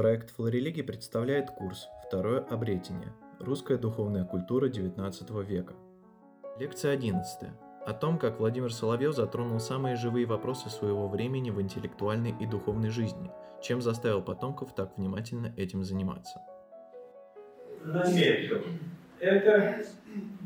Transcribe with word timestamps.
Проект 0.00 0.30
Флорелиги 0.30 0.80
представляет 0.80 1.50
курс 1.50 1.86
«Второе 2.06 2.40
обретение. 2.40 3.12
Русская 3.38 3.76
духовная 3.76 4.24
культура 4.24 4.70
XIX 4.70 5.44
века». 5.44 5.74
Лекция 6.58 6.92
11. 6.92 7.50
О 7.86 7.92
том, 7.92 8.18
как 8.18 8.40
Владимир 8.40 8.72
Соловьев 8.72 9.14
затронул 9.14 9.60
самые 9.60 9.96
живые 9.96 10.24
вопросы 10.24 10.70
своего 10.70 11.06
времени 11.06 11.50
в 11.50 11.60
интеллектуальной 11.60 12.34
и 12.40 12.46
духовной 12.46 12.88
жизни, 12.88 13.30
чем 13.62 13.82
заставил 13.82 14.22
потомков 14.22 14.74
так 14.74 14.96
внимательно 14.96 15.52
этим 15.58 15.84
заниматься. 15.84 16.40
Наметил. 17.84 18.62
Это 19.18 19.84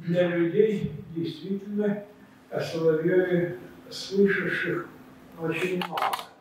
для 0.04 0.34
людей 0.36 0.90
действительно 1.14 2.02
о 2.50 2.58
Соловьеве 2.58 3.60
слышавших 3.88 4.88
очень 5.38 5.78
мало 5.78 6.33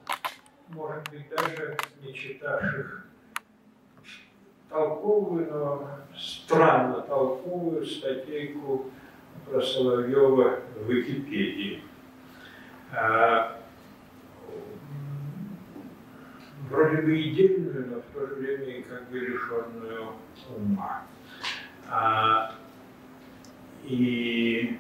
может 0.73 1.09
быть, 1.09 1.29
даже 1.29 1.77
не 2.01 2.13
читавших 2.13 3.05
толковую, 4.69 5.49
но 5.51 5.89
странно 6.17 7.01
толковую 7.01 7.85
статейку 7.85 8.91
про 9.45 9.61
Соловьева 9.61 10.59
в 10.75 10.89
Википедии. 10.89 11.83
А, 12.91 13.59
вроде 16.69 16.97
бы 16.97 17.21
идейную, 17.21 17.87
но 17.91 18.01
в 18.01 18.05
то 18.13 18.27
же 18.27 18.35
время 18.35 18.65
и 18.65 18.81
как 18.83 19.09
бы 19.09 19.19
лишенную 19.19 20.13
ума. 20.55 21.03
А, 21.89 22.55
и 23.83 24.79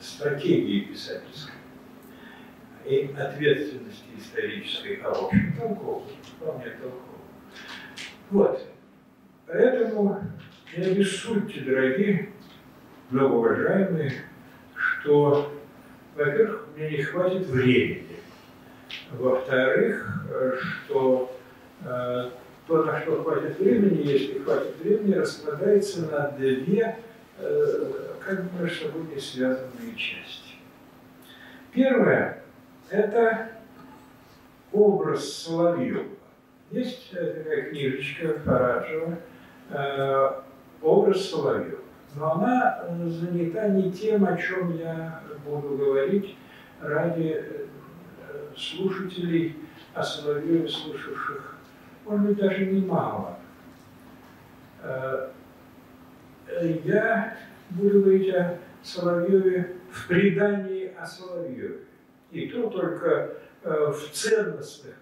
стратегии 0.00 0.80
писательской 0.80 1.57
и 2.88 3.14
ответственности 3.14 4.06
исторической, 4.16 5.00
а 5.04 5.12
в 5.12 5.26
общем 5.26 5.54
толковой, 5.58 6.02
вполне 6.22 6.70
толковой. 6.70 7.02
Вот. 8.30 8.66
Поэтому 9.46 10.22
не 10.76 10.84
обессудьте, 10.84 11.60
дорогие, 11.60 12.30
многоуважаемые, 13.10 14.12
что, 14.74 15.52
во-первых, 16.16 16.66
мне 16.76 16.90
не 16.90 17.02
хватит 17.02 17.46
времени, 17.46 18.16
во-вторых, 19.12 20.24
что 20.86 21.38
э, 21.84 22.30
то, 22.66 22.84
на 22.84 23.00
что 23.00 23.22
хватит 23.22 23.58
времени, 23.58 24.06
если 24.06 24.38
хватит 24.38 24.76
времени, 24.80 25.14
распадается 25.14 26.06
на 26.06 26.30
две 26.30 26.96
э, 27.38 27.92
как 28.20 28.44
бы 28.44 28.62
между 28.62 28.86
собой 28.86 29.02
не 29.14 29.20
связанные 29.20 29.94
части. 29.96 30.54
Первое 31.72 32.42
это 32.90 33.50
образ 34.72 35.32
Соловьева. 35.32 36.04
Есть 36.70 37.10
такая 37.10 37.70
книжечка 37.70 38.38
Фараджева 38.44 39.18
э, 39.70 40.30
«Образ 40.82 41.30
Соловьева». 41.30 41.78
Но 42.14 42.32
она 42.32 42.84
занята 43.06 43.68
не 43.68 43.92
тем, 43.92 44.24
о 44.24 44.36
чем 44.36 44.76
я 44.76 45.22
буду 45.44 45.76
говорить 45.76 46.36
ради 46.80 47.36
э, 47.38 47.66
слушателей, 48.56 49.56
о 49.94 50.02
Соловьеве 50.02 50.68
слушавших, 50.68 51.56
может 52.04 52.26
быть, 52.26 52.38
даже 52.38 52.66
немало. 52.66 53.38
Э, 54.82 55.30
я 56.84 57.36
буду 57.70 58.00
говорить 58.02 58.34
о 58.34 58.58
Соловьеве 58.82 59.76
в 59.90 60.08
предании 60.08 60.92
о 60.94 61.06
Соловьеве. 61.06 61.80
И 62.30 62.46
то 62.48 62.68
только 62.68 63.36
э, 63.62 63.92
в 63.92 64.10
ценностных, 64.12 64.94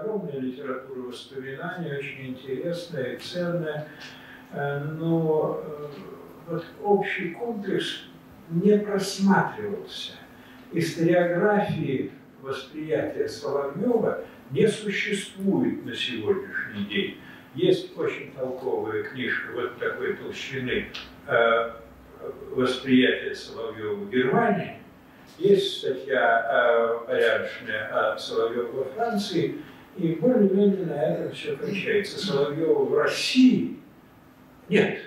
огромная 0.00 0.38
литература 0.38 1.00
воспоминаний, 1.00 1.96
очень 1.96 2.28
интересная 2.28 3.14
и 3.14 3.18
ценная, 3.18 3.88
э, 4.52 4.78
но 4.78 5.60
э, 5.64 5.86
вот 6.48 6.64
общий 6.84 7.30
комплекс 7.30 8.04
не 8.50 8.78
просматривался. 8.78 10.12
Историографии 10.72 12.12
восприятия 12.40 13.26
Соловьева 13.26 14.24
не 14.52 14.68
существует 14.68 15.84
на 15.84 15.96
сегодняшний 15.96 16.84
день. 16.84 17.18
Есть 17.56 17.98
очень 17.98 18.30
толковая 18.32 19.02
книжка 19.02 19.50
вот 19.52 19.78
такой 19.78 20.14
толщины 20.14 20.86
восприятия 22.50 23.34
Соловьева 23.34 23.94
в 23.94 24.10
Германии, 24.10 24.76
есть 25.38 25.78
статья 25.78 26.46
э, 26.50 27.06
порядочная 27.06 28.12
о 28.14 28.18
Соловьеве 28.18 28.68
во 28.68 28.84
Франции, 28.84 29.56
и 29.96 30.14
более-менее 30.14 30.86
на 30.86 31.02
этом 31.02 31.32
все 31.32 31.56
кончается. 31.56 32.18
Соловьева 32.18 32.84
в 32.84 32.94
России 32.94 33.78
нет. 34.68 35.00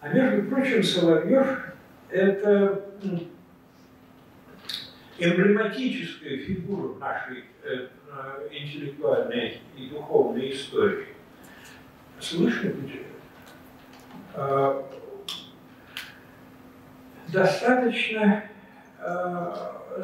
А 0.00 0.08
между 0.08 0.48
прочим, 0.48 0.82
Соловьев– 0.82 1.74
это 2.10 2.84
эмблематическая 5.18 6.38
фигура 6.38 6.98
нашей 6.98 7.44
э, 7.64 7.88
э, 8.10 8.48
интеллектуальной 8.52 9.60
и 9.76 9.86
духовной 9.88 10.52
истории. 10.52 11.08
Слышите? 12.20 13.02
Э, 14.34 14.82
достаточно 17.28 18.44
Э, 18.44 18.57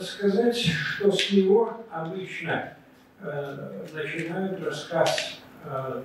сказать, 0.00 0.56
что 0.56 1.10
с 1.10 1.32
него 1.32 1.84
обычно 1.90 2.74
э, 3.20 3.86
начинают 3.92 4.62
рассказ 4.64 5.40
э, 5.64 6.02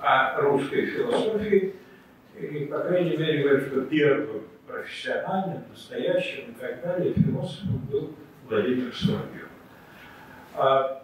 о 0.00 0.40
русской 0.40 0.86
философии, 0.86 1.74
и, 2.38 2.66
по 2.66 2.80
крайней 2.80 3.16
мере, 3.16 3.42
говорят, 3.42 3.68
что 3.68 3.82
первым 3.82 4.42
профессиональным, 4.66 5.64
настоящим 5.70 6.50
и 6.50 6.54
так 6.60 6.82
далее 6.82 7.14
философом 7.14 7.78
был 7.90 8.14
Владимир 8.48 8.94
Соловьев. 8.94 9.48
А, 10.54 11.02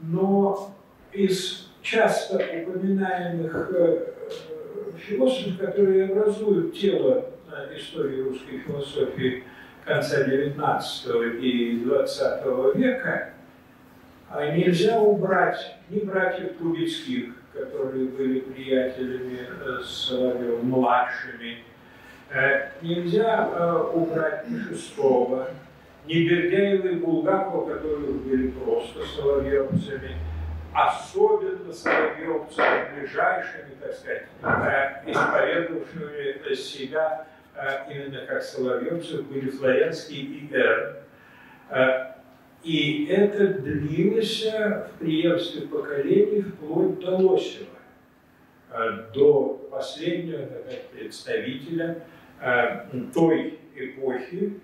но 0.00 0.74
из 1.12 1.70
часто 1.80 2.36
упоминаемых 2.36 3.70
философов, 4.98 5.58
которые 5.58 6.04
образуют 6.04 6.76
тело 6.78 7.30
истории 7.74 8.20
русской 8.20 8.58
философии, 8.58 9.44
конца 9.88 10.22
XIX 10.22 11.40
и 11.40 11.82
XX 11.82 12.76
века, 12.76 13.30
а 14.30 14.50
нельзя 14.50 15.00
убрать 15.00 15.76
ни 15.88 16.00
братьев 16.00 16.58
Трубецких, 16.58 17.32
которые 17.54 18.08
были 18.08 18.40
приятелями 18.40 19.38
э, 19.40 19.80
с 19.82 20.08
Соловьевым-младшими, 20.08 21.64
э, 22.30 22.68
нельзя 22.82 23.48
э, 23.50 23.90
убрать 23.94 24.48
ни 24.50 24.58
Шестого, 24.58 25.48
ни 26.06 26.28
Бердяева 26.28 26.88
и 26.88 26.96
Булгакова, 26.96 27.72
которые 27.72 28.12
были 28.12 28.50
просто 28.50 29.00
соловьевцами, 29.06 30.16
особенно 30.74 31.72
соловьевцами, 31.72 33.00
ближайшими, 33.00 33.74
так 33.80 33.94
сказать, 33.94 34.26
исповедовавшими 35.06 36.54
себя 36.54 37.26
а 37.58 37.86
именно 37.90 38.24
как 38.26 38.42
Соловьевцев, 38.42 39.26
были 39.26 39.50
Флоренский 39.50 40.20
и 40.20 40.48
Эрн. 40.54 40.96
А, 41.70 42.16
и 42.62 43.06
это 43.06 43.48
длилось 43.54 44.44
в 44.44 44.90
преемстве 45.00 45.62
поколений 45.62 46.42
вплоть 46.42 47.00
до 47.00 47.16
Лосева, 47.16 47.66
а, 48.70 49.10
до 49.12 49.68
последнего 49.70 50.46
так, 50.46 50.88
представителя 50.92 52.04
той 53.12 53.58
эпохи, 53.74 54.60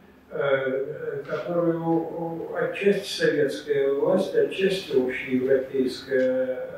которую 1.26 2.54
отчасти 2.56 3.08
советская 3.08 3.92
власть, 3.92 4.32
отчасти 4.36 4.92
общеевропейская, 4.92 6.68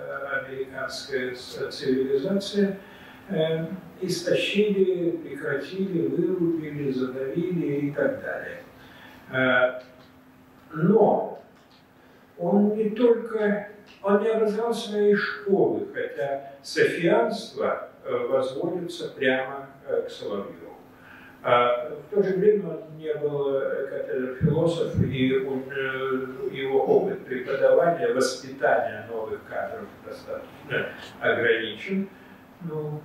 американская 0.48 1.34
цивилизация– 1.34 2.78
э, 3.28 3.66
истощили, 4.00 5.12
прекратили, 5.12 6.06
вырубили, 6.06 6.92
задавили 6.92 7.86
и 7.86 7.90
так 7.92 8.22
далее. 8.22 8.62
Э, 9.30 9.80
но 10.72 11.42
он 12.38 12.76
не 12.76 12.90
только, 12.90 13.70
он 14.02 14.22
не 14.22 14.28
образовал 14.28 14.74
своей 14.74 15.14
школы, 15.14 15.86
хотя 15.92 16.52
софианство 16.62 17.90
э, 18.04 18.14
возводится 18.28 19.08
прямо 19.10 19.70
э, 19.86 20.02
к 20.02 20.10
Соловьеву. 20.10 20.74
А 21.42 21.90
в 21.90 22.14
то 22.14 22.22
же 22.22 22.34
время 22.34 22.68
он 22.70 22.98
не 22.98 23.14
был 23.14 23.60
катедр-философ, 23.88 25.00
и 25.04 25.26
его 25.28 26.84
опыт 26.84 27.24
преподавания, 27.24 28.12
воспитания 28.12 29.06
новых 29.08 29.44
кадров 29.44 29.84
достаточно 30.04 30.88
ограничен. 31.20 32.08
Ну, 32.62 33.00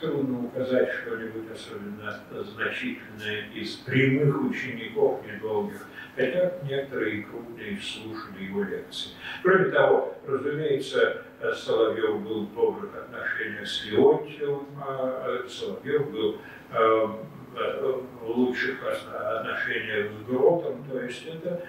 трудно 0.00 0.46
указать 0.46 0.90
что-нибудь 0.90 1.50
особенно 1.52 2.44
значительное 2.44 3.44
из 3.54 3.76
прямых 3.76 4.42
учеников 4.50 5.24
недолгих 5.26 5.86
хотя 6.16 6.52
некоторые 6.68 7.22
крупные 7.22 7.78
слушали 7.80 8.44
его 8.44 8.62
лекции. 8.64 9.12
Кроме 9.42 9.66
того, 9.66 10.14
разумеется, 10.26 11.22
Соловьев 11.54 12.20
был 12.22 12.46
в 12.46 12.54
добрых 12.54 12.94
отношениях 12.94 13.66
с 13.66 13.86
Леонтьевым, 13.86 14.66
а 14.80 15.44
Соловьев 15.48 16.10
был 16.10 16.38
в 16.72 18.28
лучших 18.28 18.78
отношениях 18.86 20.10
с 20.12 20.26
Гротом, 20.26 20.84
то 20.90 21.02
есть 21.02 21.26
это 21.26 21.64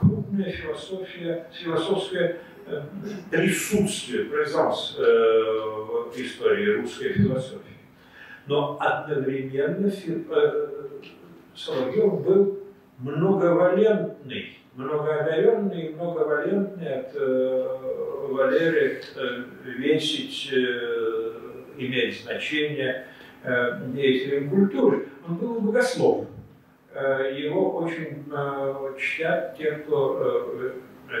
крупная 0.00 0.50
философия, 0.50 1.46
философское 1.52 2.40
присутствие, 3.30 4.24
презанс 4.24 4.96
в 4.98 6.12
истории 6.16 6.80
русской 6.80 7.12
философии. 7.12 7.76
Но 8.46 8.78
одновременно 8.80 9.90
Соловьев 11.54 12.24
был 12.24 12.58
многовалентный, 12.98 14.58
многоодаренный 14.74 15.86
и 15.86 15.94
многовалентный 15.94 17.00
от 17.00 17.14
Валерия 18.30 19.02
весить 19.64 20.52
имеет 21.78 22.20
значение 22.20 23.06
э, 23.42 23.80
деятелем 23.94 24.50
культуры. 24.50 25.08
Он 25.26 25.36
был 25.36 25.60
богослов. 25.60 26.26
Э, 26.92 27.32
его 27.36 27.76
очень 27.76 28.24
э, 28.30 28.94
чтят 28.98 29.56
те, 29.56 29.72
кто 29.72 30.74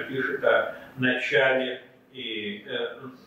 пишет 0.08 0.44
о 0.44 0.74
начале 0.96 1.82
и 2.12 2.66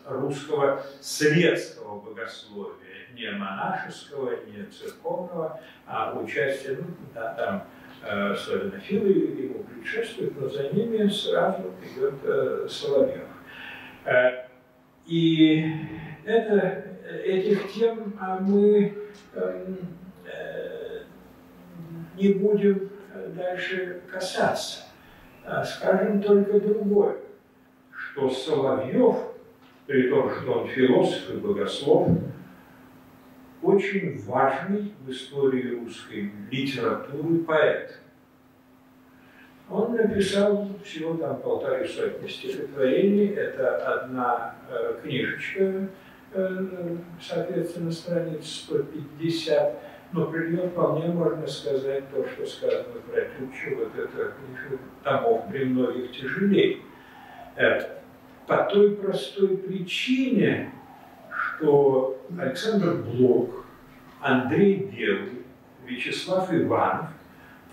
русского 0.06 0.82
светского 1.00 2.00
богословия, 2.00 3.06
не 3.14 3.30
монашеского, 3.30 4.44
не 4.46 4.64
церковного, 4.64 5.60
а 5.86 6.18
участие, 6.18 6.78
ну, 6.78 6.86
да, 7.14 7.34
там, 7.34 8.32
особенно 8.32 8.78
Филы 8.80 9.10
ему 9.10 9.64
предшествуют, 9.64 10.40
но 10.40 10.48
за 10.48 10.68
ними 10.70 11.08
сразу 11.08 11.72
идет 11.82 12.70
Соловьев. 12.70 13.28
И 15.06 15.72
это 16.24 16.84
этих 17.24 17.72
тем 17.72 18.16
а 18.20 18.38
мы 18.38 18.94
эм, 19.34 19.78
э, 20.24 21.02
не 22.16 22.34
будем 22.34 22.90
дальше 23.34 24.02
касаться. 24.10 24.91
А 25.44 25.64
скажем 25.64 26.22
только 26.22 26.60
другое, 26.60 27.16
что 27.90 28.30
Соловьев, 28.30 29.16
при 29.86 30.08
том, 30.08 30.30
что 30.30 30.60
он 30.60 30.68
философ 30.68 31.30
и 31.30 31.36
богослов, 31.36 32.08
очень 33.62 34.20
важный 34.24 34.92
в 35.04 35.10
истории 35.10 35.80
русской 35.80 36.32
литературы 36.50 37.38
поэт. 37.38 37.98
Он 39.70 39.96
написал 39.96 40.68
всего 40.84 41.14
там 41.14 41.40
полторы 41.40 41.86
сотни 41.86 42.26
стихотворений. 42.26 43.28
Это 43.28 43.76
одна 43.94 44.56
э, 44.68 44.98
книжечка 45.02 45.88
Э, 46.34 46.96
соответственно, 47.20 47.92
страниц 47.92 48.46
150, 48.46 49.78
но 50.12 50.26
про 50.26 50.46
нее 50.46 50.68
вполне 50.68 51.08
можно 51.08 51.46
сказать 51.46 52.10
то, 52.10 52.26
что 52.28 52.46
сказано 52.46 53.00
про 53.10 53.22
Тютчу, 53.22 53.76
вот 53.76 53.96
это 53.96 54.32
томов 55.02 55.48
при 55.50 55.64
многих 55.64 56.12
тяжелее. 56.12 56.78
Э, 57.56 57.80
по 58.46 58.64
той 58.64 58.96
простой 58.96 59.56
причине, 59.56 60.72
что 61.30 62.20
Александр 62.38 62.96
Блок, 62.96 63.64
Андрей 64.20 64.76
Белый, 64.76 65.42
Вячеслав 65.86 66.52
Иванов 66.52 67.10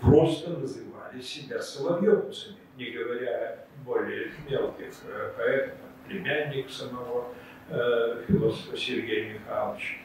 просто 0.00 0.50
называли 0.50 1.20
себя 1.20 1.60
соловьевцами, 1.60 2.56
не 2.76 2.86
говоря 2.90 3.66
более 3.84 4.30
мелких 4.48 4.92
э, 5.06 5.32
поэтов, 5.36 5.74
племянник 6.06 6.70
самого 6.70 7.32
Э, 7.72 8.24
философа 8.26 8.76
Сергея 8.76 9.34
Михайловича, 9.34 9.98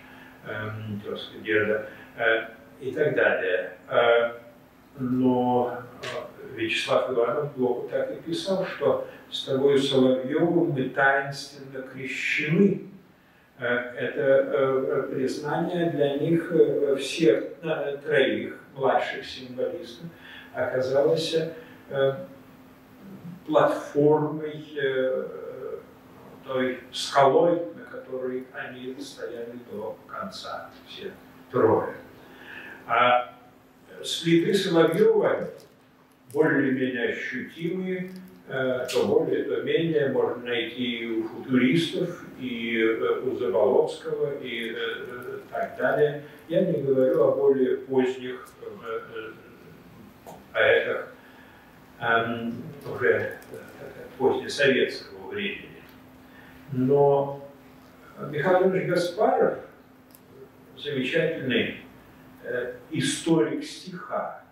тезка 1.03 1.39
деда 1.39 1.73
э, 1.73 2.04
и 2.79 2.91
так 2.91 3.15
далее. 3.15 3.77
Э, 3.89 4.33
но 4.97 5.77
Вячеслав 6.55 7.11
Иванов 7.11 7.55
Блоку 7.55 7.87
так 7.89 8.11
и 8.11 8.21
писал, 8.21 8.65
что 8.65 9.07
с 9.29 9.45
тобой 9.45 9.79
Соловьевым 9.81 10.71
мы 10.71 10.89
таинственно 10.89 11.81
крещены. 11.81 12.89
Это 13.57 15.07
признание 15.11 15.89
для 15.89 16.17
них 16.17 16.51
всех 16.99 17.55
троих 18.03 18.59
младших 18.75 19.25
символистов 19.25 20.07
оказалось 20.53 21.37
платформой 23.45 24.65
той 26.45 26.79
скалой, 26.91 27.61
на 27.75 27.83
которой 27.85 28.45
они 28.53 28.95
стояли 28.99 29.59
до 29.71 29.97
конца, 30.07 30.69
все 30.87 31.11
трое. 31.51 31.95
А 32.87 33.33
следы 34.03 34.53
Соловьева 34.53 35.49
более-менее 36.33 37.13
ощутимые, 37.13 38.11
э, 38.47 38.87
то 38.91 39.07
более, 39.07 39.43
то 39.43 39.61
менее 39.63 40.09
можно 40.09 40.43
найти 40.43 40.97
и 40.97 41.05
у 41.07 41.23
футуристов, 41.23 42.23
и 42.39 42.77
э, 42.77 43.19
у 43.21 43.35
Заболоцкого, 43.37 44.37
и 44.41 44.75
э, 44.75 45.39
так 45.49 45.77
далее. 45.77 46.23
Я 46.47 46.61
не 46.65 46.81
говорю 46.81 47.23
о 47.23 47.35
более 47.35 47.77
поздних 47.77 48.47
поэтах 50.53 51.13
эм, 51.99 52.53
уже 52.93 53.37
позднесоветского 54.17 55.29
времени. 55.29 55.81
Но 56.71 57.49
Михаил 58.29 58.63
Иванович 58.63 58.89
Гаспаров, 58.89 59.59
замечательный 60.77 61.84
историк 62.91 63.63
стиха, 63.63 64.43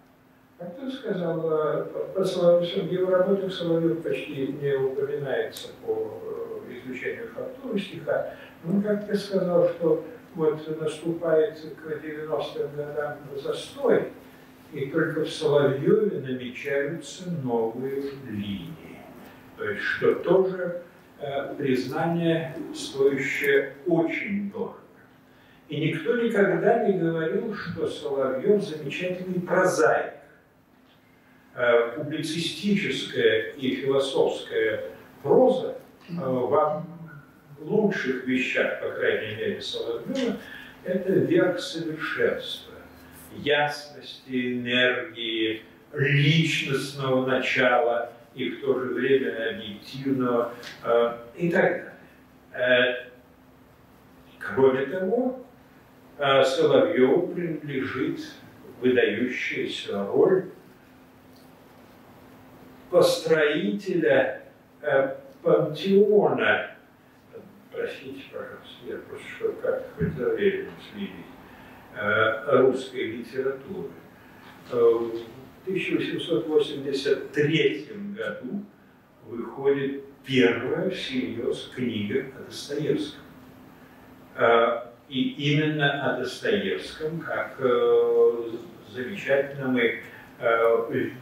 как 0.57 0.75
ты 0.79 0.91
сказал, 0.91 1.51
э, 1.51 1.85
про 2.13 2.25
Соловьев, 2.25 2.85
в 2.85 2.91
его 2.91 3.11
работах 3.11 3.51
Соловьев 3.53 4.01
почти 4.03 4.47
не 4.47 4.73
упоминается 4.75 5.69
по 5.85 6.21
э, 6.69 6.79
изучению 6.85 7.29
фактуры 7.35 7.79
стиха. 7.79 8.35
Он 8.65 8.81
как-то 8.81 9.15
сказал, 9.17 9.69
что 9.69 10.05
вот 10.35 10.81
наступает 10.81 11.59
к 11.59 12.05
90-м 12.05 12.75
годам 12.75 13.17
застой, 13.43 14.09
и 14.71 14.87
только 14.87 15.21
в 15.21 15.29
Соловьеве 15.29 16.19
намечаются 16.21 17.29
новые 17.43 18.11
линии. 18.27 18.99
То 19.57 19.69
есть, 19.69 19.83
что 19.83 20.15
тоже 20.15 20.81
Э, 21.25 21.55
признание, 21.55 22.53
стоящее 22.75 23.75
очень 23.87 24.51
дорого. 24.51 24.82
И 25.69 25.79
никто 25.79 26.15
никогда 26.17 26.87
не 26.87 26.97
говорил, 26.97 27.55
что 27.55 27.87
Соловьев 27.87 28.61
замечательный 28.63 29.41
прозаик. 29.41 30.13
Э, 31.55 31.93
публицистическая 31.95 33.53
и 33.53 33.75
философская 33.75 34.85
проза 35.21 35.77
э, 36.09 36.13
в 36.13 36.83
лучших 37.59 38.25
вещах, 38.25 38.81
по 38.81 38.89
крайней 38.89 39.35
мере, 39.35 39.61
Соловьева, 39.61 40.37
это 40.83 41.11
верх 41.13 41.59
совершенства, 41.59 42.73
ясности, 43.37 44.57
энергии, 44.57 45.61
личностного 45.93 47.25
начала– 47.25 48.11
и 48.35 48.49
в 48.49 48.61
то 48.61 48.79
же 48.79 48.93
время 48.93 49.49
объективного 49.49 50.53
э, 50.83 51.17
и 51.37 51.49
так 51.49 51.93
далее. 52.51 53.09
Кроме 54.39 54.85
того, 54.87 55.45
Соловьеву 56.17 57.27
принадлежит 57.27 58.19
выдающаяся 58.79 60.05
роль 60.05 60.45
построителя 62.89 64.43
э, 64.81 65.15
пантеона. 65.41 66.71
Простите, 67.71 68.21
пожалуйста, 68.31 68.85
я 68.85 68.97
просто 68.97 69.27
что 69.37 69.51
как-то 69.53 69.87
хоть 69.97 70.13
заверил 70.15 70.69
следить 70.91 71.11
э, 71.95 72.59
русской 72.59 73.17
литературы. 73.17 73.89
Э, 74.71 75.09
1883 75.65 77.87
году 78.17 78.65
выходит 79.25 80.03
первая 80.25 80.89
всерьез 80.89 81.71
книга 81.73 82.25
о 82.37 82.43
Достоевском. 82.43 83.21
И 85.13 85.35
именно 85.37 86.09
о 86.09 86.17
Достоевском, 86.17 87.19
как 87.19 87.57
э, 87.59 88.49
замечательном 88.89 89.77
и 89.77 89.99
э, 90.39 91.13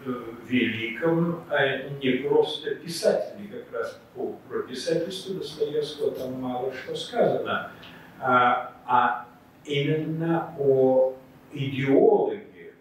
великом, 0.47 1.43
а 1.49 1.89
не 2.01 2.11
просто 2.25 2.75
писателе, 2.75 3.49
как 3.49 3.79
раз 3.79 3.99
по, 4.15 4.31
про 4.47 4.61
писательство 4.61 5.35
Достоевского 5.35 6.11
там 6.11 6.39
мало 6.39 6.71
что 6.73 6.95
сказано, 6.95 7.71
а, 8.17 8.73
а 8.85 9.27
именно 9.65 10.55
о 10.57 11.17
идеологе, 11.51 12.73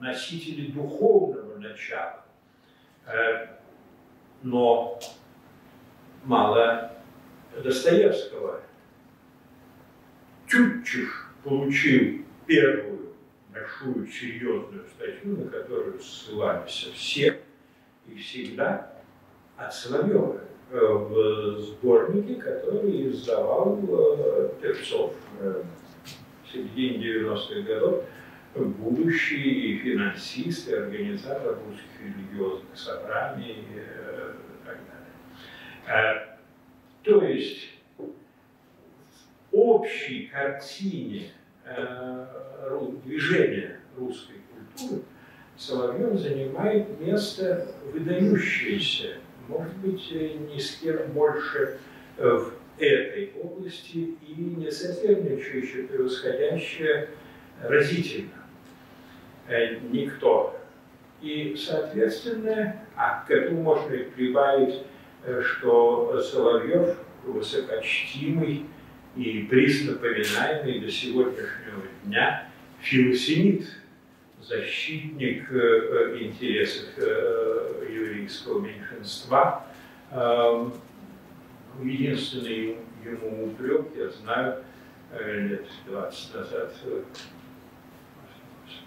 носители 0.00 0.70
духовного 0.70 1.48
самого 1.48 1.58
начала. 1.58 2.24
Но 4.42 4.98
мало 6.24 6.92
Достоевского. 7.62 8.62
Тютчев 10.48 11.28
получил 11.44 12.24
первую 12.46 13.14
большую 13.52 14.06
серьезную 14.06 14.86
статью, 14.86 15.36
на 15.36 15.50
которую 15.50 16.00
ссылались 16.00 16.90
все 16.94 17.40
и 18.06 18.16
всегда 18.16 18.92
от 19.56 19.74
Соловьева 19.74 20.40
э, 20.70 20.78
в 20.78 21.58
сборнике, 21.60 22.36
который 22.36 23.10
издавал 23.10 23.78
э, 23.82 24.50
Певцов 24.62 25.14
э, 25.40 25.62
в 26.44 26.52
середине 26.52 26.96
90-х 26.96 27.60
годов, 27.62 28.04
будущий 28.54 29.78
финансист 29.78 30.68
и 30.68 30.74
организатор 30.74 31.58
русских 31.66 32.00
религиозных 32.00 32.76
собраний 32.76 33.64
и 33.74 34.66
так 34.66 34.78
далее. 35.86 36.38
То 37.02 37.22
есть 37.22 37.77
общей 39.52 40.26
картине 40.26 41.30
движения 43.04 43.80
русской 43.96 44.36
культуры 44.52 45.02
Соловьев 45.56 46.18
занимает 46.20 47.00
место 47.00 47.66
выдающееся, 47.92 49.14
может 49.48 49.74
быть, 49.78 50.10
ни 50.10 50.58
с 50.58 50.76
кем 50.76 51.12
больше 51.12 51.78
в 52.16 52.52
этой 52.78 53.32
области 53.42 54.14
и 54.26 54.34
не 54.36 54.70
соперничающее, 54.70 55.88
превосходящее 55.88 57.08
разительно 57.62 58.30
никто. 59.90 60.60
И, 61.20 61.56
соответственно, 61.56 62.76
а 62.94 63.24
к 63.26 63.30
этому 63.30 63.62
можно 63.62 63.96
прибавить, 64.14 64.84
что 65.42 66.20
Соловьев 66.20 66.96
высокочтимый 67.24 68.66
и 69.18 69.42
присно 69.42 69.94
поминаемый 69.96 70.78
до 70.78 70.90
сегодняшнего 70.90 71.82
дня 72.04 72.48
филосемит, 72.80 73.66
защитник 74.40 75.50
э, 75.50 76.18
интересов 76.20 76.86
э, 76.98 77.86
еврейского 77.90 78.60
меньшинства. 78.60 79.66
Эм, 80.12 80.72
единственный 81.82 82.76
ему 83.04 83.46
упрек, 83.46 83.88
я 83.96 84.08
знаю, 84.08 84.62
э, 85.10 85.48
лет 85.48 85.66
20 85.88 86.34
назад 86.34 86.72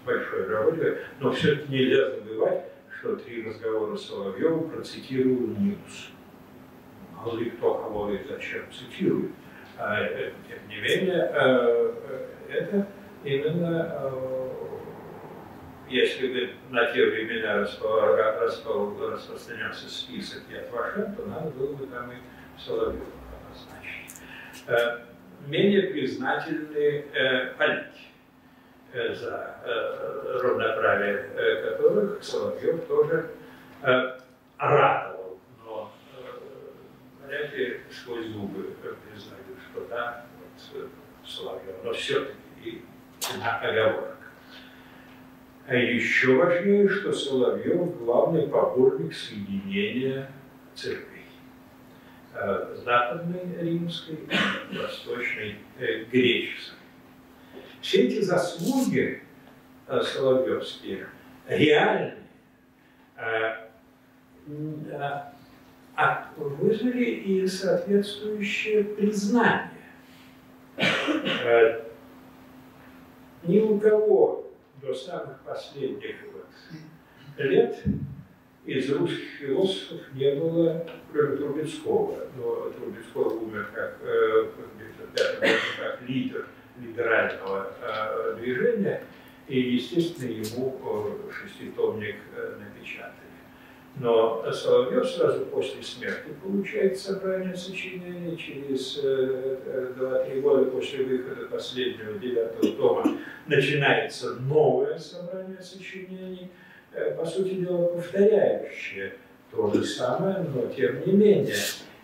большой 0.06 0.48
работе, 0.48 0.98
но 1.20 1.30
все-таки 1.32 1.72
нельзя 1.72 2.10
забывать, 2.10 2.64
что 2.98 3.16
три 3.16 3.44
разговора 3.44 3.96
Соловьева 3.96 4.66
процитировал 4.68 5.46
Нилус. 5.58 6.10
Мало 7.14 7.38
ли 7.38 7.50
кто 7.50 7.74
кого 7.74 8.10
и 8.10 8.18
зачем 8.26 8.62
цитирует. 8.72 9.30
А, 9.78 10.04
тем 10.06 10.68
не 10.68 10.76
менее, 10.76 11.30
это 12.48 12.86
именно 13.24 14.12
если 15.92 16.28
бы 16.28 16.50
на 16.70 16.86
те 16.86 17.04
времена 17.04 17.66
распространялся 18.40 19.88
список 19.90 20.42
Яд 20.50 20.70
Вашем, 20.72 21.14
то 21.14 21.26
надо 21.26 21.50
было 21.50 21.74
бы 21.74 21.86
там 21.86 22.10
и 22.10 22.14
Соловьева 22.58 23.04
обозначить. 23.46 24.22
Э, 24.66 25.00
менее 25.46 25.88
признательны 25.88 27.04
э, 27.12 27.54
политики 27.58 28.08
э, 28.94 29.14
за 29.14 29.56
равноправие 30.42 31.28
которых 31.62 32.24
Соловьев 32.24 32.86
тоже 32.86 33.30
ратовал, 34.58 35.38
но 35.64 35.92
вряд 37.26 37.52
ли 37.52 37.80
сквозь 37.90 38.26
зубы 38.28 38.74
признаю, 38.80 39.41
что 39.72 39.86
да, 39.88 40.26
вот 40.38 40.90
Соловьев, 41.26 41.76
но 41.84 41.92
все-таки 41.92 42.36
и 42.64 42.82
оговорка. 43.42 44.16
А 45.66 45.74
еще 45.74 46.34
важнее, 46.34 46.88
что 46.88 47.12
Соловьев 47.12 47.98
главный 47.98 48.48
поборник 48.48 49.14
соединения 49.14 50.30
церквей. 50.74 51.24
Э, 52.34 52.74
западной 52.84 53.56
римской 53.60 54.18
и 54.70 54.78
восточной 54.78 55.58
э, 55.78 56.04
греческой. 56.04 56.78
Все 57.80 58.06
эти 58.06 58.20
заслуги 58.20 59.22
э, 59.86 60.00
соловьевские 60.00 61.08
реальные, 61.48 62.16
а 65.96 66.32
вызвали 66.36 67.04
и 67.04 67.46
соответствующее 67.46 68.84
признание. 68.84 69.70
Ни 73.44 73.58
у 73.60 73.78
кого 73.78 74.50
до 74.80 74.94
самых 74.94 75.40
последних 75.40 76.16
лет 77.36 77.82
из 78.64 78.90
русских 78.92 79.28
философов 79.40 80.00
не 80.14 80.34
было, 80.34 80.86
кроме 81.12 81.36
Трубецкого. 81.36 82.26
Но 82.36 82.70
Трубецкой 82.70 83.38
умер 83.38 83.68
как, 83.74 83.98
э, 84.02 84.48
как 85.78 86.08
лидер 86.08 86.46
либерального 86.80 87.72
э, 87.80 88.36
движения, 88.40 89.02
и, 89.48 89.58
естественно, 89.58 90.30
ему 90.30 90.80
э, 90.84 91.32
шеститомник 91.32 92.16
напечатали. 92.58 93.12
Но 93.96 94.50
Соловьев 94.50 95.06
сразу 95.08 95.44
после 95.46 95.82
смерти 95.82 96.30
получает 96.42 96.98
собрание 96.98 97.54
сочинений, 97.54 98.36
через 98.36 98.98
2-3 99.04 100.40
года 100.40 100.70
после 100.70 101.04
выхода 101.04 101.46
последнего 101.46 102.18
девятого 102.18 102.72
тома 102.72 103.18
начинается 103.46 104.34
новое 104.36 104.98
собрание 104.98 105.60
сочинений, 105.60 106.50
Э, 106.94 107.12
по 107.12 107.24
сути 107.24 107.54
дела, 107.54 107.86
повторяющее 107.94 109.14
то 109.50 109.72
же 109.72 109.84
самое, 109.84 110.38
но 110.54 110.66
тем 110.66 111.06
не 111.06 111.12
менее. 111.12 111.56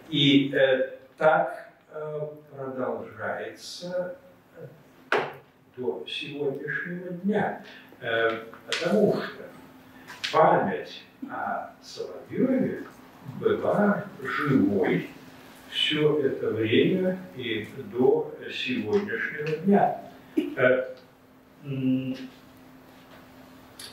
И 0.09 0.50
э, 0.54 0.99
так 1.18 1.71
э, 1.92 2.21
продолжается 2.50 4.16
до 5.76 6.04
сегодняшнего 6.09 7.11
дня. 7.23 7.62
Э, 8.00 8.45
потому 8.66 9.14
что 9.14 9.42
память 10.32 11.02
о 11.30 11.70
Соловьеве 11.82 12.85
была 13.40 14.04
живой 14.23 15.11
все 15.70 16.18
это 16.20 16.50
время 16.50 17.18
и 17.37 17.68
до 17.92 18.35
сегодняшнего 18.50 19.56
дня. 19.58 20.00
Э, 20.56 20.94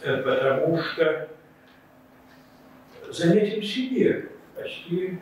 Э, 0.02 0.22
потому 0.22 0.78
что 0.78 1.30
заметим 3.10 3.64
себе 3.64 4.30
почти 4.56 5.20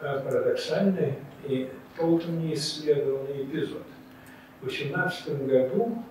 э, 0.00 0.20
парадоксальный 0.20 1.14
и 1.44 1.70
толком 1.96 2.40
не 2.40 2.54
исследованный 2.54 3.44
эпизод. 3.44 3.84
В 4.60 4.64
18 4.64 5.46
году 5.46 6.02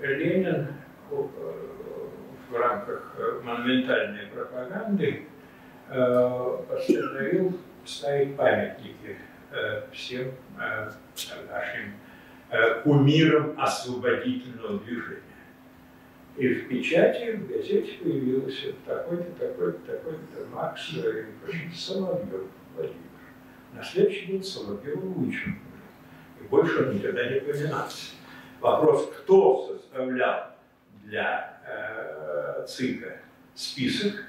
Ленин 0.00 0.68
в 2.50 2.56
рамках 2.56 3.16
монументальной 3.42 4.26
пропаганды 4.26 5.26
постановил 5.88 7.58
ставить 7.84 8.36
памятники 8.36 9.16
всем 9.92 10.32
нашим 11.48 11.94
кумирам 12.82 13.54
освободительного 13.58 14.78
движения. 14.80 15.22
И 16.36 16.48
в 16.48 16.68
печати, 16.68 17.36
в 17.36 17.48
газете 17.48 17.94
появилось 18.02 18.66
такой-то, 18.84 19.30
такой-то, 19.32 19.78
такой-то 19.92 20.46
Макс 20.54 20.86
Соловьев 21.74 22.50
Владимир. 22.74 22.96
На 23.72 23.82
следующий 23.82 24.26
день 24.26 24.44
Соловьева 24.44 25.00
вычеркнули. 25.00 25.60
И 26.40 26.44
больше 26.48 26.86
он 26.86 26.96
никогда 26.96 27.30
не 27.30 27.40
поминался. 27.40 28.12
Вопрос, 28.60 29.10
кто 29.18 29.66
составлял 29.66 30.50
для 31.04 31.30
э, 31.40 31.55
ЦИКа 32.66 33.20
список 33.54 34.24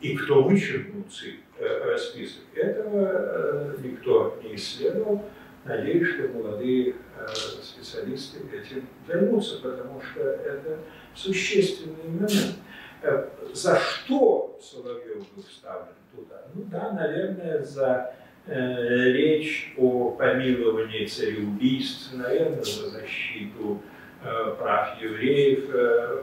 и 0.00 0.16
кто 0.16 0.42
вычеркнул 0.42 1.04
ЦИК, 1.04 1.40
э, 1.58 1.96
список, 1.96 2.42
этого 2.54 3.08
э, 3.10 3.76
никто 3.82 4.38
не 4.42 4.54
исследовал. 4.56 5.24
Надеюсь, 5.64 6.08
что 6.08 6.28
молодые 6.28 6.90
э, 6.90 7.26
специалисты 7.62 8.40
этим 8.52 8.86
займутся, 9.06 9.62
потому 9.62 10.00
что 10.02 10.20
это 10.20 10.78
существенный 11.14 12.04
момент. 12.06 12.56
Э, 13.02 13.28
за 13.52 13.78
что 13.78 14.58
Соловьев 14.60 15.24
был 15.34 15.42
вставлен 15.42 15.94
туда? 16.14 16.42
Ну 16.54 16.64
да, 16.64 16.92
наверное, 16.92 17.62
за 17.62 18.14
э, 18.46 19.12
речь 19.12 19.74
о 19.78 20.10
помиловании 20.10 21.06
цареубийств, 21.06 22.12
наверное, 22.14 22.62
за 22.62 22.90
защиту 22.90 23.80
э, 24.22 24.54
прав 24.58 25.00
евреев, 25.00 25.70
э, 25.72 26.22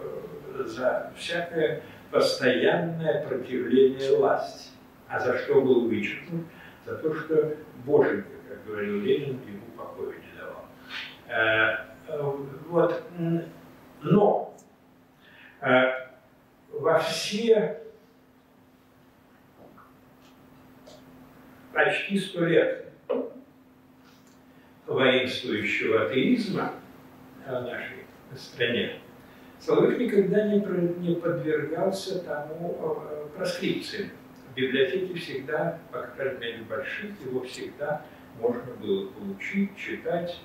за 0.57 1.11
всякое 1.15 1.81
постоянное 2.11 3.25
противление 3.27 4.17
власти. 4.17 4.69
А 5.07 5.19
за 5.19 5.37
что 5.37 5.61
был 5.61 5.87
вычеркнут? 5.87 6.45
За 6.85 6.95
то, 6.95 7.13
что 7.13 7.55
Боженька, 7.85 8.29
как 8.47 8.65
говорил 8.65 9.01
Ленин, 9.01 9.39
ему 9.47 9.65
покоя 9.77 10.15
не 10.15 10.39
давал. 10.39 10.65
Э, 11.27 11.91
вот. 12.67 13.03
Но 14.01 14.55
э, 15.61 15.91
во 16.71 16.99
все 16.99 17.81
почти 21.73 22.19
сто 22.19 22.45
лет 22.45 22.91
воинствующего 24.85 26.05
атеизма 26.05 26.73
в 27.45 27.51
нашей 27.51 28.05
стране, 28.35 29.00
Соловьев 29.61 29.99
никогда 29.99 30.47
не, 30.47 30.59
не 31.07 31.15
подвергался 31.15 32.23
тому 32.23 32.77
э, 32.81 33.27
проскрипциям. 33.37 34.09
В 34.51 34.55
библиотеке 34.55 35.13
всегда, 35.13 35.79
по 35.91 36.01
крайней 36.01 36.39
мере, 36.39 36.63
больших, 36.67 37.11
его 37.23 37.43
всегда 37.43 38.01
можно 38.39 38.73
было 38.81 39.07
получить, 39.09 39.77
читать, 39.77 40.41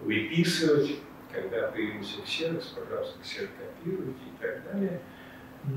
выписывать. 0.00 0.96
Когда 1.32 1.68
появился 1.68 2.22
ксерокс, 2.22 2.68
пожалуйста, 2.68 3.20
ксерокопируйте 3.22 4.20
и 4.26 4.42
так 4.42 4.62
далее. 4.64 5.00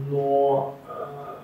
Но 0.10 0.80
э, 0.88 1.36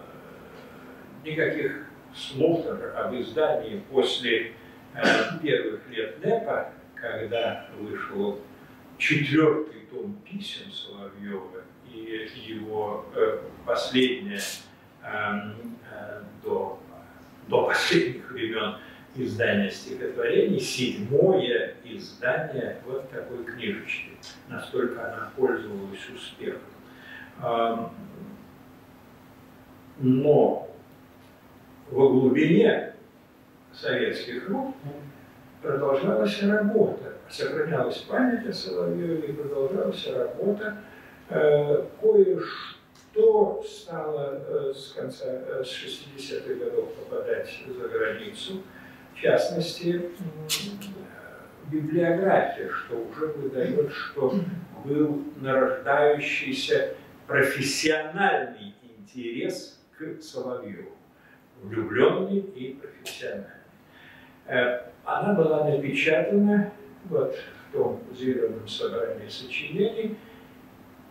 никаких 1.29 1.85
слов 2.13 2.63
даже 2.63 2.91
об 2.91 3.13
издании 3.13 3.83
после 3.91 4.53
э, 4.95 5.03
первых 5.43 5.87
лет 5.89 6.23
НЭПа, 6.23 6.71
когда 6.95 7.67
вышел 7.77 8.39
четвертый 8.97 9.74
том 9.95 10.13
писем 10.25 10.71
Соловьева 10.71 11.63
и 11.89 12.29
его 12.35 13.05
э, 13.15 13.39
последнее 13.65 14.41
эм, 15.03 15.77
э, 15.91 16.21
до, 16.43 16.79
до 17.47 17.65
последних 17.67 18.29
времен 18.29 18.75
издание 19.15 19.71
стихотворений, 19.71 20.59
седьмое 20.59 21.75
издание 21.85 22.81
вот 22.85 23.09
такой 23.09 23.45
книжечки. 23.45 24.11
Настолько 24.49 25.07
она 25.07 25.31
пользовалась 25.37 26.09
успехом. 26.13 26.61
Эм, 27.41 27.89
но 29.99 30.69
во 31.89 32.09
глубине 32.09 32.93
советских 33.73 34.49
рук 34.49 34.75
продолжалась 35.61 36.43
работа, 36.43 37.14
сохранялась 37.29 37.97
память 37.99 38.47
о 38.47 38.53
Соловьеве 38.53 39.27
и 39.27 39.31
продолжалась 39.33 40.07
работа. 40.07 40.77
Э, 41.29 41.85
кое-что 42.01 43.63
стало 43.67 44.41
э, 44.47 44.73
с 44.75 44.93
конца, 44.93 45.25
э, 45.25 45.63
с 45.63 45.69
60-х 45.69 46.53
годов 46.53 46.93
попадать 46.93 47.49
за 47.67 47.87
границу, 47.87 48.61
в 49.13 49.19
частности, 49.19 50.11
библиография, 51.71 52.69
что 52.69 52.97
уже 52.97 53.27
выдает, 53.27 53.91
что 53.91 54.35
был 54.83 55.23
нарождающийся 55.37 56.95
профессиональный 57.25 58.75
интерес 58.83 59.79
к 59.97 60.21
Соловьеву 60.21 60.91
влюбленный 61.63 62.37
и 62.37 62.73
профессиональный. 62.73 63.49
Она 65.05 65.33
была 65.33 65.63
напечатана 65.63 66.71
вот 67.09 67.35
в 67.35 67.73
том 67.73 68.01
зеленом 68.13 68.67
собрании 68.67 69.27
сочинений. 69.27 70.17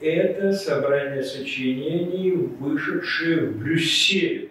Это 0.00 0.52
собрание 0.52 1.22
сочинений, 1.22 2.32
вышедшее 2.32 3.46
в 3.46 3.58
Брюсселе 3.58 4.50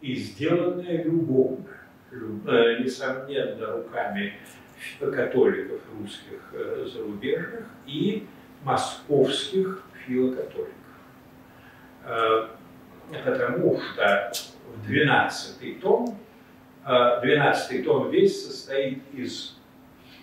и 0.00 0.14
сделанное 0.14 1.02
любовно, 1.02 1.66
э, 2.12 2.78
несомненно, 2.80 3.78
руками 3.78 4.34
католиков 5.00 5.80
русских 5.98 6.52
э, 6.52 6.86
зарубежных 6.92 7.66
и 7.86 8.26
московских 8.62 9.82
филокатоликов. 10.06 10.74
Потому 13.24 13.80
что 13.80 14.32
в 14.76 14.86
12 14.86 15.80
том. 15.80 16.18
12 16.84 17.80
а, 17.80 17.84
том 17.84 18.10
весь 18.10 18.46
состоит 18.46 19.02
из 19.12 19.57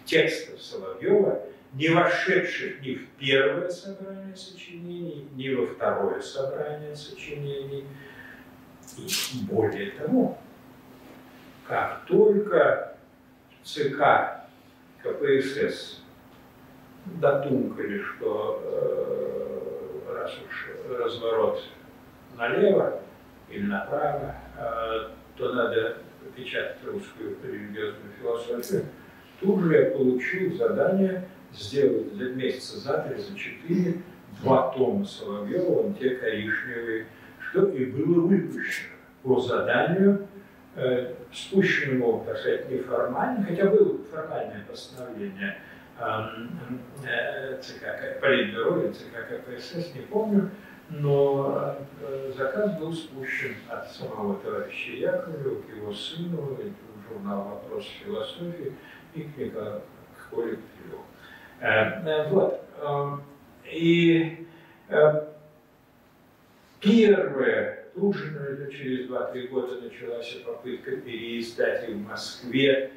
текстов 0.06 0.62
Соловьева, 0.62 1.42
не 1.74 1.90
вошедших 1.90 2.82
ни 2.82 2.96
в 2.96 3.08
первое 3.18 3.70
собрание 3.70 4.36
сочинений, 4.36 5.28
ни 5.36 5.50
во 5.54 5.66
второе 5.68 6.22
собрание 6.22 6.96
сочинений. 6.96 7.86
И 8.98 9.10
более 9.44 9.92
того, 9.92 10.38
как 11.68 12.06
только 12.06 12.96
ЦК 13.64 14.46
КПСС 15.04 16.02
додумкали, 17.06 18.02
что 18.02 18.62
э, 18.64 20.14
раз 20.14 20.32
уж 20.48 20.70
разворот 20.90 21.62
налево, 22.38 23.02
или 23.50 23.66
направо, 23.66 24.36
а, 24.58 25.12
то 25.38 25.54
надо 25.54 25.98
печатать 26.36 26.78
русскую 26.86 27.38
религиозную 27.44 28.12
философию. 28.20 28.86
Тут 29.40 29.64
же 29.64 29.76
я 29.76 29.92
получил 29.92 30.56
задание 30.56 31.28
сделать 31.54 32.14
за 32.14 32.30
месяца 32.30 32.80
за 32.80 32.98
три, 33.00 33.22
за 33.22 33.38
четыре 33.38 34.02
два 34.42 34.72
тома 34.72 35.06
Соловьева, 35.06 35.82
он 35.82 35.94
те 35.96 36.16
коричневые, 36.16 37.08
что 37.40 37.68
и 37.70 37.86
было 37.86 38.22
выпущено 38.22 38.96
по 39.24 39.40
заданию, 39.40 40.28
э, 40.76 41.14
спущенному, 41.34 42.24
так 42.26 42.38
сказать, 42.38 42.70
неформально, 42.70 43.46
хотя 43.46 43.66
было 43.70 43.98
формальное 44.12 44.64
постановление 44.70 45.58
э, 46.00 47.58
ЦК 47.62 48.20
Политбюро 48.22 48.92
ЦК 48.92 49.28
КПСС, 49.30 49.96
не 49.96 50.02
помню, 50.02 50.50
но 50.90 51.76
э, 52.02 52.32
заказ 52.38 52.78
был 52.78 52.94
спущен 52.94 53.56
от 53.70 53.90
самого 53.92 54.36
товарища 54.36 54.92
Яковлева 54.92 55.62
к 55.62 55.76
его 55.76 55.94
сыну, 55.94 56.58
журнал 57.10 57.62
«Вопрос 57.64 57.86
философии» 58.04 58.74
Николаю, 59.16 59.82
к 60.18 60.30
Коле 60.30 60.60
э, 61.62 61.68
э, 61.68 62.30
Вот. 62.30 62.62
Эм, 62.82 63.24
и 63.72 64.46
первое, 66.80 67.86
тут 67.96 68.16
же, 68.16 68.32
наверное, 68.32 68.72
через 68.72 69.10
2-3 69.10 69.48
года 69.48 69.82
началась 69.82 70.32
попытка 70.46 70.98
переиздать 70.98 71.90
в 71.90 72.08
Москве 72.08 72.92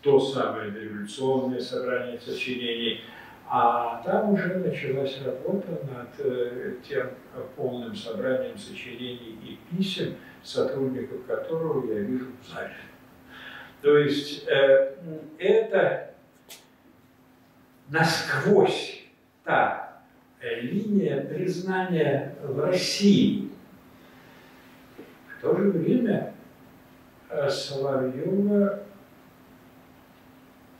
то 0.00 0.20
самое 0.20 0.70
революционное 0.70 1.60
собрание 1.60 2.18
сочинений– 2.20 3.00
а 3.46 4.02
там 4.04 4.32
уже 4.32 4.56
началась 4.56 5.20
работа 5.24 5.68
над 5.70 6.08
э, 6.18 6.76
тем 6.88 7.10
полным 7.56 7.94
собранием 7.94 8.56
сочинений 8.56 9.38
и 9.44 9.58
писем, 9.70 10.16
сотрудников 10.42 11.26
которого 11.26 11.86
я 11.92 12.00
вижу 12.00 12.26
в 12.40 12.52
зале. 12.52 12.74
То 13.84 13.98
есть 13.98 14.48
э, 14.48 14.94
это 15.38 16.14
насквозь 17.90 19.04
та 19.44 20.00
линия 20.40 21.20
признания 21.20 22.34
в 22.42 22.60
России. 22.60 23.50
В 25.36 25.42
то 25.42 25.54
же 25.54 25.68
время 25.68 26.32
э, 27.28 27.50
Соловьева 27.50 28.84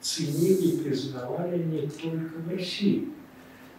ценили 0.00 0.68
и 0.68 0.84
признавали 0.84 1.58
не 1.58 1.82
только 1.82 2.38
в 2.38 2.50
России. 2.50 3.10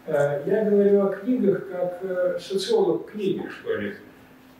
Э, 0.05 0.43
я 0.45 0.69
говорю 0.69 1.07
о 1.07 1.15
книгах 1.15 1.67
как 1.71 1.97
э, 2.03 2.39
социолог 2.39 3.09
книги, 3.09 3.41
что 3.49 3.75
ли. 3.75 3.95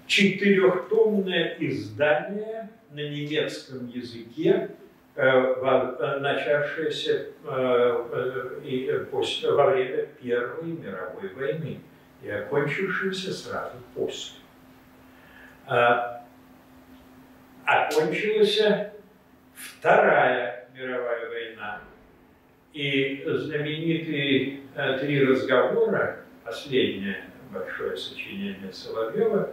Четырехтомное 0.08 1.58
издание 1.60 2.70
на 2.91 3.00
немецком 3.10 3.88
языке, 3.88 4.70
э, 5.15 6.20
начавшееся 6.20 7.28
после, 9.12 9.52
во 9.52 9.72
время 9.72 10.06
Первой 10.22 10.72
мировой 10.72 11.34
войны 11.34 11.80
и 12.22 12.30
окончившееся 12.30 13.34
сразу 13.34 13.78
после. 13.96 14.39
Окончилась 17.65 18.62
Вторая 19.56 20.65
мировая 20.78 21.30
война. 21.30 21.82
И 22.74 23.24
знаменитые 23.26 24.60
э, 24.76 25.00
три 25.00 25.24
разговора, 25.24 26.20
последнее 26.44 27.24
большое 27.52 27.96
сочинение 27.96 28.74
Соловьева, 28.74 29.50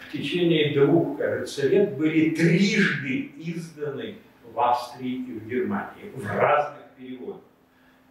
в 0.00 0.12
течение 0.12 0.78
двух, 0.78 1.18
кажется, 1.18 1.68
лет 1.68 1.96
были 1.96 2.30
трижды 2.30 3.32
изданы 3.36 4.16
в 4.52 4.60
Австрии 4.60 5.16
и 5.16 5.38
в 5.38 5.48
Германии 5.48 6.10
в 6.14 6.26
разных 6.26 6.82
переводах. 6.96 7.42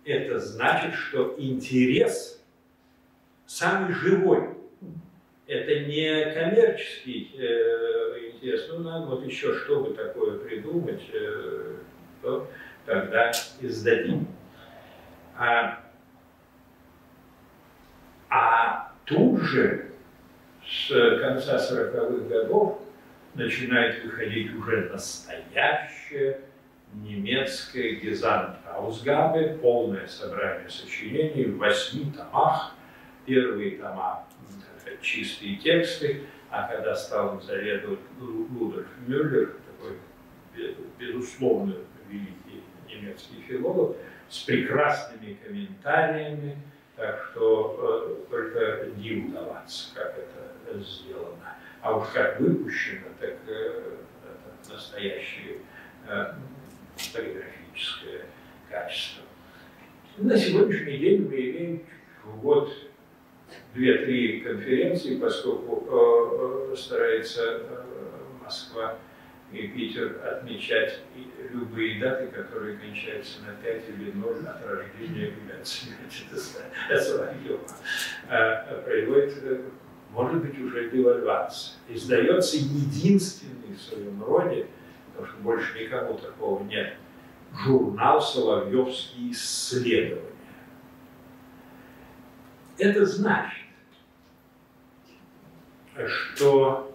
Это 0.03 0.39
значит, 0.39 0.93
что 0.93 1.35
интерес 1.37 2.43
самый 3.45 3.93
живой. 3.93 4.49
Это 5.47 5.85
не 5.85 6.33
коммерческий 6.33 7.31
э, 7.37 8.31
интерес, 8.33 8.67
ну 8.69 8.79
надо 8.79 9.05
вот 9.07 9.25
еще 9.25 9.53
чтобы 9.53 9.93
такое 9.93 10.39
придумать, 10.39 11.03
э, 11.13 11.75
то 12.21 12.47
тогда 12.85 13.31
издадим. 13.61 14.27
А, 15.37 15.83
а 18.29 18.91
тут 19.05 19.41
же 19.41 19.94
с 20.67 21.19
конца 21.19 21.57
40-х 21.57 22.27
годов 22.27 22.79
начинает 23.33 24.03
выходить 24.03 24.53
уже 24.55 24.89
настоящее 24.89 26.41
немецкое 26.93 27.95
Гезантаусгабе, 27.95 29.57
полное 29.61 30.07
собрание 30.07 30.69
сочинений 30.69 31.45
в 31.45 31.57
восьми 31.57 32.11
томах. 32.15 32.75
Первые 33.25 33.77
тома– 33.77 34.27
чистые 35.01 35.57
тексты, 35.57 36.23
а 36.49 36.67
когда 36.67 36.95
стал 36.95 37.41
заведовать 37.41 37.99
Лудольф 38.19 38.87
Мюллер, 39.07 39.55
такой 39.67 39.97
безусловно 40.99 41.75
великий 42.07 42.63
немецкий 42.87 43.41
филолог, 43.47 43.97
с 44.29 44.43
прекрасными 44.43 45.37
комментариями, 45.43 46.57
так 46.95 47.29
что 47.31 48.25
э, 48.29 48.29
только 48.29 48.89
не 48.97 49.25
удаваться, 49.27 49.93
как 49.93 50.17
это 50.17 50.79
сделано. 50.79 51.55
А 51.81 51.97
уж 51.97 52.07
как 52.13 52.39
выпущено, 52.39 53.07
так 53.19 53.35
э, 53.47 53.97
это 54.23 54.73
настоящее 54.73 55.57
э, 56.07 56.33
фотографическое 56.95 58.25
качество. 58.69 59.23
На 60.17 60.37
сегодняшний 60.37 60.97
день 60.97 61.27
мы 61.27 61.35
имеем 61.35 61.85
в 62.23 62.41
год 62.41 62.71
две-три 63.73 64.39
конференции, 64.39 65.19
поскольку 65.19 66.71
э, 66.71 66.75
старается 66.75 67.61
Москва 68.43 68.97
и 69.51 69.67
Питер 69.67 70.19
отмечать 70.25 71.01
любые 71.51 71.99
даты, 71.99 72.27
которые 72.27 72.77
кончаются 72.77 73.41
на 73.43 73.53
5 73.53 73.89
или 73.89 74.11
0 74.11 74.47
от 74.47 74.65
рождения 74.65 75.27
или 75.27 75.51
от 75.59 75.67
смерти 75.67 76.25
Соловьева. 76.89 77.61
А, 78.27 78.81
производит, 78.83 79.61
может 80.11 80.41
быть, 80.41 80.59
уже 80.59 80.89
девальвация. 80.89 81.75
Издается 81.87 82.57
единственный 82.57 83.75
в 83.75 83.81
своем 83.81 84.23
роде, 84.23 84.67
потому 85.13 85.27
что 85.27 85.41
больше 85.41 85.79
никому 85.79 86.17
такого 86.17 86.63
нет, 86.63 86.95
журнал 87.63 88.21
«Соловьевские 88.21 89.31
исследования». 89.31 90.31
Это 92.77 93.05
значит, 93.05 93.67
что 96.07 96.93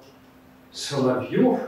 Соловьев 0.72 1.60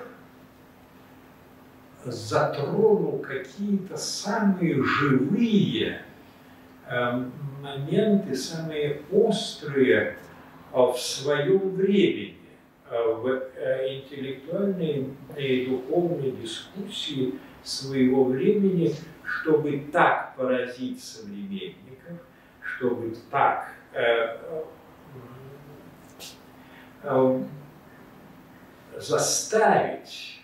затронул 2.05 3.19
какие-то 3.19 3.97
самые 3.97 4.83
живые 4.83 6.03
э, 6.89 7.25
моменты, 7.61 8.35
самые 8.35 9.03
острые 9.13 10.17
э, 10.73 10.77
в 10.77 10.97
своем 10.97 11.77
времени, 11.77 12.37
э, 12.91 13.15
в 13.15 13.27
э, 13.29 13.99
интеллектуальной 13.99 15.09
и 15.37 15.67
духовной 15.67 16.33
дискуссии 16.33 17.35
своего 17.63 18.25
времени, 18.25 18.95
чтобы 19.25 19.87
так 19.93 20.35
поразить 20.37 21.03
современников, 21.03 22.19
чтобы 22.61 23.15
так 23.31 23.73
заставить 28.99 30.42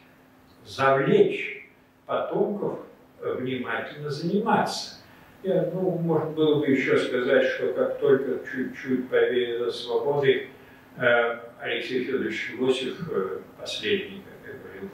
завлечь 0.68 1.66
потомков 2.06 2.80
э, 3.20 3.32
внимательно 3.38 4.10
заниматься. 4.10 4.96
Я, 5.42 5.70
ну, 5.72 5.90
можно 5.98 6.30
было 6.30 6.60
бы 6.60 6.66
еще 6.66 6.98
сказать, 6.98 7.46
что 7.46 7.72
как 7.72 7.98
только 8.00 8.40
чуть-чуть 8.50 9.08
повеяло 9.08 9.70
свободы, 9.70 10.48
э, 10.96 11.38
Алексей 11.60 12.04
Федорович 12.04 12.54
Лосев, 12.58 13.00
э, 13.10 13.38
последний, 13.58 14.22
как 14.22 14.52
я 14.52 14.58
говорил, 14.58 14.90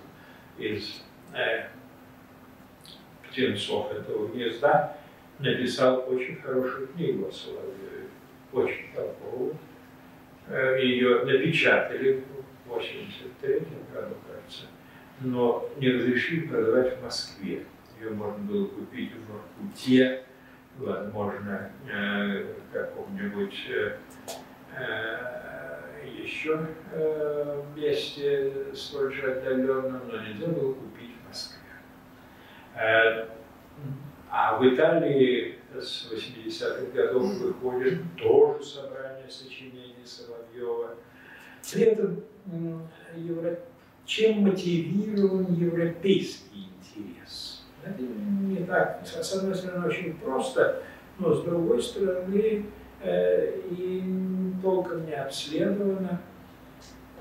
из 0.59 1.03
э, 1.35 1.67
птенцов 3.29 3.91
этого 3.93 4.29
гнезда, 4.29 4.97
написал 5.41 6.05
очень 6.07 6.37
хорошую 6.37 6.87
книгу 6.89 7.27
о 7.27 7.33
Соловьеве, 7.33 8.09
очень 8.53 8.95
толковую. 8.95 9.57
Ее 10.79 11.25
напечатали 11.25 12.23
в 12.67 12.69
83 12.69 13.53
году, 13.93 14.15
кажется 14.29 14.67
но 15.21 15.69
не 15.79 15.91
разрешили 15.91 16.47
продавать 16.47 16.99
в 16.99 17.03
Москве. 17.03 17.65
Ее 18.01 18.11
можно 18.11 18.39
было 18.45 18.67
купить 18.67 19.13
в 19.13 19.33
Воркуте, 19.33 20.25
возможно, 20.79 21.71
э, 21.91 22.55
каком-нибудь 22.73 23.55
э, 23.69 23.97
э, 24.77 26.09
еще 26.23 26.69
э, 26.93 27.63
месте 27.77 28.53
столь 28.75 29.13
же 29.13 29.33
отдаленном, 29.33 30.09
но 30.09 30.21
нельзя 30.21 30.47
было 30.49 30.75
купить 30.75 31.15
в 31.23 31.29
Москве. 31.29 31.59
Э, 32.75 33.29
а 34.29 34.59
в 34.59 34.69
Италии 34.69 35.59
с 35.73 36.11
80-х 36.13 36.93
годов 36.93 37.35
выходит 37.35 38.01
тоже 38.17 38.65
собрание 38.65 39.29
сочинений 39.29 40.05
Соловьева. 40.05 40.97
При 41.73 41.83
этом 41.83 42.23
Европа 43.17 43.61
чем 44.05 44.43
мотивирован 44.43 45.55
европейский 45.55 46.69
интерес. 46.79 47.65
Это 47.85 48.03
не 48.03 48.65
так, 48.65 49.03
с 49.05 49.33
одной 49.33 49.55
стороны, 49.55 49.87
очень 49.87 50.15
просто, 50.15 50.83
но 51.19 51.35
с 51.35 51.43
другой 51.45 51.83
стороны, 51.83 52.67
э, 53.03 53.59
и 53.71 54.03
толком 54.63 55.07
не 55.07 55.15
обследовано. 55.15 56.21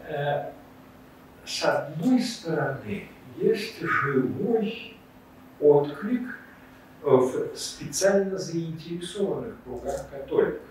Э, 0.08 0.52
с 1.46 1.64
одной 1.64 2.22
стороны, 2.22 3.08
есть 3.38 3.80
живой 3.82 4.98
отклик 5.60 6.40
в 7.02 7.56
специально 7.56 8.38
заинтересованных 8.38 9.56
кругах 9.64 10.10
католиков. 10.10 10.62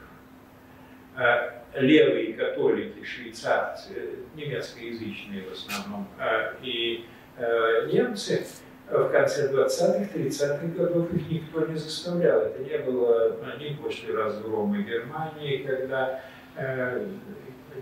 Э, 1.16 1.62
левые 1.74 2.34
католики, 2.34 3.04
швейцарцы, 3.04 4.18
немецкоязычные 4.34 5.42
в 5.42 5.52
основном, 5.52 6.06
а, 6.18 6.54
и 6.62 7.06
э, 7.36 7.88
немцы, 7.90 8.46
в 8.90 9.08
конце 9.10 9.50
20-х, 9.50 10.10
30-х 10.14 10.66
годов 10.76 11.12
их 11.14 11.30
никто 11.30 11.66
не 11.66 11.76
заставлял. 11.76 12.40
Это 12.40 12.62
не 12.62 12.76
было 12.78 13.36
ни 13.58 13.74
после 13.74 14.14
разгрома 14.14 14.78
Германии, 14.78 15.62
когда 15.62 16.20
э, 16.56 17.06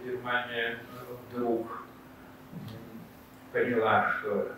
Германия 0.05 0.79
вдруг 1.33 1.85
поняла, 3.53 4.13
что 4.21 4.53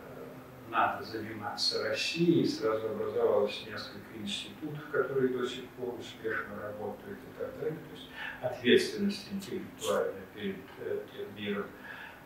надо 0.71 1.05
заниматься 1.05 1.89
Россией, 1.89 2.47
сразу 2.47 2.87
образовалось 2.87 3.65
несколько 3.67 4.19
институтов, 4.19 4.83
которые 4.91 5.29
до 5.29 5.47
сих 5.47 5.65
пор 5.71 5.95
успешно 5.99 6.55
работают 6.63 7.19
и 7.19 7.39
так 7.39 7.51
далее. 7.61 7.77
То 7.77 7.97
есть 7.97 8.09
ответственность 8.43 9.29
интеллектуальная 9.33 10.23
перед 10.35 10.57
э, 10.81 10.99
тем 11.13 11.37
миром, 11.37 11.67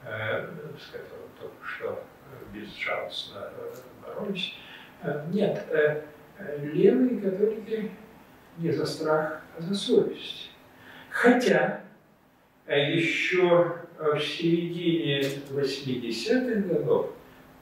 э, 0.04 0.46
с 0.78 0.90
которым 0.90 1.28
только 1.38 1.66
что 1.66 2.04
безжалостно 2.52 3.50
э, 3.52 3.74
боролись. 4.02 4.54
Э, 5.02 5.26
нет, 5.30 5.66
левые 6.60 7.20
католики 7.20 7.90
не 8.58 8.70
за 8.70 8.86
страх, 8.86 9.42
а 9.56 9.62
за 9.62 9.74
совесть. 9.74 10.50
Хотя 11.10 11.82
еще 12.66 13.78
в 13.98 14.20
середине 14.20 15.20
80-х 15.50 16.68
годов 16.68 17.14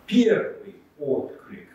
первый 0.07 0.77
отклик 0.99 1.69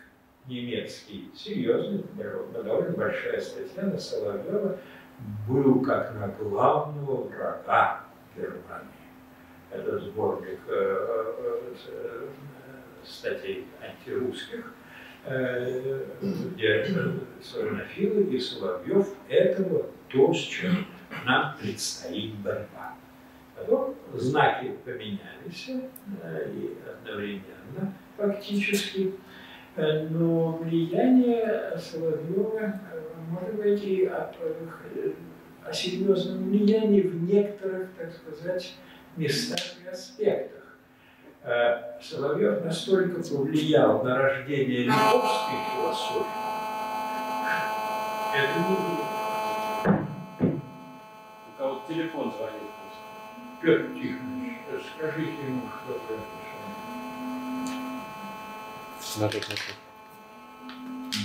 немецкий, 0.46 1.30
серьезный, 1.34 2.04
довольно 2.52 2.90
большая 2.90 3.40
статья 3.40 3.84
на 3.84 3.98
Соловьева, 3.98 4.78
был 5.48 5.80
как 5.80 6.14
на 6.14 6.28
главного 6.28 7.28
врага 7.28 8.04
Германии. 8.36 9.00
Это 9.70 9.98
сборник 10.00 10.58
э, 10.66 10.72
э, 10.72 11.74
э, 11.88 12.28
статей 13.04 13.66
антирусских, 13.82 14.74
где 16.22 16.86
славянофилы 17.42 18.22
и 18.24 18.40
Соловьев 18.40 19.14
этого 19.28 19.86
то, 20.08 20.32
с 20.32 20.38
чем 20.38 20.86
нам 21.24 21.56
предстоит 21.58 22.34
борьба. 22.36 22.94
Потом 23.56 23.94
знаки 24.14 24.76
поменялись 24.84 25.68
и 25.68 26.78
одновременно 26.88 27.94
фактически, 28.16 29.14
но 29.76 30.52
влияние 30.52 31.78
Соловьева 31.78 32.80
может 33.30 33.54
быть 33.54 33.84
и 33.84 34.06
от 34.06 34.36
о 35.64 35.72
серьезном 35.72 36.48
влиянии 36.48 37.02
в 37.02 37.22
некоторых, 37.22 37.90
так 37.96 38.10
сказать, 38.12 38.74
местах 39.16 39.60
и 39.84 39.88
аспектах. 39.88 40.76
Э, 41.42 42.00
Соловьев 42.02 42.64
настолько 42.64 43.22
повлиял 43.22 44.02
на 44.02 44.16
рождение 44.16 44.84
литовской 44.84 45.58
философии, 45.74 46.26
это 48.36 48.58
не 48.68 48.76
У 50.48 51.58
кого 51.58 51.82
телефон 51.88 52.32
звонит. 52.36 52.70
Петр 53.62 53.86
Тихонович, 53.94 54.58
скажите 54.96 55.42
ему, 55.46 55.62
что 55.68 56.00
Надо 59.18 59.38
это. 59.38 59.54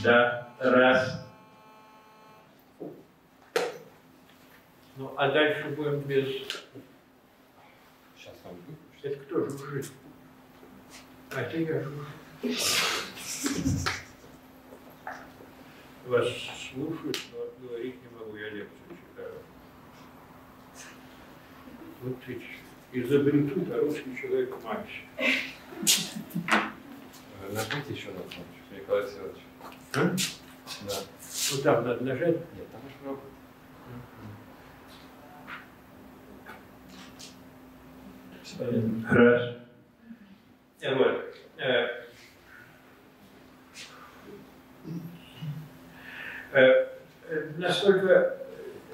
Да, 0.04 0.50
раз. 0.60 1.26
Ну, 4.98 5.14
а 5.18 5.30
дальше 5.30 5.70
будем 5.70 6.00
без... 6.02 6.26
Сейчас 8.18 8.34
вам 8.44 8.56
выключу. 8.56 9.04
Это 9.04 9.20
кто 9.26 9.46
жужжит? 9.46 9.92
А 11.36 11.42
это 11.42 11.58
я 11.58 11.84
жужжу. 11.84 12.06
Вас 16.08 16.28
слушают, 16.72 17.20
но 17.34 17.68
говорить 17.68 17.96
не 18.02 18.18
могу, 18.18 18.36
я 18.36 18.50
лекцию 18.50 18.90
читаю. 18.90 19.34
Вот 22.02 22.18
эти 22.28 22.46
изобретут, 22.94 23.72
а 23.72 23.80
русский 23.80 24.18
человек 24.18 24.56
мальчик. 24.64 25.06
Э, 27.48 27.54
Нажмите 27.54 27.94
еще 27.94 28.08
на 28.08 28.20
кнопочку, 28.20 28.74
Николай 28.76 29.06
Всеволодович. 29.06 29.44
А? 29.94 30.16
Да. 30.88 31.64
Там 31.64 31.86
надо 31.86 32.04
нажать. 32.04 32.38
Нет, 32.56 32.68
там 32.72 32.82
уж 32.86 32.94
много. 33.04 33.22
Раз. 39.12 39.56
Э, 40.82 40.96
Вот. 40.96 41.36
Э, 41.58 41.88
э, 46.54 46.86
Настолько 47.58 48.38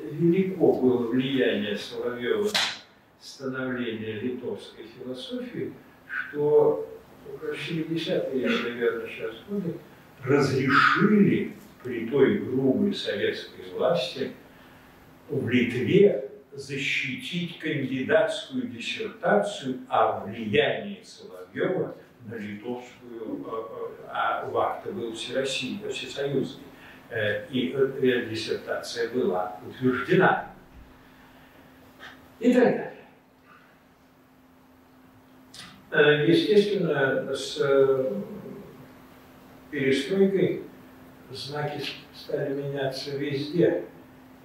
велико 0.01 0.73
было 0.73 1.07
влияние 1.07 1.77
Соловьева 1.77 2.45
на 2.45 2.49
становление 3.19 4.19
литовской 4.19 4.85
философии, 4.85 5.73
что 6.07 6.90
70-е, 7.41 8.49
наверное, 8.49 9.07
сейчас 9.07 9.35
годы 9.49 9.75
разрешили 10.23 11.53
при 11.83 12.07
той 12.07 12.39
грубой 12.39 12.93
советской 12.93 13.71
власти 13.73 14.31
в 15.29 15.49
Литве 15.49 16.29
защитить 16.53 17.59
кандидатскую 17.59 18.63
диссертацию 18.63 19.79
о 19.87 20.25
влиянии 20.25 21.01
Соловьева 21.03 21.95
на 22.25 22.35
литовскую, 22.35 23.45
э, 23.45 23.51
э, 23.51 24.05
а 24.09 24.45
в 24.49 24.57
акте 24.57 24.91
был 24.91 25.13
всероссийский, 25.13 25.89
всесоюзный, 25.89 26.65
Э, 27.11 27.45
и 27.49 27.73
э, 27.75 28.25
диссертация 28.29 29.09
была 29.09 29.57
утверждена. 29.67 30.49
И 32.39 32.53
так 32.53 32.63
далее. 32.63 32.93
Э, 35.91 36.25
Естественно, 36.25 37.35
с 37.35 37.59
э, 37.59 38.21
перестройкой 39.71 40.63
знаки 41.29 41.81
стали 42.15 42.53
меняться 42.53 43.17
везде. 43.17 43.83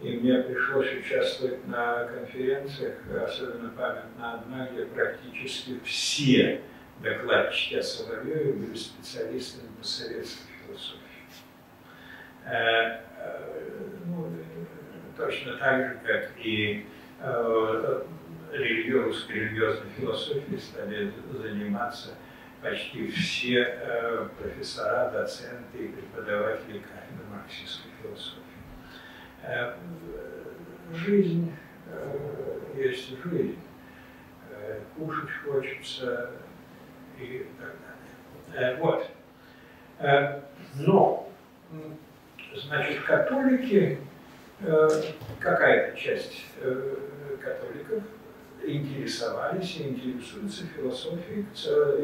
И 0.03 0.11
мне 0.19 0.43
пришлось 0.43 0.93
участвовать 0.93 1.67
на 1.69 2.05
конференциях, 2.05 2.97
особенно 3.25 3.71
памятна 3.71 4.35
одна, 4.35 4.67
где 4.67 4.85
практически 4.87 5.79
все 5.85 6.63
докладчики 7.03 7.77
о 7.77 7.83
Соловьеве 7.83 8.53
были 8.53 8.75
специалистами 8.75 9.69
по 9.79 9.85
советской 9.85 10.49
философии. 10.67 11.01
Э, 12.45 13.01
ну, 14.05 14.33
точно 15.17 15.57
так 15.59 15.79
же, 15.79 16.01
как 16.05 16.33
и 16.45 16.87
религиозной, 18.53 19.35
религиозной 19.35 19.91
философией 19.97 20.59
стали 20.59 21.13
заниматься 21.33 22.11
почти 22.63 23.09
все 23.09 23.63
э, 23.63 24.29
профессора, 24.41 25.11
доценты 25.11 25.79
и 25.79 25.89
преподаватели 25.89 26.79
кафедры 26.79 27.27
марксистской 27.31 27.91
философии. 28.03 28.41
Э, 29.43 29.75
Жизнь 30.95 31.53
э, 31.89 32.61
есть 32.77 33.09
жизнь. 33.25 33.59
Э, 34.51 34.81
Кушать 34.97 35.31
хочется 35.45 36.31
и 37.19 37.47
так 37.59 37.75
далее. 38.53 38.75
Э, 38.75 38.81
Вот. 38.81 39.11
Э, 39.99 40.41
Но, 40.77 41.29
значит, 42.55 43.03
католики, 43.05 43.99
какая-то 45.41 45.97
часть 45.99 46.47
католиков 47.43 48.03
интересовались 48.67 49.77
и 49.79 49.89
интересуются 49.89 50.65
философией 50.67 51.47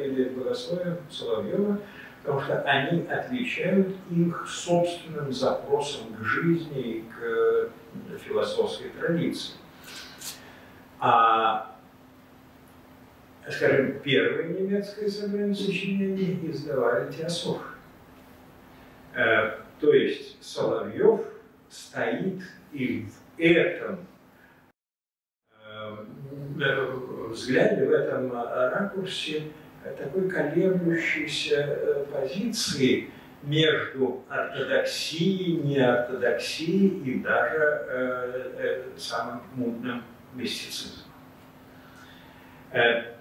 или 0.04 0.28
богословием 0.30 0.98
Соловьева, 1.10 1.80
потому 2.22 2.40
что 2.40 2.60
они 2.62 3.06
отвечают 3.08 3.96
их 4.10 4.46
собственным 4.48 5.32
запросам 5.32 6.14
к 6.14 6.24
жизни 6.24 6.82
и 6.82 7.02
к 7.02 7.22
э, 7.22 7.68
философской 8.24 8.90
традиции. 8.90 9.54
А, 11.00 11.76
скажем, 13.50 13.98
первое 14.00 14.48
немецкое 14.48 15.08
собрание 15.08 15.54
сочинений 15.54 16.38
издавали 16.44 17.10
теософы. 17.12 17.74
Э, 19.14 19.58
То 19.80 19.92
есть 19.92 20.42
Соловьев 20.42 21.20
стоит 21.68 22.40
и 22.72 23.06
в 23.36 23.40
этом 23.40 24.06
взгляде, 27.30 27.86
в 27.86 27.92
этом 27.92 28.32
э, 28.32 28.68
ракурсе 28.70 29.44
э, 29.84 29.94
такой 29.96 30.28
колеблющейся 30.28 31.56
э, 31.56 32.04
позиции 32.12 33.10
между 33.42 34.22
ортодоксией, 34.28 35.56
неортодоксией 35.62 37.02
и 37.04 37.18
даже 37.20 37.58
э, 37.58 38.52
э, 38.58 38.82
самым 38.96 39.42
мутным 39.54 40.02
мистицизмом. 40.34 41.06
Э, 42.72 43.12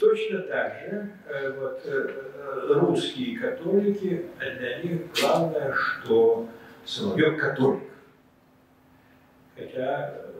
Точно 0.00 0.38
так 0.38 0.72
же 0.80 1.12
э, 1.28 1.52
вот, 1.60 1.82
э, 1.84 2.70
русские 2.70 3.38
католики, 3.38 4.24
для 4.38 4.78
них 4.78 5.12
главное, 5.20 5.74
что 5.74 6.48
Соловьев 6.86 7.38
католик. 7.38 7.82
Хотя 9.54 10.14
э, 10.14 10.39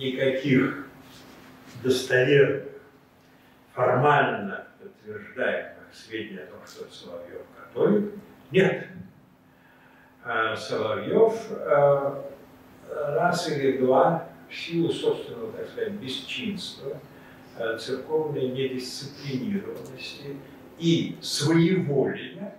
никаких 0.00 0.86
достоверных, 1.82 2.64
формально 3.72 4.66
подтверждаемых 4.80 5.76
сведений 5.92 6.40
о 6.40 6.46
том, 6.46 6.58
что 6.66 6.92
Соловьев 6.92 7.42
католик, 7.56 8.12
нет. 8.50 8.88
А 10.24 10.56
Соловьев 10.56 11.34
э, 11.50 12.22
раз 12.88 13.48
или 13.48 13.78
два 13.78 14.28
в 14.48 14.54
силу 14.54 14.90
собственного, 14.90 15.52
так 15.52 15.68
сказать, 15.68 15.92
бесчинства, 15.92 16.98
э, 17.58 17.78
церковной 17.78 18.48
недисциплинированности 18.48 20.36
и 20.78 21.16
своеволия 21.20 22.54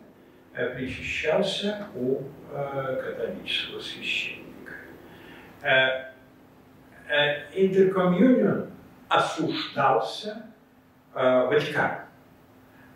э, 0.54 0.76
причащался 0.76 1.88
у 1.96 2.22
католического 2.52 3.80
священника. 3.80 4.74
Э, 7.10 7.52
Интеркомьюнион 7.54 8.70
осуждался 9.10 10.46
э, 11.14 11.46
Ватиканом. 11.48 12.06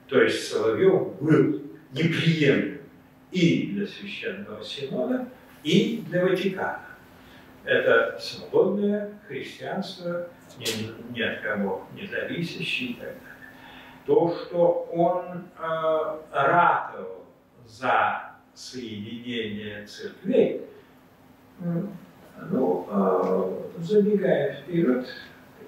То 0.07 0.21
есть 0.21 0.47
Соловьев 0.49 1.19
был 1.19 1.61
неприемлем 1.91 2.81
и 3.31 3.71
для 3.73 3.87
Священного 3.87 4.63
Синода, 4.63 5.27
и 5.63 6.03
для 6.07 6.23
Ватикана. 6.23 6.81
Это 7.65 8.17
свободное 8.19 9.19
христианство, 9.27 10.27
ни, 10.59 11.13
ни 11.13 11.21
от 11.21 11.41
кого 11.41 11.87
не 11.93 12.05
зависящее 12.05 12.91
и 12.91 12.93
так 12.93 13.07
далее. 13.07 13.19
То, 14.05 14.35
что 14.35 14.87
он 14.93 15.45
э, 15.57 16.19
ратовал 16.31 17.25
за 17.65 18.35
соединение 18.53 19.85
церквей, 19.85 20.61
ну, 22.49 22.87
э, 22.89 23.81
забегая 23.81 24.53
вперед, 24.55 25.07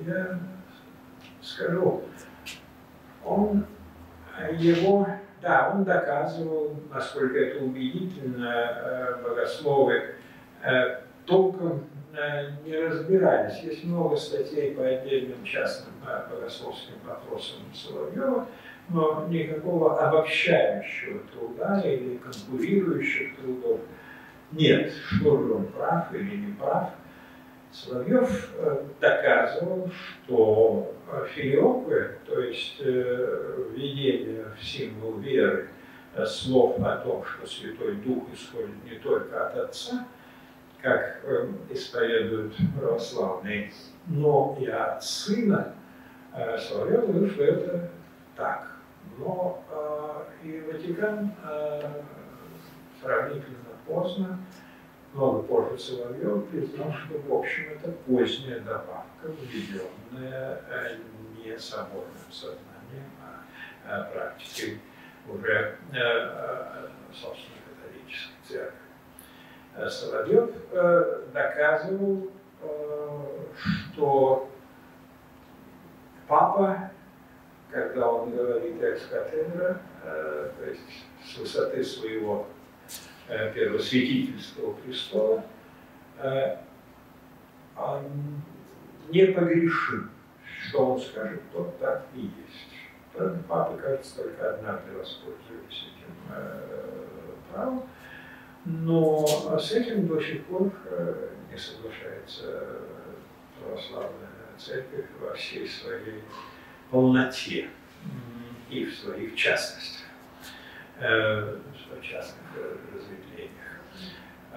я 0.06 0.40
скажу, 1.42 2.04
он 3.26 3.66
э, 4.40 4.56
его, 4.56 5.08
да, 5.42 5.72
он 5.74 5.84
доказывал, 5.84 6.76
насколько 6.94 7.38
это 7.38 7.64
убедительно, 7.64 8.54
э, 8.54 9.24
богословы, 9.24 10.16
э, 10.64 11.02
толком 11.26 11.86
не 12.66 12.76
разбирались. 12.76 13.60
Есть 13.60 13.84
много 13.84 14.16
статей 14.16 14.74
по 14.74 14.84
отдельным 14.84 15.44
частным 15.44 15.94
богословским 16.32 16.96
вопросам 17.06 17.60
Соловьева, 17.76 18.48
но 18.90 19.28
никакого 19.30 20.00
обобщающего 20.00 21.20
труда 21.32 21.80
или 21.82 22.18
конкурирующих 22.18 23.38
трудов 23.38 23.82
нет. 24.52 24.94
Он 25.26 25.68
прав 25.68 26.14
или 26.14 26.38
не 26.38 26.54
прав? 26.54 26.92
Соловьев 27.72 28.50
э, 28.58 28.86
доказывал, 29.00 29.92
что 29.92 30.96
филиоквы, 31.34 32.18
то 32.26 32.40
есть 32.40 32.78
э, 32.80 33.70
введение 33.72 34.46
в 34.58 34.64
символ 34.64 35.20
веры 35.20 35.70
э, 36.16 36.26
слов 36.26 36.80
о 36.80 36.98
том, 36.98 37.24
что 37.26 37.48
Святой 37.48 37.96
Дух 37.96 38.24
исходит 38.34 38.84
не 38.86 38.98
только 38.98 39.48
от 39.48 39.58
Отца, 39.58 40.08
как 40.82 41.24
исповедуют 41.70 42.56
православные, 42.80 43.72
но 44.08 44.58
и 44.60 44.68
от 44.68 45.04
Сына, 45.04 45.74
Соловьев 46.34 47.08
говорил, 47.08 47.30
что 47.32 47.44
это 47.44 47.92
так. 48.36 48.72
Но 49.18 49.64
и 50.44 50.62
Ватикан 50.62 51.34
сравнительно 53.02 53.67
поздно 53.88 54.40
много 55.14 55.42
позже 55.44 55.80
Соловьев 55.80 56.48
признал, 56.50 56.94
что, 56.94 57.18
в 57.18 57.34
общем, 57.34 57.64
это 57.72 57.92
поздняя 57.92 58.60
добавка, 58.60 59.04
введенная 59.24 60.62
э, 60.70 60.98
не 61.38 61.58
соборным 61.58 62.32
сознанием, 62.32 63.10
а 63.88 64.04
практикой 64.14 64.80
уже, 65.28 65.78
э, 65.94 65.96
э, 65.96 66.88
собственно, 67.14 67.58
католической 67.82 68.36
церкви. 68.48 69.90
Соловьев 69.90 70.50
доказывал, 71.34 72.32
что 73.94 74.50
папа, 76.28 76.90
когда 77.70 78.12
он 78.12 78.32
говорит 78.32 78.82
экс-катедра, 78.82 79.80
то 80.04 80.66
есть 80.66 80.82
с 81.24 81.38
высоты 81.38 81.84
своего 81.84 82.48
Э, 82.48 82.57
первосвятительского 83.28 84.74
престола, 84.74 85.44
э, 86.20 86.58
не 89.10 89.26
погрешим, 89.28 90.10
что 90.44 90.94
он 90.94 91.02
скажет, 91.02 91.42
тот 91.52 91.78
так 91.80 92.06
и 92.16 92.22
есть. 92.22 92.32
Правда, 93.14 93.40
папы, 93.48 93.82
кажется, 93.82 94.24
только 94.24 94.54
однажды 94.54 94.92
воспользовались 94.98 95.88
этим 95.88 96.14
э, 96.32 96.62
правом, 97.52 97.84
но 98.66 99.26
с 99.60 99.72
этим 99.72 100.08
до 100.08 100.22
сих 100.22 100.44
пор 100.46 100.72
не 101.50 101.58
соглашается 101.58 102.82
православная 103.60 104.28
церковь 104.58 105.06
во 105.22 105.34
всей 105.34 105.68
своей 105.68 106.24
полноте 106.92 107.70
и 108.70 108.86
в 108.86 108.96
своих 108.96 109.36
частностях, 109.36 110.08
в 111.96 112.04
частных 112.04 112.44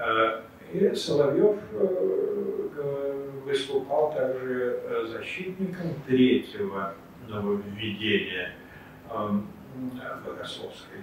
Э, 0.01 0.41
и 0.73 0.95
Соловьев 0.95 1.59
э, 1.73 3.29
выступал 3.45 4.15
также 4.15 4.81
э, 4.83 5.07
защитником 5.09 5.95
третьего 6.07 6.95
нововведения 7.29 8.53
богословской 10.25 10.99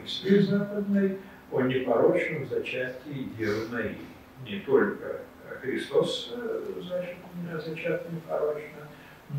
мысли 0.00 0.38
западной 0.40 1.18
о 1.50 1.62
непорочном 1.62 2.46
зачатии 2.46 3.28
Девы 3.36 3.68
Марии. 3.70 3.98
Не 4.44 4.60
только 4.60 5.20
Христос 5.60 6.32
зачат 6.80 8.12
непорочно, 8.12 8.88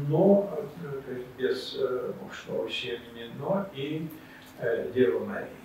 но, 0.09 0.67
то 1.05 1.11
есть 1.11 1.27
без 1.37 1.79
мужского 2.21 2.69
семени, 2.69 3.31
но 3.39 3.65
и 3.73 4.07
Дева 4.93 5.25
Марии. 5.25 5.60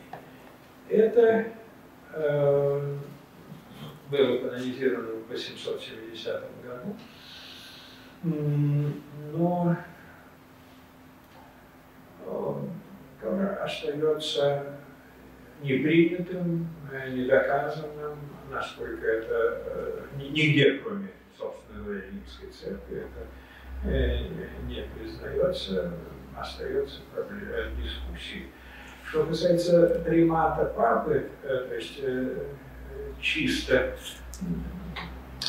Это 0.89 1.53
было 4.11 4.39
канонизировано 4.39 5.23
в 5.23 5.31
870 5.31 6.43
году, 6.63 6.97
но 9.33 9.77
остается 13.67 14.77
непринятым, 15.63 16.69
недоказанным, 17.11 18.19
насколько 18.51 19.07
это 19.07 19.63
э, 19.67 20.07
нигде, 20.17 20.79
кроме, 20.79 21.09
собственно 21.37 21.83
говоря, 21.85 22.03
римской 22.03 22.51
церкви, 22.51 23.05
это 23.05 23.89
э, 23.89 24.29
не 24.67 24.83
признается, 24.95 25.93
остается 26.37 27.01
проблема 27.13 27.71
дискуссии. 27.77 28.47
Что 29.09 29.25
касается 29.25 30.03
примата 30.05 30.65
папы, 30.77 31.31
э, 31.43 31.67
то 31.69 31.75
есть 31.75 32.01
чисто 33.21 33.97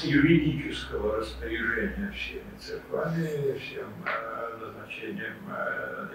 юридического 0.03 1.17
распоряжения 1.17 2.11
всеми 2.11 2.57
церквами, 2.59 3.57
всем 3.57 3.87
э, 4.05 4.57
назначением, 4.61 5.35
э, 5.49 6.07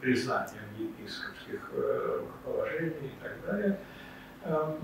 признанием 0.00 0.64
епископских 0.78 1.70
э, 1.72 2.24
положений 2.44 2.94
и 3.02 3.22
так 3.22 3.32
далее, 3.46 3.78
то 4.42 4.78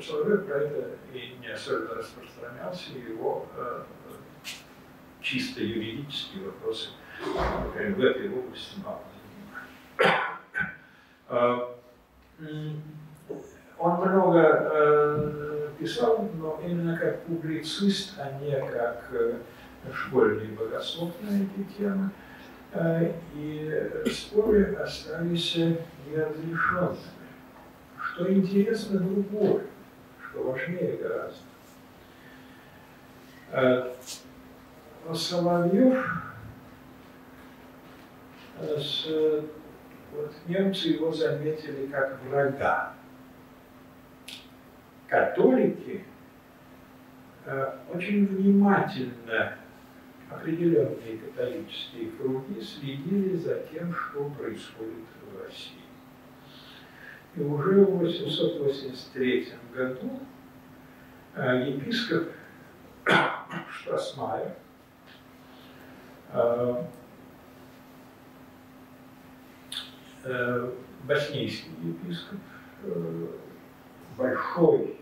Соловьев 0.00 0.46
про 0.46 0.58
это 0.60 0.90
и 1.12 1.36
не 1.40 1.48
особенно 1.48 1.96
распространялся, 1.96 2.92
его 2.92 3.48
чисто 5.20 5.60
юридические 5.60 6.44
вопросы 6.44 6.90
в 7.20 8.00
этой 8.00 8.30
области 8.30 8.78
мало. 8.84 9.02
Он 13.78 13.94
много 14.08 14.38
э, 14.40 15.68
писал, 15.78 16.28
но 16.38 16.60
именно 16.62 16.96
как 16.98 17.22
публицист, 17.22 18.14
а 18.18 18.38
не 18.38 18.54
как 18.54 19.08
э, 19.12 19.38
школьный 19.94 20.48
богослов 20.48 21.12
на 21.22 21.42
эти 21.42 21.66
темы. 21.76 22.10
Э, 22.72 23.12
и 23.34 23.90
споры 24.10 24.74
остались 24.74 25.56
неразрешенными. 25.56 26.98
Что 27.98 28.32
интересно 28.32 29.00
другое, 29.00 29.64
что 30.20 30.42
важнее 30.42 30.98
гораздо. 30.98 31.38
Э, 33.52 33.92
Соловьев 35.14 36.06
э, 38.60 38.78
с, 38.78 39.06
вот 40.12 40.32
немцы 40.46 40.88
его 40.88 41.12
заметили 41.12 41.86
как 41.86 42.20
врага 42.24 42.94
католики 45.08 46.04
э, 47.44 47.78
очень 47.92 48.26
внимательно 48.26 49.58
определенные 50.30 51.18
католические 51.18 52.10
круги 52.12 52.60
следили 52.60 53.36
за 53.36 53.60
тем, 53.70 53.94
что 53.94 54.24
происходит 54.30 55.04
в 55.20 55.44
России. 55.44 55.82
И 57.36 57.42
уже 57.42 57.84
в 57.84 57.98
883 57.98 59.48
году 59.74 60.20
э, 61.34 61.68
епископ 61.68 62.28
Штрасмайер 63.70 64.54
э, 66.32 66.84
боснийский 71.04 71.72
епископ, 71.82 72.38
большой 74.16 74.96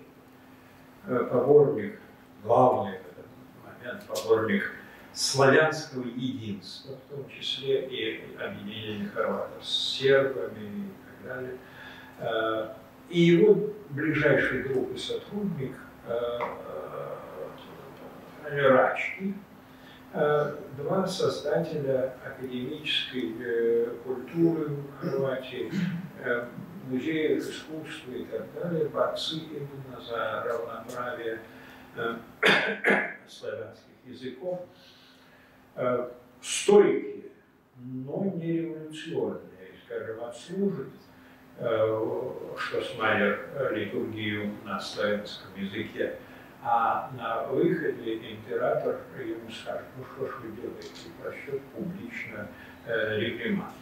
Э, 1.07 1.27
поборник, 1.31 1.99
главный 2.45 2.99
в 2.99 3.19
этот 3.19 3.27
момент 3.65 4.07
поборник 4.07 4.71
славянского 5.15 6.05
единства, 6.05 6.95
в 6.95 7.15
том 7.15 7.29
числе 7.29 7.87
и 7.87 8.37
объединения 8.39 9.09
хорватов 9.09 9.65
с 9.65 9.97
сербами 9.99 10.59
и 10.59 11.25
так 11.25 11.35
далее. 11.35 11.57
Э, 12.19 12.75
и 13.09 13.21
его 13.21 13.73
ближайший 13.89 14.65
друг 14.65 14.93
и 14.93 14.99
сотрудник 14.99 15.75
э, 16.07 16.39
Рачки, 18.53 19.35
два 20.13 21.07
создателя 21.07 22.15
академической 22.25 23.89
культуры 24.05 24.71
в 24.71 25.01
Хорватии, 25.01 25.71
музеях 26.91 27.43
искусства 27.43 28.13
и 28.13 28.25
так 28.25 28.47
далее, 28.55 28.89
борцы 28.89 29.37
именно 29.37 30.01
за 30.01 30.43
равноправие 30.45 31.41
э, 31.97 32.17
славянских 33.29 33.95
языков, 34.05 34.61
э, 35.77 36.11
стойкие, 36.43 37.31
но 37.77 38.25
не 38.25 38.53
революционные, 38.59 39.75
скажем, 39.87 40.25
отслужат 40.25 40.89
э, 41.59 42.31
Штосмайер 42.59 43.71
литургию 43.73 44.53
на 44.65 44.81
славянском 44.81 45.51
языке 45.57 46.17
А 46.63 47.11
на 47.17 47.45
выходе 47.45 48.17
император 48.33 49.01
ему 49.19 49.51
скажет, 49.51 49.87
ну 49.97 50.05
что 50.05 50.27
ж 50.27 50.41
вы 50.43 50.57
делаете, 50.61 51.11
прощет 51.23 51.63
публично 51.75 52.49
э, 52.87 53.17
репримат. 53.19 53.73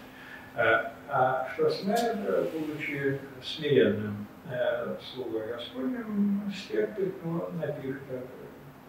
Э, 0.55 0.91
а 1.09 1.49
Штрасмайер, 1.53 2.47
будучи 2.53 3.19
смиренным 3.43 4.27
э, 4.49 4.97
слугой 5.03 5.49
Господним, 5.49 6.53
стерпит, 6.55 7.15
но 7.25 7.51
напишет 7.61 8.03
э, 8.11 8.21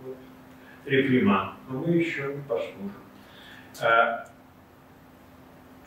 вот, 0.03 0.17
репримат. 0.85 1.53
Но 1.67 1.79
мы 1.79 1.93
еще 1.93 2.37
послушаем. 2.47 2.93
Э, 3.81 4.25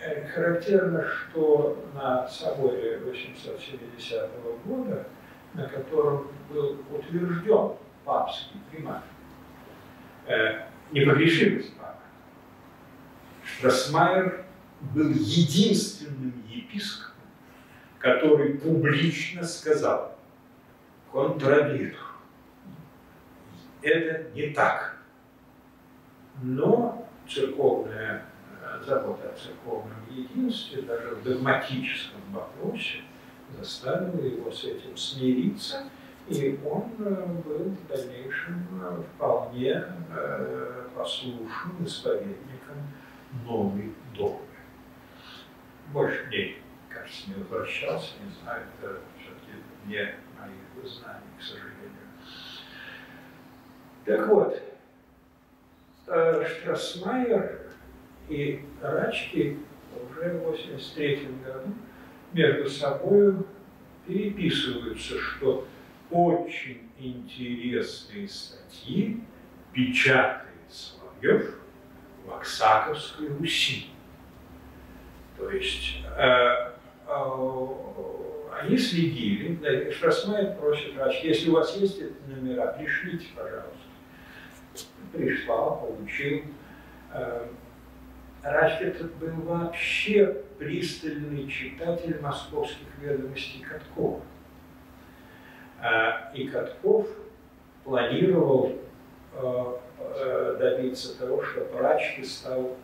э, 0.00 0.26
характерно, 0.26 1.06
что 1.06 1.84
на 1.94 2.26
соборе 2.26 2.98
870 2.98 4.28
года, 4.64 5.06
на 5.54 5.68
котором 5.68 6.26
был 6.50 6.78
утвержден 6.90 7.76
папский 8.04 8.60
примат, 8.70 9.02
э, 10.26 10.66
непогрешимость 10.92 11.76
папы, 11.76 11.98
Штрасмайер 13.44 14.44
был 14.94 15.10
единственным 15.10 16.42
епископом, 16.48 17.14
который 17.98 18.54
публично 18.54 19.44
сказал 19.44 20.16
контрабир. 21.10 21.96
Это 23.82 24.30
не 24.32 24.50
так. 24.50 24.96
Но 26.42 27.06
церковная 27.28 28.24
э, 28.62 28.82
забота 28.84 29.28
о 29.28 29.36
церковном 29.36 29.98
единстве, 30.10 30.82
даже 30.82 31.16
в 31.16 31.22
догматическом 31.22 32.20
вопросе, 32.32 33.02
заставила 33.58 34.24
его 34.24 34.50
с 34.50 34.64
этим 34.64 34.96
смириться, 34.96 35.84
и 36.28 36.58
он 36.64 36.90
э, 36.98 37.26
был 37.44 37.70
в 37.70 37.86
дальнейшем 37.88 38.66
э, 38.80 39.02
вполне 39.14 39.84
послушным 40.94 41.84
исповедником 41.84 42.76
новой 43.44 43.92
догмы. 44.14 44.38
Больше 45.92 46.26
дней, 46.28 46.62
кажется, 46.88 47.30
не 47.30 47.34
возвращался, 47.42 48.12
не 48.24 48.30
знаю, 48.42 48.62
это 48.78 48.98
все-таки 49.18 49.58
не 49.86 50.14
моих 50.38 50.88
знаний, 50.88 51.20
к 51.38 51.42
сожалению. 51.42 51.72
Так 54.04 54.28
вот, 54.28 54.62
Штрасмайер 56.06 57.62
и 58.28 58.64
Рачки 58.80 59.58
уже 60.10 60.30
в 60.38 60.50
83 60.50 61.28
году 61.44 61.74
между 62.32 62.68
собой 62.68 63.34
переписываются, 64.06 65.18
что 65.18 65.66
очень 66.12 66.90
интересные 66.98 68.28
статьи 68.28 69.20
печатает 69.72 70.46
Соловьев 70.68 71.58
в 72.26 72.32
Оксаковской 72.34 73.28
Руси. 73.28 73.86
То 75.38 75.50
есть 75.50 75.98
э, 76.16 76.72
э, 77.08 77.66
они 78.60 78.76
следили, 78.78 79.56
да, 79.56 79.90
Штрасмайер 79.90 80.56
просит 80.56 80.96
Рачки, 80.96 81.26
если 81.26 81.50
у 81.50 81.54
вас 81.54 81.76
есть 81.76 81.98
эти 81.98 82.14
номера, 82.28 82.72
пришлите, 82.72 83.26
пожалуйста 83.34 83.72
пришла, 85.12 85.76
получил. 85.76 86.42
Э, 87.12 87.46
Рашкет 88.42 89.14
был 89.16 89.42
вообще 89.42 90.42
пристальный 90.58 91.46
читатель 91.48 92.20
московских 92.20 92.86
ведомостей 93.00 93.60
Каткова. 93.60 94.22
Э, 95.82 96.34
и 96.34 96.46
Катков 96.48 97.08
планировал 97.84 98.78
э, 99.34 100.56
добиться 100.58 101.18
того, 101.18 101.42
что 101.42 101.66
Рачки 101.78 102.22
стал 102.22 102.76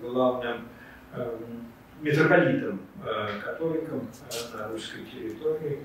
главным 0.00 0.68
митрополитом, 2.00 2.80
католиком 3.44 4.08
на 4.54 4.68
русской 4.68 5.04
территории, 5.06 5.80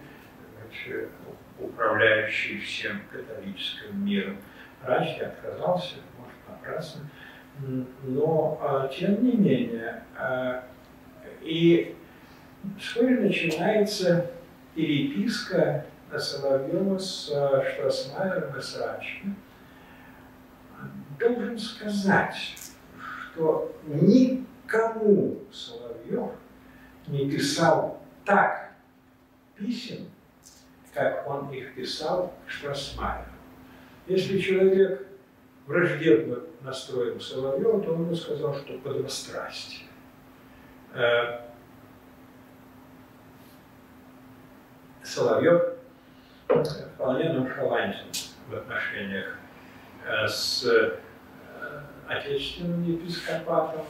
управляющий 1.60 2.60
всем 2.60 3.02
католическим 3.12 4.06
миром. 4.06 4.38
Рачки 4.84 5.22
отказался, 5.22 5.96
может, 6.20 6.38
напрасно. 6.48 7.10
Но, 8.04 8.60
а, 8.62 8.88
тем 8.90 9.24
не 9.24 9.34
менее, 9.34 10.04
а, 10.18 10.66
и 11.42 11.96
вскоре 12.78 13.20
начинается 13.20 14.32
переписка 14.76 15.86
Соловьева 16.20 16.98
с 16.98 17.32
а, 17.34 17.64
Штрасмайером 17.64 18.58
и 18.58 18.62
с. 18.62 18.78
Должен 21.20 21.58
сказать, 21.58 22.36
что 23.00 23.76
никому 23.86 25.40
Соловьев 25.52 26.32
не 27.08 27.30
писал 27.30 28.02
так 28.26 28.72
писем, 29.56 30.10
как 30.94 31.28
он 31.28 31.52
их 31.52 31.76
писал 31.76 32.34
Штрасмайеру. 32.48 33.32
Если 34.08 34.40
человек 34.40 35.08
враждебно 35.66 36.40
настроен 36.62 37.20
Соловьеву, 37.20 37.82
то 37.82 37.94
он 37.94 38.04
ему 38.04 38.16
сказал, 38.16 38.54
что 38.56 38.78
подобострастие. 38.80 39.88
Э, 40.94 41.42
Соловьев 45.04 45.75
вполне 46.48 47.34
ноншалантен 47.34 48.08
в 48.50 48.56
отношениях 48.56 49.38
э, 50.06 50.28
с 50.28 50.66
э, 50.66 51.00
отечественным 52.08 52.84
епископатом 52.84 53.86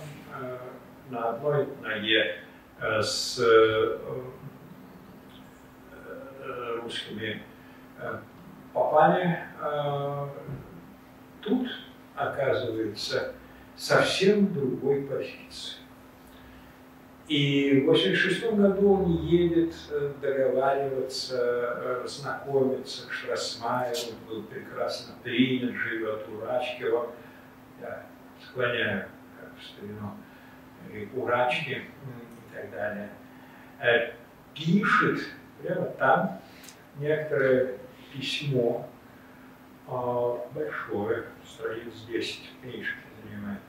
на 1.09 1.29
одной 1.29 1.67
ноге 1.81 2.39
с 2.79 3.39
русскими 6.81 7.41
попали 8.73 9.39
э, 9.61 10.27
тут, 11.41 11.67
оказывается, 12.15 13.33
совсем 13.75 14.53
другой 14.53 15.03
позиции. 15.03 15.77
И 17.27 17.81
в 17.81 17.85
86 17.85 18.51
году 18.53 18.93
он 18.93 19.25
едет 19.25 19.73
э, 19.89 20.11
договариваться, 20.21 21.35
э, 21.35 22.07
знакомиться 22.07 23.07
с 23.07 23.09
Шрасмаевым, 23.09 24.15
был 24.27 24.43
прекрасно 24.43 25.15
принят, 25.23 25.73
живет 25.73 26.27
у 26.29 26.45
Рачкова. 26.45 27.11
Я 27.81 28.05
склоняю 28.47 29.07
как 29.39 29.59
в 29.59 29.65
старину 29.65 30.11
и 30.93 31.09
Урачки 31.17 31.71
и 31.71 32.53
так 32.53 32.71
далее. 32.71 33.09
Пишет 34.53 35.21
прямо 35.61 35.85
там 35.97 36.41
некоторые 36.99 37.79
письмо 38.13 38.87
большое, 40.53 41.25
страниц 41.45 42.05
10 42.07 42.41
книжки 42.61 42.97
занимает, 43.23 43.59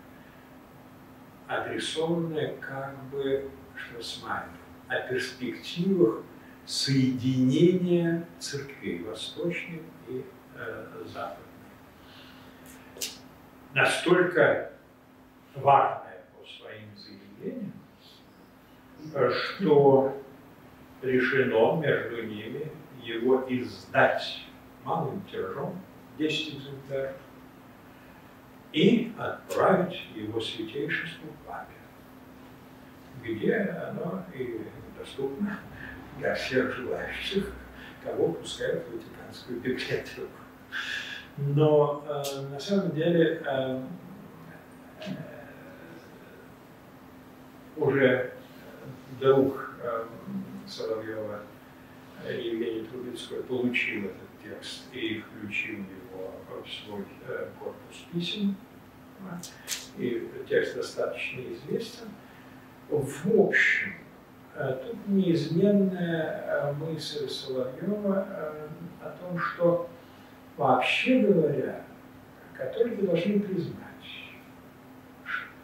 адресованное 1.49 2.57
как 2.61 2.95
бы 3.11 3.51
Штрасмайеру 3.77 4.51
о 4.89 5.01
перспективах 5.09 6.23
соединения 6.65 8.27
церквей 8.39 9.03
восточной 9.03 9.83
и 10.09 10.25
э, 10.55 11.05
западной. 11.07 11.45
Настолько 13.75 14.73
важное 15.55 16.25
по 16.37 16.47
своим 16.49 16.89
заявлениям, 16.97 17.73
что 19.31 20.21
решено 21.03 21.81
между 21.81 22.23
ними 22.23 22.71
его 23.03 23.45
издать 23.49 24.45
малым 24.85 25.23
тиражом, 25.31 25.81
10 26.19 26.55
экземпляров, 26.57 27.17
и 28.77 29.11
отправить 29.17 30.03
его 30.15 30.39
святейшеству 30.39 31.29
папе, 31.47 31.73
где 33.25 33.55
оно 33.55 34.23
и 34.35 34.61
доступно 34.99 35.59
для 36.19 36.35
всех 36.35 36.77
желающих, 36.77 37.53
кого 38.05 38.33
пускают 38.33 38.85
в 38.87 38.93
Ватиканскую 38.93 39.61
библиотеку. 39.61 40.29
Но 41.39 42.05
э, 42.07 42.41
на 42.51 42.61
самом 42.61 42.91
деле 42.91 43.43
э, 43.47 43.83
э, 45.07 45.11
уже 47.77 48.35
друг 49.19 49.71
э, 49.83 50.05
Соловьева 50.67 51.41
Евгений 52.29 52.87
Трубецкой 52.89 53.43
получил 53.43 54.05
этот 54.05 54.29
текст 54.43 54.83
и 54.93 55.21
включил 55.21 55.79
его 55.79 56.63
в 56.63 56.69
свой 56.69 57.05
э, 57.27 57.49
корпус 57.59 58.05
писем. 58.13 58.55
И 59.99 60.29
текст 60.49 60.77
достаточно 60.77 61.41
известен. 61.53 62.09
В 62.89 63.41
общем, 63.41 63.95
э, 64.55 64.79
тут 64.87 65.09
неизменная 65.09 66.45
э, 66.47 66.73
мысль 66.75 67.29
Соловьева 67.29 68.27
о 69.03 69.11
том, 69.21 69.39
что 69.39 69.89
вообще 70.57 71.21
говоря, 71.21 71.83
католики 72.57 73.01
должны 73.01 73.41
признать 73.41 73.77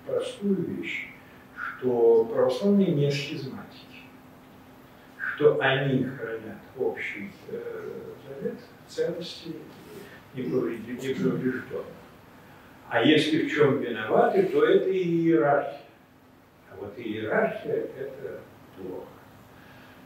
простую 0.06 0.76
вещь, 0.76 1.08
что 1.54 2.24
православные 2.24 2.92
не 2.92 3.10
схизматики, 3.10 4.02
что 5.18 5.58
они 5.60 6.04
хранят 6.04 6.58
общий 6.78 7.30
э, 7.48 7.90
завет 8.28 8.58
целости 8.88 9.52
неповрежденных. 10.34 11.84
А 12.92 13.00
если 13.00 13.46
в 13.46 13.50
чем 13.50 13.80
виноваты, 13.80 14.42
то 14.48 14.66
это 14.66 14.92
иерархия. 14.92 15.80
А 16.70 16.76
вот 16.78 16.92
иерархия– 16.98 17.86
это 17.98 18.40
плохо. 18.76 19.06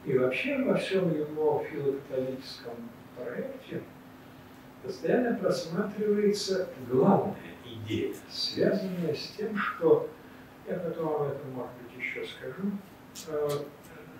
И 0.05 0.17
вообще 0.17 0.57
во 0.63 0.75
всем 0.75 1.13
его 1.13 1.65
филокатолическом 1.69 2.75
проекте 3.17 3.81
постоянно 4.81 5.35
просматривается 5.35 6.69
главная 6.89 7.35
идея, 7.65 8.15
связанная 8.29 9.13
с 9.13 9.35
тем, 9.37 9.57
что, 9.57 10.09
я 10.65 10.75
потом 10.77 11.09
об 11.09 11.21
этом, 11.23 11.51
может 11.51 11.73
быть, 11.83 12.01
еще 12.01 12.25
скажу, 12.25 12.71
э, 13.27 13.49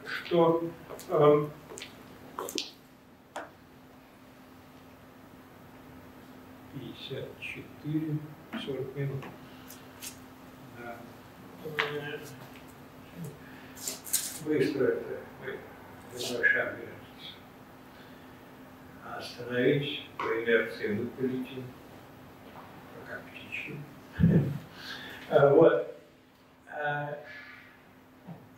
что 0.06 0.70
эм, 1.10 1.52
пятьдесят 6.74 7.30
четыре, 7.40 8.18
сорок 8.60 8.96
минут. 8.96 9.24
Да. 10.78 10.98
Быстро 14.46 14.86
это 14.86 15.20
небольшая 16.14 16.76
вероятность. 16.76 17.38
Остановить 19.18 20.10
по 20.18 20.24
инерции 20.24 20.94
выпалите, 20.96 21.64
пока 23.06 23.20
птичьи. 23.22 23.80
Вот. 25.30 25.98
А, 26.70 27.18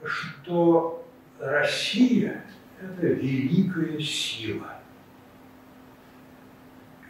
что 0.05 1.07
Россия– 1.39 2.43
это 2.81 3.07
великая 3.07 3.99
сила. 3.99 4.79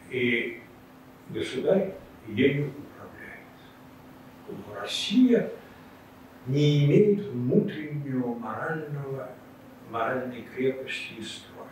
И 0.10 0.62
государь 1.30 1.94
ею 2.36 2.70
управляет. 2.70 3.48
Но 4.48 4.82
Россия 4.82 5.52
не 6.48 6.86
имеет 6.86 7.28
внутреннего 7.28 8.34
морального, 8.36 9.30
моральной 9.90 10.44
крепости 10.56 11.14
и 11.18 11.24
строя. 11.24 11.68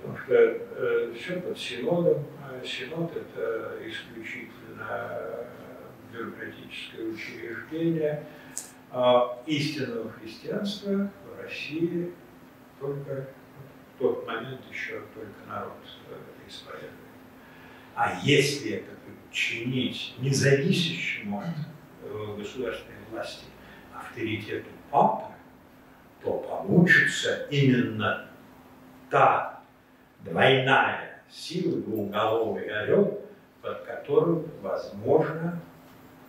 Потому 0.00 0.18
что 0.18 0.34
э, 0.34 1.14
все 1.16 1.40
под 1.40 1.58
синодом. 1.58 2.24
А 2.42 2.64
синод– 2.64 3.10
это 3.16 3.78
исключительно 3.86 5.46
бюрократическое 6.12 7.06
учреждение. 7.06 8.24
А 8.90 9.42
истинного 9.46 10.10
христианства 10.12 11.10
в 11.26 11.42
России 11.42 12.12
только 12.80 13.28
в 13.94 13.98
тот 13.98 14.26
момент 14.26 14.60
еще 14.70 15.02
только 15.14 15.46
народ 15.48 15.76
э, 16.10 16.14
исповедует. 16.48 16.92
А 17.94 18.18
если 18.22 18.72
это 18.72 18.97
подчинить 19.28 20.14
независящему 20.18 21.40
от 21.40 21.46
э, 22.02 22.36
государственной 22.38 22.96
власти 23.10 23.44
авторитету 23.94 24.68
папы, 24.90 25.32
то 26.22 26.32
получится 26.38 27.46
именно 27.50 28.26
та 29.10 29.60
двойная 30.24 31.22
сила, 31.30 31.80
двуголовый 31.80 32.68
орел, 32.68 33.20
под 33.62 33.82
которым 33.82 34.46
возможно 34.62 35.60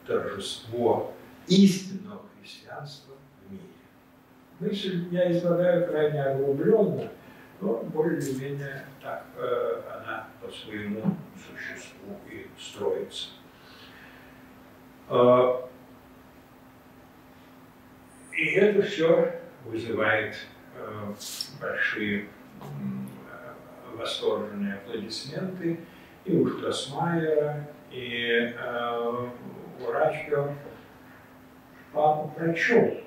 торжество 0.05 1.13
истинного 1.47 2.21
христианства 2.39 3.15
в 3.45 3.51
мире. 3.51 3.63
Мысль 4.59 5.07
я 5.11 5.31
излагаю 5.31 5.87
крайне 5.87 6.21
оглубленно, 6.23 7.09
но 7.61 7.73
более-менее 7.83 8.85
так 9.01 9.25
э, 9.35 9.81
она 9.93 10.27
по 10.41 10.49
своему 10.49 11.15
существу 11.35 12.17
и 12.29 12.47
строится. 12.57 13.29
Э, 15.09 15.67
и 18.33 18.45
это 18.51 18.81
все 18.83 19.41
вызывает 19.65 20.35
э, 20.75 21.13
большие 21.59 22.21
э, 22.21 22.25
восторженные 23.97 24.75
аплодисменты 24.75 25.79
и 26.23 26.37
у 26.37 26.47
Штрасмайера, 26.47 27.67
и 27.91 28.53
э, 28.55 29.29
у 29.81 29.91
Рачка 29.91 30.55
папа 31.91 32.27
прочел 32.29 33.01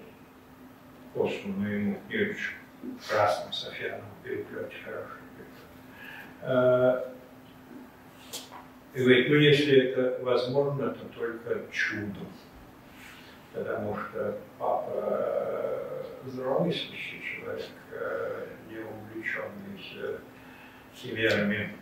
посланную 1.15 1.81
ему 1.81 2.01
книжечку 2.09 2.62
в 2.83 3.09
красном 3.09 3.53
софьяном 3.53 4.07
переплете, 4.22 4.74
хороший 4.85 5.20
переплет. 6.41 7.12
И 8.95 8.99
говорит, 9.01 9.28
ну 9.30 9.37
если 9.37 9.89
это 9.89 10.22
возможно, 10.22 10.91
то 10.91 11.05
только 11.07 11.62
чудом. 11.70 12.26
Потому 13.55 13.97
что 13.97 14.39
папа 14.59 14.91
э, 14.95 16.05
здравомыслящий 16.26 17.22
человек, 17.22 17.66
э, 17.93 18.47
не 18.70 18.78
увлеченный 18.78 20.18
химерами 20.95 21.74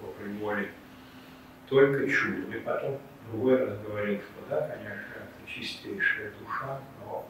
доброй 0.00 0.32
воли, 0.38 0.70
только 1.68 2.08
чудом. 2.08 2.52
И 2.52 2.60
потом 2.60 3.00
другой 3.30 3.64
раз 3.64 3.78
говорил, 3.80 4.20
что 4.20 4.50
да, 4.50 4.68
конечно, 4.68 5.22
чистейшая 5.46 6.32
душа, 6.40 6.80
но 7.00 7.28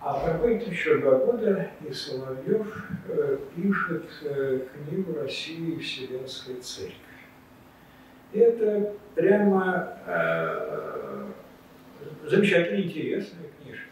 а 0.00 0.20
проходит 0.20 0.68
еще 0.68 0.98
два 0.98 1.18
года, 1.18 1.70
и 1.86 1.92
Соловьев 1.92 2.86
э, 3.08 3.38
пишет 3.56 4.04
э, 4.22 4.60
книгу 4.72 5.18
«Россия 5.20 5.74
и 5.74 5.78
Вселенская 5.78 6.56
Церковь». 6.60 6.94
Это 8.32 8.94
прямо 9.14 9.98
э, 10.06 11.26
замечательно 12.26 12.82
интересная 12.82 13.48
книжка. 13.60 13.90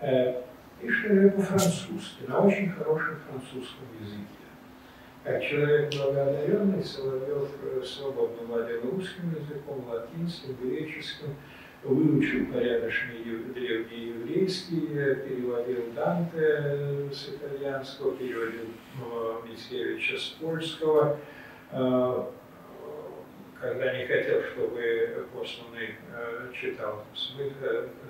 Э, 0.00 0.42
пишет 0.80 1.34
по-французски, 1.34 2.24
на 2.28 2.40
очень 2.40 2.70
хорошем 2.70 3.16
французском 3.28 3.86
языке. 4.00 4.28
Как 5.24 5.42
человек 5.42 5.90
благодаренный, 5.94 6.84
Соловьев 6.84 7.48
свободно 7.84 8.46
владел 8.46 8.82
русским 8.90 9.30
языком, 9.30 9.84
латинским, 9.88 10.54
греческим, 10.62 11.34
выучил 11.84 12.46
порядочный 12.46 13.22
древний 13.54 14.06
еврейский, 14.06 14.86
переводил 14.86 15.92
Данте 15.94 17.10
с 17.12 17.28
итальянского, 17.28 18.16
переводил 18.16 18.70
э, 19.00 19.48
Мицкевича 19.48 20.18
с 20.18 20.28
польского, 20.40 21.18
э, 21.72 22.24
когда 23.60 23.98
не 23.98 24.06
хотел, 24.06 24.42
чтобы 24.42 25.26
посланный 25.34 25.96
э, 26.12 26.52
читал 26.54 27.04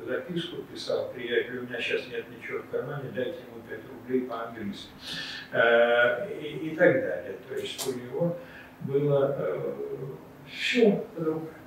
записку, 0.06 0.62
писал, 0.72 1.12
приятель, 1.12 1.58
у 1.58 1.62
меня 1.62 1.80
сейчас 1.80 2.08
нет 2.08 2.24
ничего 2.30 2.60
в 2.60 2.70
кармане, 2.70 3.10
дайте 3.14 3.38
ему 3.40 3.60
5 3.68 3.80
рублей 3.92 4.28
по-английски. 4.28 4.88
И, 6.40 6.68
и 6.70 6.76
так 6.76 6.92
далее. 6.92 7.36
То 7.48 7.54
есть 7.54 7.86
у 7.86 7.98
него 7.98 8.36
было 8.80 9.36
все 10.46 11.04
руками. 11.16 11.63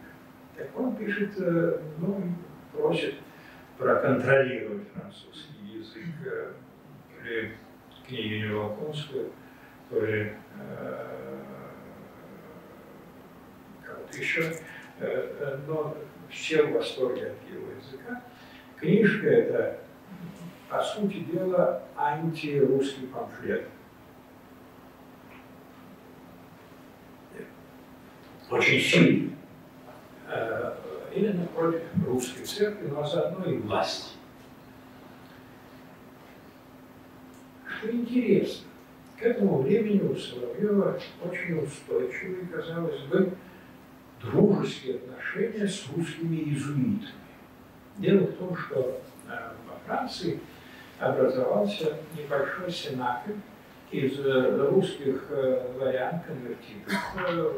Так 0.57 0.67
он 0.75 0.95
пишет, 0.95 1.33
э, 1.37 1.79
ну, 1.99 2.33
просит 2.73 3.15
проконтролировать 3.77 4.87
французский 4.91 5.77
язык 5.77 6.05
э, 6.25 6.53
то 9.89 9.99
ли 10.03 10.33
э, 10.59 11.37
кого-то 13.85 14.17
еще, 14.17 14.51
но 15.67 15.95
все 16.29 16.63
в 16.63 16.73
восторге 16.73 17.27
от 17.27 17.53
его 17.53 17.71
языка. 17.71 18.23
Книжка 18.77 19.27
это, 19.27 19.79
по 20.69 20.81
сути 20.81 21.19
дела, 21.19 21.83
антирусский 21.95 23.07
памфлет. 23.07 23.67
Очень 28.49 28.79
сильный 28.79 29.27
Э, 29.27 29.36
именно 31.13 31.45
против 31.47 31.81
русской 32.05 32.43
церкви, 32.43 32.87
но 32.87 33.05
заодно 33.05 33.45
и 33.45 33.57
власти. 33.57 34.11
Что 37.65 37.91
интересно, 37.91 38.67
к 39.17 39.23
этому 39.23 39.61
времени 39.61 40.01
у 40.01 40.15
Соловьева 40.15 40.99
очень 41.23 41.63
устойчивые, 41.63 42.47
казалось 42.47 43.01
бы, 43.03 43.31
дружеские 44.21 44.95
отношения 44.95 45.67
с 45.67 45.87
русскими 45.95 46.37
иезуитами. 46.37 47.13
Дело 47.97 48.27
в 48.27 48.33
том, 48.33 48.55
что 48.55 49.01
э, 49.27 49.31
во 49.67 49.79
Франции 49.85 50.39
образовался 50.99 51.97
небольшой 52.15 52.71
сенакль 52.71 53.33
из 53.91 54.19
э, 54.19 54.69
русских 54.69 55.25
э, 55.29 55.71
вариант 55.79 56.23
конвертитов, 56.25 56.93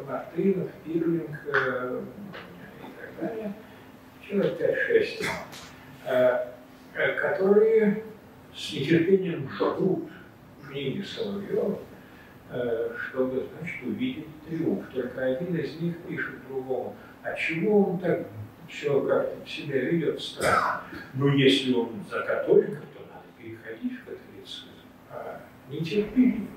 Мартынов, 0.08 0.70
Пирлинг 0.86 1.40
человек 4.30 4.62
5-6, 6.06 7.20
которые 7.20 8.04
с 8.56 8.74
нетерпением 8.74 9.50
ждут 9.50 10.10
книги 10.68 11.02
Соловьева, 11.02 11.80
чтобы, 13.10 13.48
значит, 13.58 13.84
увидеть 13.84 14.28
триумф. 14.48 14.86
Только 14.94 15.26
один 15.26 15.56
из 15.56 15.80
них 15.82 15.98
пишет 16.08 16.36
другому, 16.48 16.96
а 17.24 17.34
чего 17.34 17.92
он 17.92 18.00
так 18.00 18.28
все 18.68 19.02
как-то 19.02 19.50
себя 19.50 19.80
ведет 19.80 20.22
странно? 20.22 20.82
Ну, 21.16 21.36
если 21.36 21.74
он 21.74 22.04
за 22.10 22.22
католиков, 22.22 22.84
то 22.96 23.02
надо 23.12 23.26
переходить 23.38 24.00
в 24.00 24.06
католицизм. 24.06 24.68
А 25.12 25.42
нетерпеливо. 25.70 26.48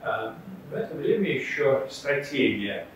А 0.00 0.36
в 0.70 0.74
это 0.74 0.94
время 0.96 1.30
еще 1.32 1.86
стратегия 1.90 2.86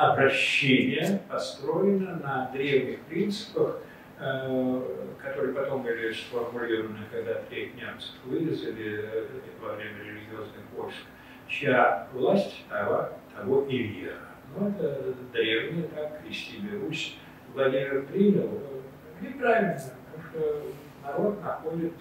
обращения 0.00 1.20
построена 1.28 2.16
на 2.16 2.50
древних 2.54 3.00
принципах, 3.02 3.80
э, 4.18 4.82
которые 5.22 5.54
потом 5.54 5.82
были 5.82 6.10
сформулированы, 6.12 7.00
когда 7.12 7.42
всех 7.42 7.74
немцев 7.74 8.14
вырезали 8.24 9.04
э, 9.04 9.26
во 9.60 9.74
время 9.74 9.98
религиозных 10.02 10.64
войск, 10.74 11.02
чья 11.48 12.08
власть 12.14 12.64
того, 12.70 13.10
того 13.36 13.66
и 13.66 13.76
вера. 13.76 14.20
Ну, 14.56 14.70
это 14.70 15.14
древние 15.34 15.86
так 15.88 16.22
крестили 16.22 16.78
Русь. 16.78 17.18
Владимир 17.52 18.06
принял, 18.06 18.48
э, 18.48 19.26
неправильно, 19.26 19.78
потому 20.12 20.30
что 20.30 20.62
народ 21.02 21.42
находит 21.42 21.92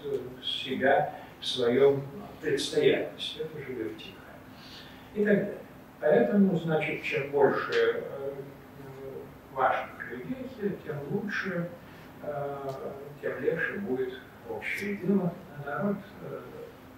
себя 0.42 1.16
в 1.42 1.46
своем 1.46 2.02
предстоятельстве, 2.42 3.44
это 3.44 3.60
же 3.60 3.74
вертикаль. 3.74 4.14
И 5.16 5.26
так 5.26 5.36
далее. 5.36 5.58
Поэтому, 6.02 6.56
значит, 6.58 7.04
чем 7.04 7.30
больше 7.32 7.74
э, 7.74 8.34
важных 9.54 10.12
людей, 10.12 10.78
тем 10.86 10.98
лучше, 11.12 11.70
э, 12.24 12.72
тем 13.22 13.42
легче 13.42 13.74
будет 13.80 14.14
общее 14.50 14.96
дело, 14.98 15.34
а 15.58 15.70
народ 15.70 15.98
э, 16.24 16.42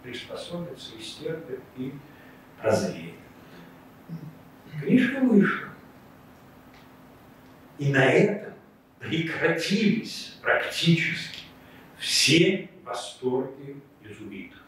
приспособится, 0.03 0.91
истерпит 0.99 1.61
и 1.77 1.93
прозреет. 2.61 3.15
Книжка 4.79 5.19
вышла. 5.21 5.69
И 7.79 7.91
на 7.91 8.05
этом 8.05 8.53
прекратились 8.99 10.37
практически 10.43 11.45
все 11.97 12.69
восторги 12.83 13.81
иезуитов. 14.03 14.59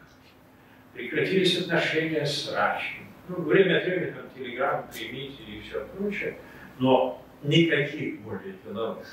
Прекратились 0.92 1.60
отношения 1.60 2.26
с 2.26 2.52
Рачем. 2.52 3.03
Ну, 3.26 3.36
время 3.42 3.78
от 3.78 3.84
времени 3.84 4.10
там 4.10 4.24
телеграммы 4.34 4.84
примите 4.92 5.42
и 5.44 5.60
все 5.60 5.86
прочее, 5.96 6.36
но 6.78 7.22
никаких 7.42 8.20
более 8.20 8.54
деловых. 8.64 9.06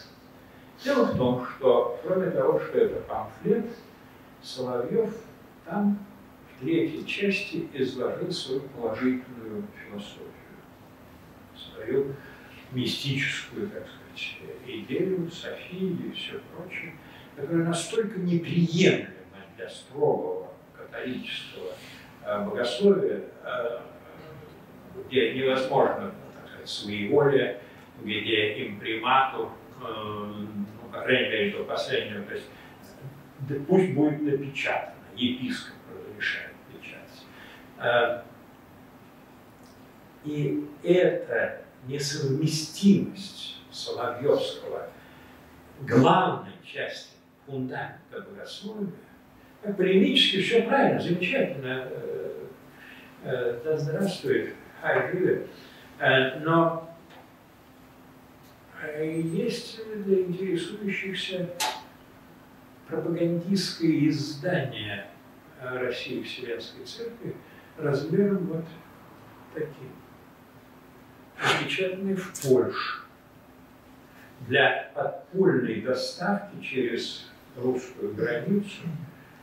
Дело 0.83 1.05
в 1.05 1.17
том, 1.17 1.45
что 1.45 1.99
кроме 2.03 2.31
того, 2.31 2.59
что 2.59 2.77
это 2.77 3.01
памфлет, 3.01 3.67
Соловьев 4.41 5.13
там 5.65 5.99
в 6.49 6.61
третьей 6.61 7.05
части 7.05 7.67
изложил 7.73 8.31
свою 8.31 8.61
положительную 8.61 9.63
философию, 9.87 10.27
свою 11.55 12.15
мистическую, 12.71 13.69
так 13.69 13.83
сказать, 13.83 14.37
идею, 14.65 15.29
Софии 15.31 15.95
и 16.07 16.11
все 16.11 16.41
прочее, 16.55 16.93
которая 17.35 17.65
настолько 17.65 18.19
неприемлема 18.19 19.07
для 19.55 19.69
строгого 19.69 20.47
католического 20.75 21.71
э, 22.25 22.45
богословия, 22.45 23.23
э, 23.43 23.79
где 25.07 25.33
невозможно, 25.33 26.13
так 26.33 26.67
сказать, 26.67 26.69
где 28.03 28.67
импримату, 28.67 29.51
э, 29.81 29.85
ну, 29.85 30.89
по 30.91 31.01
крайней 31.01 31.29
мере, 31.29 31.57
до 31.57 31.63
последнего, 31.63 32.23
то 32.23 32.33
есть 32.33 32.47
пусть 33.67 33.93
будет 33.93 34.21
напечатано, 34.21 34.95
епископ 35.15 35.75
разрешает 35.93 36.53
печатать. 36.71 38.25
И 40.23 40.67
эта 40.83 41.63
несовместимость 41.87 43.57
Соловьевского 43.71 44.89
главной 45.81 46.53
части 46.63 47.15
фундамента 47.45 48.21
богословия 48.29 48.91
Полемически 49.77 50.41
все 50.41 50.63
правильно, 50.63 50.99
замечательно. 50.99 51.87
Э, 51.87 52.45
э, 53.23 53.59
да 53.63 53.77
здравствует 53.77 54.55
Хайгюле. 54.81 55.47
Э, 55.99 56.39
но 56.39 56.89
есть 59.03 59.79
для 60.03 60.21
интересующихся 60.21 61.49
пропагандистское 62.87 64.07
издание 64.09 65.07
России 65.61 66.23
Вселенской 66.23 66.85
Церкви 66.85 67.35
размером 67.77 68.45
вот 68.47 68.65
таким. 69.53 69.91
Напечатанный 71.41 72.15
в 72.15 72.41
Польше 72.41 73.01
для 74.47 74.91
подпольной 74.95 75.81
доставки 75.81 76.61
через 76.61 77.31
русскую 77.55 78.13
границу 78.13 78.81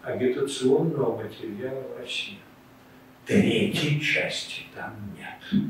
агитационного 0.03 1.22
материала 1.22 1.82
в 1.82 1.99
России. 1.99 2.39
Третьей 3.29 4.01
части 4.01 4.62
там 4.74 4.97
нет. 5.14 5.62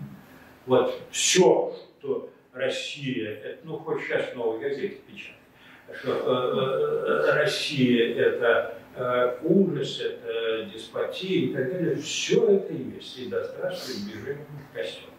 Вот 0.64 1.02
все, 1.10 1.76
что 1.98 2.30
Россия, 2.52 3.32
это, 3.32 3.58
ну 3.64 3.78
хоть 3.78 4.02
сейчас 4.04 4.32
в 4.32 4.36
новой 4.36 4.60
газете 4.60 4.98
печатают, 5.08 5.98
что 6.00 6.12
э, 6.12 7.32
э, 7.32 7.42
Россия 7.42 8.14
это 8.14 8.78
э, 8.94 9.38
ужас, 9.42 10.00
это 10.00 10.70
деспотия 10.72 11.46
и 11.46 11.52
так 11.52 11.72
далее, 11.72 11.96
все 11.96 12.48
это 12.48 12.72
есть. 12.72 13.18
И 13.18 13.28
да 13.28 13.42
здравствует 13.42 14.06
бежим 14.06 14.38
в 14.70 14.74
костюм. 14.76 15.10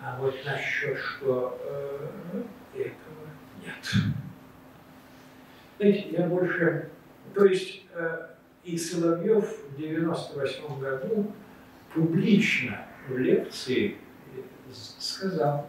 А 0.00 0.18
вот 0.18 0.34
насчет, 0.44 0.98
что 0.98 1.58
э, 1.62 2.42
этого 2.74 3.28
нет. 3.64 4.04
Знаете, 5.78 6.08
я 6.10 6.26
больше 6.26 6.90
то 7.34 7.44
есть 7.44 7.82
э, 7.94 8.28
и 8.64 8.76
Соловьев 8.76 9.44
в 9.44 9.74
1998 9.74 10.80
году 10.80 11.32
публично 11.94 12.86
в 13.08 13.16
лекции 13.18 13.96
сказал, 14.72 15.66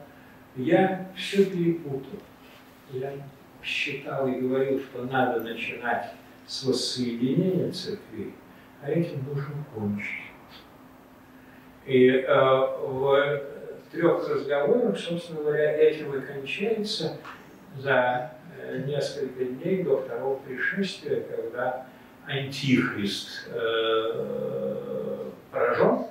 я 0.55 1.11
все 1.15 1.45
перепутал. 1.45 2.19
Я 2.91 3.13
считал 3.61 4.28
и 4.28 4.39
говорил, 4.39 4.80
что 4.80 5.03
надо 5.05 5.41
начинать 5.41 6.11
с 6.45 6.63
воссоединения 6.63 7.71
церкви, 7.71 8.34
а 8.82 8.91
этим 8.91 9.24
нужно 9.26 9.65
кончить. 9.74 10.32
И 11.86 12.07
э, 12.07 12.26
в 12.28 13.41
трех 13.91 14.30
разговорах, 14.30 14.97
собственно 14.97 15.41
говоря, 15.41 15.71
этим 15.78 16.13
и 16.13 16.21
кончается 16.21 17.17
за 17.78 18.34
Э, 18.65 18.78
несколько 18.86 19.45
дней 19.45 19.84
до 19.84 19.97
второго 19.97 20.39
пришествия, 20.39 21.21
когда 21.21 21.86
Антихрист 22.26 23.49
э, 23.51 25.30
поражен, 25.51 26.05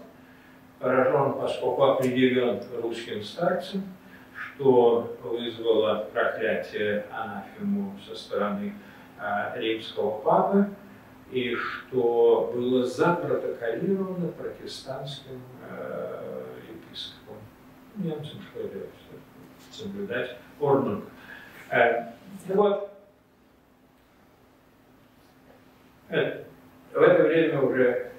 поражен, 0.83 1.35
поскольку 1.35 1.85
определен 1.85 2.61
русским 2.83 3.23
старцем, 3.23 3.85
что 4.35 5.17
вызвало 5.23 6.09
проклятие 6.13 7.07
анафему 7.13 7.97
со 8.05 8.17
стороны 8.17 8.75
э, 9.21 9.61
римского 9.61 10.19
папы, 10.21 10.67
и 11.31 11.55
что 11.55 12.51
было 12.53 12.85
запротоколировано 12.85 14.29
протестантским 14.33 15.41
э, 15.71 16.45
епископом, 16.69 17.37
немцам, 17.95 18.41
что 18.51 18.63
ли, 18.65 18.83
соблюдать 19.71 20.37
орден. 20.61 21.05
Э, 21.71 22.07
вот. 22.49 22.91
Э, 26.09 26.43
в 26.93 27.01
это 27.01 27.23
время 27.23 27.63
уже 27.63 28.13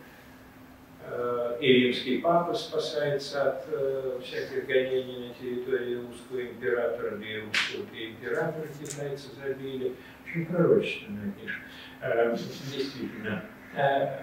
и 1.63 1.67
римский 1.67 2.17
папа 2.17 2.53
спасается 2.53 3.51
от 3.51 3.65
э, 3.71 4.19
всяких 4.21 4.67
гонений 4.67 5.29
на 5.29 5.33
территории 5.33 5.95
русского 5.95 6.41
императора, 6.41 7.15
где 7.15 7.39
русского 7.39 7.85
императора 7.93 8.67
китайцы 8.67 9.29
забили. 9.41 9.95
Очень 10.25 10.45
пророчественная 10.45 11.31
книжка. 11.31 11.61
Э, 12.01 12.35
действительно. 12.69 13.45
Э, 13.77 14.19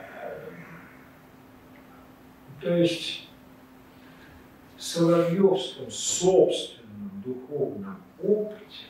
то 2.61 2.77
есть 2.77 3.29
в 4.77 4.83
Соловьевском 4.83 5.91
собственном 5.91 7.23
духовном 7.25 8.03
опыте 8.23 8.87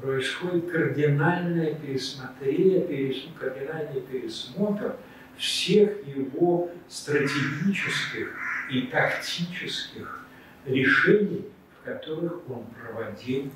происходит 0.00 0.70
кардинальное 0.70 1.74
пересмотрение, 1.74 2.80
перес, 2.86 3.24
кардинальный 3.38 4.00
пересмотр 4.00 4.96
всех 5.38 6.06
его 6.06 6.68
стратегических 6.88 8.36
и 8.70 8.82
тактических 8.82 10.26
решений, 10.66 11.48
в 11.80 11.84
которых 11.84 12.50
он 12.50 12.66
проводил 12.66 13.50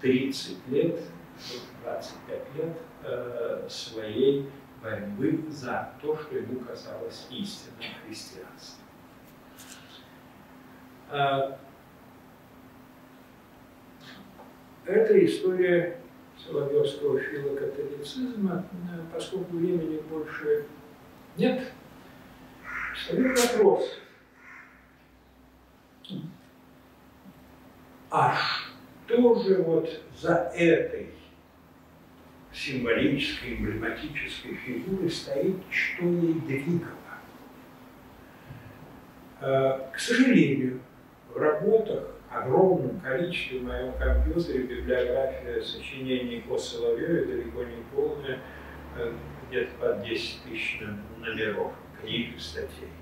30 0.00 0.68
лет, 0.68 1.00
25 1.84 2.38
лет 2.56 2.76
э, 3.04 3.66
своей 3.68 4.50
борьбы 4.82 5.44
за 5.48 5.92
то, 6.02 6.18
что 6.18 6.36
ему 6.36 6.60
казалось 6.60 7.26
истинным 7.30 7.90
христианством. 8.04 8.84
Э, 11.10 11.56
это 14.84 15.24
история 15.24 16.00
Соловьевского 16.46 17.18
филокатолицизма, 17.20 18.64
э, 18.72 19.00
поскольку 19.12 19.56
времени 19.56 20.00
больше 20.08 20.66
нет, 21.36 21.72
встает 22.94 23.38
вопрос, 23.38 23.98
а 28.10 28.36
что 29.06 29.42
же 29.42 29.62
вот 29.62 29.88
за 30.16 30.50
этой 30.54 31.10
символической, 32.52 33.54
эмблематической 33.54 34.54
фигурой 34.54 35.10
стоит, 35.10 35.56
что 35.70 36.04
ей 36.04 36.34
двигало? 36.34 36.90
Э, 39.40 39.90
к 39.92 39.98
сожалению, 39.98 40.80
в 41.28 41.36
работах 41.36 42.19
огромном 42.30 43.00
количестве 43.00 43.58
в 43.58 43.64
моем 43.64 43.92
компьютере 43.94 44.62
библиография 44.62 45.60
сочинений 45.62 46.44
по 46.48 46.56
Соловьеве 46.56 47.24
далеко 47.24 47.64
не 47.64 47.82
полная, 47.94 48.38
э, 48.96 49.12
где-то 49.48 49.72
под 49.80 50.02
10 50.04 50.42
тысяч 50.44 50.80
номеров 51.18 51.72
книг 52.00 52.36
и 52.36 52.38
статей. 52.38 52.92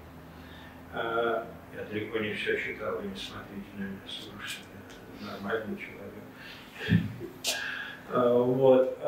Э, 0.94 1.44
я 1.76 1.84
далеко 1.90 2.18
не 2.18 2.32
все 2.32 2.56
читал, 2.56 2.96
вы 2.96 3.08
не 3.08 3.16
смотрите 3.16 3.68
на 3.76 3.82
меня, 3.82 3.98
слушайте, 4.06 4.64
нормальный 5.20 5.76
человек. 5.76 7.04
Э, 8.10 8.32
вот. 8.32 8.98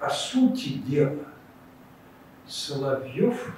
По 0.00 0.10
сути 0.10 0.74
дела, 0.80 1.24
Соловьев 2.46 3.54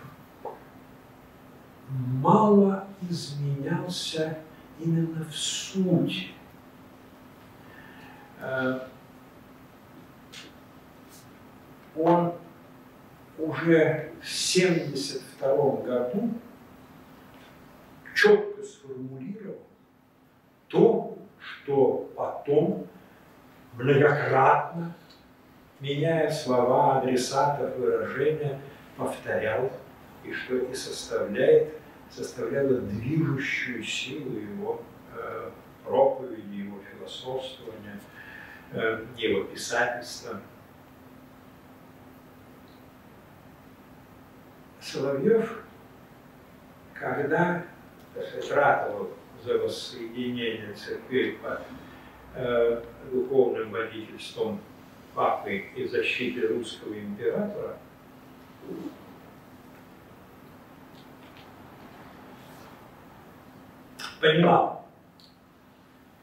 мало 1.97 2.86
изменялся 3.09 4.38
именно 4.78 5.24
в 5.24 5.34
сути. 5.34 6.28
Э, 8.40 8.80
он 11.97 12.34
уже 13.38 14.12
в 14.20 14.55
1972 14.57 15.82
году 15.82 16.30
четко 18.14 18.62
сформулировал 18.62 19.62
то, 20.68 21.18
что 21.38 22.11
потом 22.16 22.86
многократно, 23.74 24.94
меняя 25.80 26.30
слова 26.30 26.99
адресатов 26.99 27.76
выражения, 27.76 28.59
повторял 28.97 29.70
и 30.24 30.32
что 30.32 30.57
и 30.57 30.74
составляет, 30.74 31.74
составляло 32.11 32.80
движущую 32.80 33.82
силу 33.82 34.38
его 34.38 34.82
э, 35.14 35.50
проповеди, 35.84 36.54
его 36.54 36.78
философствования, 36.92 38.00
э, 38.72 39.04
его 39.16 39.44
писательства. 39.44 40.40
Соловьев, 44.80 45.64
когда 46.94 47.64
ратовал 48.50 49.11
за 49.44 49.59
воссоединение 49.59 50.74
церкви 50.74 51.38
под 51.42 51.61
э, 52.34 52.82
духовным 53.11 53.70
водительством 53.70 54.61
папы 55.14 55.64
и 55.74 55.86
защиты 55.86 56.46
русского 56.48 56.98
императора, 56.98 57.78
понимал, 64.20 64.86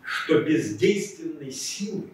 что 0.03 0.41
бездейственной 0.41 1.51
силы 1.51 2.09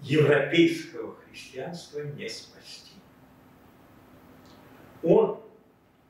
европейского 0.00 1.16
христианства 1.16 2.00
не 2.00 2.28
спасти. 2.28 2.92
Он 5.02 5.40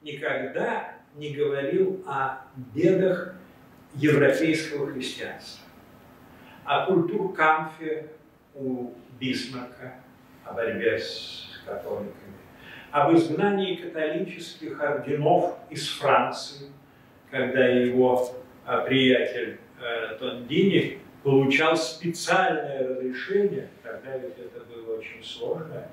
никогда 0.03 0.95
не 1.14 1.34
говорил 1.34 2.03
о 2.07 2.38
бедах 2.74 3.34
европейского 3.95 4.90
христианства, 4.93 5.66
о 6.64 6.86
культуркамфе 6.86 8.12
у 8.55 8.93
Бисмарка, 9.20 9.95
о 10.45 10.55
борьбе 10.55 10.99
с 10.99 11.61
католиками, 11.66 12.36
об 12.90 13.14
изгнании 13.14 13.76
католических 13.76 14.80
орденов 14.80 15.59
из 15.70 15.88
Франции– 15.88 16.70
когда 17.33 17.66
его 17.66 18.30
а, 18.66 18.83
приятель 18.83 19.59
э, 19.80 20.16
Тондини 20.18 20.99
получал 21.22 21.76
специальное 21.76 22.87
разрешение, 22.87 23.70
тогда 23.83 24.18
ведь 24.18 24.37
это 24.39 24.61
было 24.66 24.99
очень 24.99 25.24
сложно, 25.24 25.89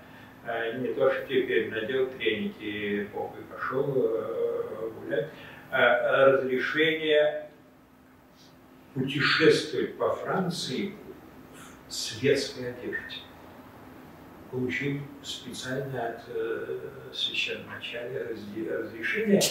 а, 0.45 0.73
не 0.73 0.89
то, 0.89 1.09
что 1.09 1.25
теперь 1.27 1.71
надел 1.71 2.07
треники, 2.09 3.07
поп 3.13 3.35
и 3.39 3.53
пошел 3.53 3.89
э, 3.95 4.89
гулять, 4.99 5.29
а 5.71 6.25
разрешение 6.33 7.49
путешествовать 8.93 9.97
по 9.97 10.13
Франции 10.15 10.93
в 11.87 11.93
светской 11.93 12.71
одежде. 12.71 13.21
Получил 14.51 14.99
специально 15.21 16.09
от 16.09 16.21
э, 16.27 16.79
священначалия 17.13 18.27
разрешение, 18.27 19.41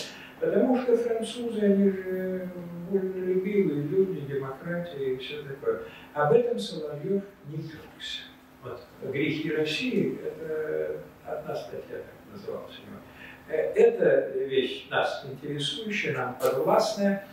Потому 0.40 0.80
что 0.80 0.96
французы, 0.96 1.60
они 1.60 1.90
же 1.90 2.48
любимые 2.92 3.82
люди, 3.82 4.20
демократия 4.20 5.14
и 5.14 5.16
все 5.18 5.42
такое. 5.42 5.82
Об 6.14 6.32
этом 6.32 6.58
Соловьев 6.58 7.22
не 7.48 7.58
пекся. 7.58 8.22
Вот. 8.62 8.80
«Грехи 9.02 9.52
России»— 9.52 10.18
это 10.24 11.00
одна 11.26 11.54
статья, 11.54 11.96
так 11.96 12.32
называлась 12.32 12.78
у 12.78 12.90
него. 12.90 13.00
Э, 13.48 13.72
это 13.74 14.38
вещь 14.38 14.88
нас 14.90 15.26
интересующая, 15.28 16.16
нам 16.16 16.38
подвластная, 16.38 17.26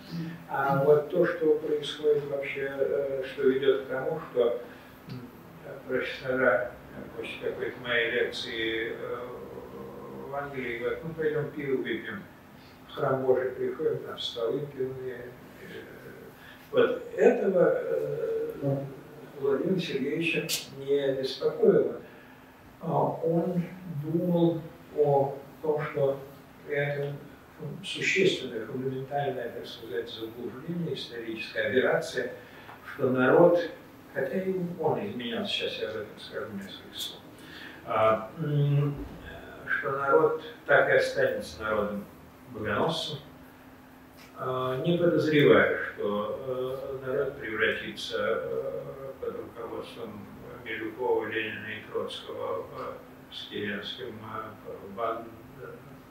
а 0.49 0.83
вот 0.83 1.09
то, 1.09 1.25
что 1.25 1.55
происходит 1.55 2.25
вообще, 2.25 2.71
э, 2.75 3.23
что 3.25 3.43
ведет 3.43 3.83
к 3.83 3.87
тому, 3.87 4.19
что 4.31 4.61
профессора 5.87 6.71
после 7.15 7.49
какой-то 7.49 7.79
моей 7.81 8.11
лекции 8.11 8.91
э, 8.91 9.17
в 10.29 10.35
Англии 10.35 10.79
говорят, 10.79 11.03
ну 11.03 11.13
пойдем 11.13 11.51
пиво 11.51 11.77
выпьем 11.77 12.23
храм 12.95 13.25
Божий 13.25 13.51
приходит, 13.51 14.05
там 14.05 14.17
столы 14.17 14.65
пивные. 14.73 15.27
Вот 16.71 17.03
этого 17.15 17.73
э, 17.75 18.51
Владимира 19.39 19.79
Сергеевича 19.79 20.47
не 20.79 21.13
беспокоило. 21.13 22.01
А 22.81 23.01
он 23.23 23.63
думал 24.03 24.61
о 24.97 25.37
том, 25.61 25.81
что 25.81 26.19
это 26.69 27.13
существенное, 27.83 28.65
фундаментальное, 28.65 29.49
так 29.49 29.65
сказать, 29.65 30.09
заблуждение, 30.09 30.93
историческая 30.93 31.67
операция, 31.67 32.33
что 32.93 33.09
народ, 33.09 33.59
хотя 34.15 34.41
и 34.41 34.55
он 34.79 35.05
изменялся, 35.05 35.51
сейчас 35.51 35.79
я 35.79 35.89
об 35.89 35.95
этом 35.97 36.19
скажу 36.19 36.47
несколько 36.53 36.97
слов, 36.97 37.21
что 39.67 39.91
народ 39.91 40.41
так 40.65 40.89
и 40.89 40.93
останется 40.93 41.61
народом 41.61 42.05
богоносцем, 42.51 43.17
не 44.85 44.97
подозревая, 44.97 45.79
что 45.83 46.99
народ 47.05 47.37
превратится 47.37 48.41
под 49.19 49.35
руководством 49.35 50.25
Милюкова, 50.63 51.27
Ленина 51.27 51.67
и 51.67 51.91
Троцкого 51.91 52.65
с 53.31 53.47
Керенским 53.49 54.17
банд, 54.95 55.27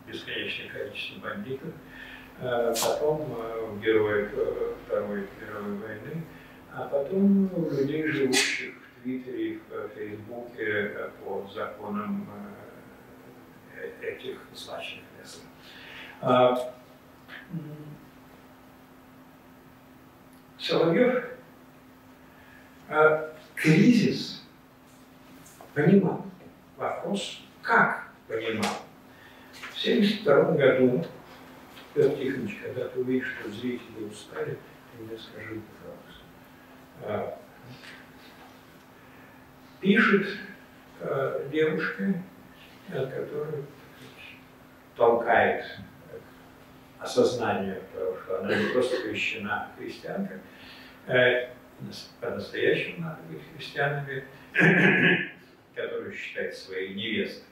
бесконечное 0.06 0.68
количество 0.68 1.20
бандитов, 1.20 1.72
потом 2.38 3.34
в 3.70 3.80
героев 3.80 4.30
Второй 4.86 5.26
мировой 5.40 5.78
войны, 5.78 6.24
а 6.76 6.88
потом 6.88 7.50
людей, 7.70 8.06
живущих 8.08 8.74
в 8.74 9.02
Твиттере, 9.02 9.60
в 9.70 9.88
Фейсбуке 9.94 11.10
по 11.24 11.48
законам 11.54 12.26
э, 13.76 13.90
этих 14.02 14.40
злачных 14.54 15.04
мест. 15.18 15.42
А, 16.20 16.74
Соловьев 20.58 21.24
кризис 23.54 24.44
понимал 25.74 26.26
вопрос, 26.76 27.42
как 27.62 28.08
понимал. 28.26 28.72
В 29.52 29.80
1972 29.80 30.52
году, 30.52 31.06
Петр 31.92 32.16
Тихонович, 32.16 32.58
когда 32.62 32.88
ты 32.88 33.00
увидишь, 33.00 33.36
что 33.38 33.50
зрители 33.50 34.04
устали, 34.10 34.58
ты 34.96 35.02
мне 35.02 35.18
скажи, 35.18 35.60
пожалуйста. 35.60 36.03
А, 37.02 37.38
пишет 39.80 40.38
э, 41.00 41.48
девушка, 41.52 42.14
которая 42.88 43.62
толкает 44.96 45.64
осознание 46.98 47.80
того, 47.94 48.16
что 48.22 48.40
она 48.40 48.56
не 48.56 48.70
просто 48.70 49.02
крещена, 49.02 49.68
а 49.68 49.78
христианка, 49.78 50.40
э, 51.06 51.48
по-настоящему 52.20 53.02
надо 53.02 53.18
быть 53.30 53.42
христианами, 53.54 54.24
которые 55.74 56.16
считают 56.16 56.54
своей 56.54 56.94
невестой. 56.94 57.44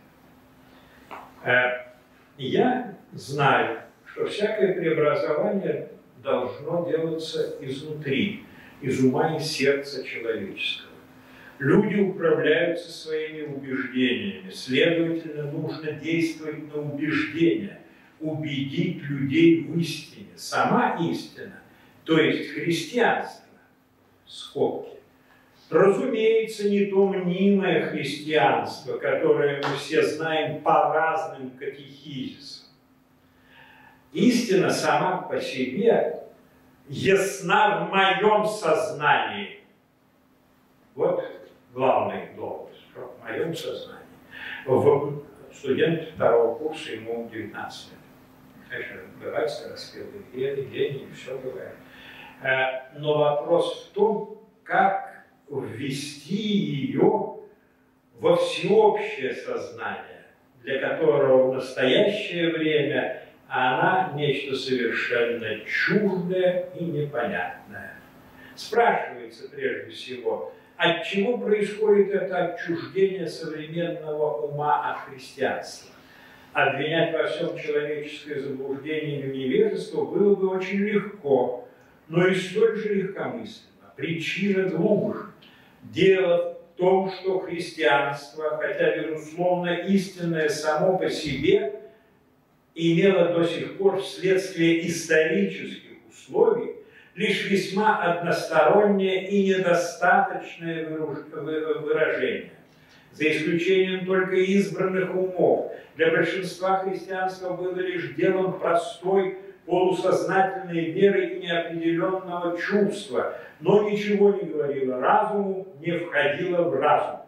Э, 1.45 1.93
я 2.39 2.97
знаю, 3.13 3.81
что 4.07 4.27
всякое 4.27 4.75
преобразование 4.75 5.91
должно 6.23 6.89
делаться 6.89 7.57
изнутри, 7.61 8.47
из 8.83 9.03
ума 9.03 9.37
и 9.37 9.41
сердца 9.41 10.05
человеческого. 10.05 10.91
Люди 11.59 12.01
управляются 12.01 12.91
своими 12.91 13.43
убеждениями, 13.43 14.51
следовательно, 14.51 15.51
нужно 15.53 15.93
действовать 15.93 16.75
на 16.75 16.83
убеждения, 16.83 17.79
убедить 18.21 19.03
людей 19.05 19.63
в 19.63 19.79
истине. 19.79 20.27
Сама 20.35 20.99
истина, 21.01 21.61
то 22.05 22.19
есть 22.19 22.51
христианство, 22.51 23.47
скобки, 24.27 24.99
разумеется, 25.71 26.69
не 26.69 26.87
то 26.87 27.07
мнимое 27.07 27.87
христианство, 27.91 28.99
которое 28.99 29.59
мы 29.59 29.77
все 29.77 30.03
знаем 30.03 30.63
по 30.63 30.93
разным 30.93 31.51
катехизисам. 31.51 32.67
Истина 34.13 34.71
сама 34.71 35.23
по 35.23 35.41
себе 35.41 36.22
ясна 36.89 37.87
в 37.87 37.91
моем 37.91 38.45
сознании. 38.47 39.61
Вот 40.95 41.25
главный 41.73 42.35
довод, 42.37 42.71
что 42.91 43.01
в 43.19 43.25
моем 43.25 43.55
сознании. 43.55 44.03
В 44.67 45.23
студент 45.55 46.11
второго 46.15 46.59
курса, 46.59 46.93
ему 46.93 47.29
19 47.29 47.91
лет. 47.91 47.99
Конечно, 48.69 49.01
бывает 49.23 49.51
скороспелые 49.51 50.23
гены, 50.33 50.63
гении, 50.69 51.09
все 51.13 51.37
бывает. 51.39 51.75
Э, 52.43 52.99
но 52.99 53.19
вопрос 53.19 53.87
в 53.87 53.95
том, 53.95 54.39
как 54.65 55.27
ввести 55.51 56.35
ее 56.35 57.37
во 58.19 58.37
всеобщее 58.37 59.35
сознание, 59.35 60.27
для 60.63 60.81
которого 60.81 61.51
в 61.51 61.55
настоящее 61.55 62.51
время 62.51 63.22
она 63.53 64.13
нечто 64.15 64.57
совершенно 64.57 65.61
чуждое 65.67 66.71
и 66.75 66.85
непонятное. 66.85 67.99
Спрашивается 68.57 69.51
прежде 69.51 69.91
всего, 69.91 70.55
от 70.79 71.05
чего 71.05 71.37
происходит 71.37 72.15
это 72.15 72.55
отчуждение 72.55 73.27
современного 73.27 74.47
ума 74.47 74.91
от 74.91 75.01
христианства? 75.11 75.91
Обвинять 76.55 77.13
во 77.13 77.25
всем 77.25 77.59
человеческое 77.59 78.41
заблуждение 78.41 79.21
или 79.21 79.37
невежество 79.37 80.07
было 80.07 80.35
бы 80.35 80.49
очень 80.49 80.79
легко, 80.79 81.69
но 82.09 82.27
и 82.27 82.35
столь 82.35 82.77
же 82.77 82.95
легкомысленно. 82.95 83.93
Причина 83.97 84.71
глубже. 84.71 85.27
Дело 85.83 86.57
в 86.75 86.79
том, 86.79 87.11
что 87.11 87.41
христианство, 87.41 88.57
хотя, 88.57 88.97
безусловно, 88.97 89.75
истинное 89.75 90.49
само 90.49 90.97
по 90.97 91.11
себе, 91.11 91.82
имело 92.75 93.35
до 93.35 93.45
сих 93.45 93.77
пор 93.77 94.01
вследствие 94.01 94.87
исторических 94.89 95.99
условий 96.11 96.73
лишь 97.15 97.51
весьма 97.51 98.03
одностороннее 98.03 99.29
и 99.29 99.49
недостаточное 99.49 100.89
выражение. 100.89 102.53
За 103.13 103.31
исключением 103.31 104.07
только 104.07 104.37
избранных 104.37 105.15
умов, 105.15 105.73
для 105.97 106.11
большинства 106.11 106.79
христианства 106.79 107.53
было 107.53 107.79
лишь 107.79 108.15
делом 108.15 108.59
простой 108.59 109.39
полусознательной 109.67 110.91
веры 110.91 111.27
и 111.27 111.41
неопределенного 111.43 112.59
чувства, 112.59 113.35
но 113.61 113.89
ничего 113.89 114.33
не 114.33 114.49
говорило 114.49 114.99
разуму, 114.99 115.69
не 115.81 115.99
входило 115.99 116.63
в 116.63 116.75
разум. 116.81 117.21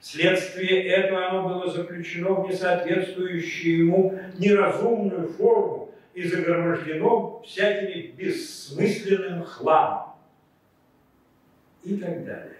Вследствие 0.00 0.86
этого 0.88 1.28
оно 1.28 1.48
было 1.48 1.70
заключено 1.70 2.32
в 2.34 2.48
несоответствующую 2.48 3.86
ему 3.86 4.18
неразумную 4.38 5.28
форму, 5.28 5.90
и 6.14 6.24
загромождено 6.24 7.42
всякими 7.46 8.12
бессмысленным 8.16 9.44
хламом. 9.44 10.14
И 11.84 11.96
так 11.96 12.24
далее. 12.24 12.56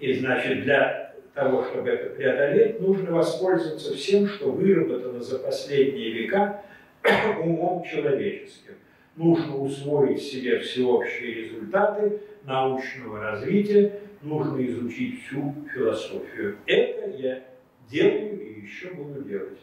И 0.00 0.14
значит, 0.14 0.64
для 0.64 1.14
того, 1.34 1.64
чтобы 1.64 1.90
это 1.90 2.14
преодолеть, 2.14 2.80
нужно 2.80 3.12
воспользоваться 3.12 3.94
всем, 3.94 4.26
что 4.26 4.50
выработано 4.50 5.22
за 5.22 5.38
последние 5.38 6.10
века 6.10 6.62
умом 7.42 7.84
человеческим. 7.84 8.74
Нужно 9.14 9.56
усвоить 9.56 10.22
себе 10.22 10.58
всеобщие 10.58 11.34
результаты 11.34 12.20
научного 12.44 13.20
развития, 13.20 14.00
нужно 14.22 14.64
изучить 14.66 15.24
всю 15.24 15.54
философию. 15.72 16.58
Это 16.66 17.10
я 17.10 17.44
делаю 17.88 18.40
и 18.40 18.60
еще 18.60 18.92
буду 18.94 19.22
делать. 19.22 19.58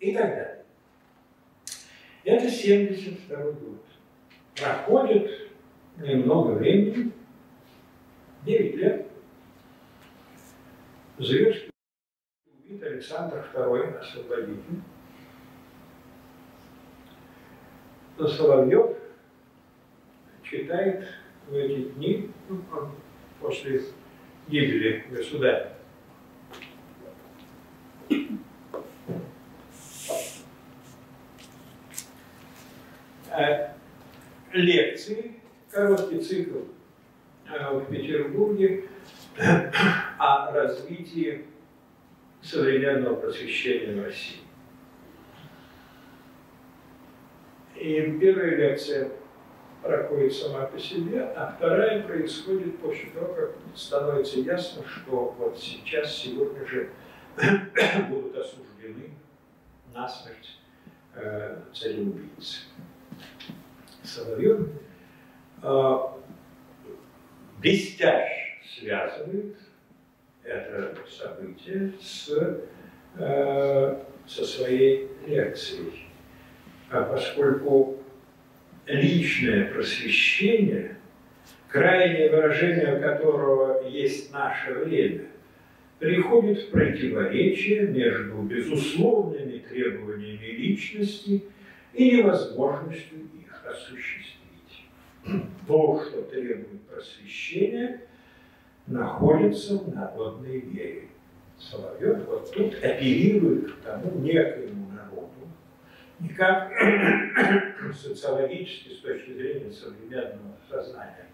И 0.00 0.14
так 0.14 0.28
далее. 0.28 0.64
Это 2.24 2.50
72 2.50 3.36
год. 3.36 3.84
Проходит 4.54 5.50
немного 5.96 6.52
времени, 6.52 7.12
9 8.44 8.76
лет. 8.76 9.06
Зверский 11.18 11.70
убит 12.46 12.82
Александр 12.82 13.46
II 13.54 13.98
Освободитель. 13.98 14.82
Но 18.18 18.28
Соловьев 18.28 18.96
читает 20.42 21.08
в 21.52 21.54
эти 21.54 21.82
дни, 21.90 22.30
ну, 22.48 22.62
после 23.38 23.82
гибели 24.48 25.04
государя, 25.10 25.76
Э, 33.34 33.68
лекции, 34.52 35.36
короткий 35.70 36.20
цикл 36.20 36.58
э, 37.48 37.78
в 37.78 37.86
Петербурге 37.90 38.84
о 40.18 40.52
развитии 40.52 41.46
современного 42.42 43.16
просвещения 43.16 43.98
в 43.98 44.04
России. 44.04 44.40
И 47.76 48.18
первая 48.20 48.56
лекция 48.56 49.10
проходит 49.82 50.32
сама 50.32 50.66
по 50.66 50.78
себе, 50.78 51.22
а 51.36 51.54
вторая 51.56 52.02
происходит 52.02 52.78
после 52.78 53.10
того, 53.10 53.34
как 53.34 53.50
становится 53.74 54.38
ясно, 54.40 54.84
что 54.86 55.34
вот 55.38 55.58
сейчас, 55.58 56.14
сегодня 56.14 56.64
же 56.66 56.90
будут 58.08 58.36
осуждены 58.36 59.10
насмерть 59.92 60.58
э, 61.14 61.58
цареубийцы. 61.74 62.60
Соловьев 64.04 64.68
э, 65.62 65.98
блестяще 67.58 68.60
связывает 68.78 69.56
это 70.44 70.98
событие 71.08 71.92
с, 72.00 72.30
э, 73.16 74.02
со 74.26 74.44
своей 74.44 75.10
лекцией. 75.26 76.08
А 76.90 77.02
поскольку 77.04 78.01
личное 78.86 79.72
просвещение, 79.72 80.96
крайнее 81.68 82.30
выражение 82.30 83.00
которого 83.00 83.88
есть 83.88 84.32
наше 84.32 84.72
время, 84.72 85.26
приходит 85.98 86.62
в 86.62 86.70
противоречие 86.70 87.86
между 87.86 88.42
безусловными 88.42 89.58
требованиями 89.58 90.46
личности 90.46 91.44
и 91.94 92.16
невозможностью 92.16 93.22
осуществить. 93.72 94.32
То, 95.66 96.02
что 96.04 96.22
требует 96.22 96.82
просвещения, 96.82 98.00
находится 98.86 99.78
в 99.78 99.94
народной 99.94 100.60
вере. 100.60 101.08
Соловьев 101.58 102.26
вот 102.26 102.52
тут 102.52 102.74
апеллирует 102.82 103.72
к 103.72 103.76
тому 103.82 104.18
некоему 104.18 104.81
не 106.22 106.28
как 106.28 106.72
социологически, 107.94 108.94
с 108.94 109.00
точки 109.00 109.32
зрения 109.32 109.72
современного 109.72 110.56
сознания, 110.70 111.26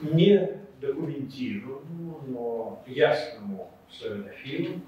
не 0.00 0.50
документированному, 0.80 2.22
но 2.26 2.84
ясному 2.86 3.70
славянофилу 3.90 4.80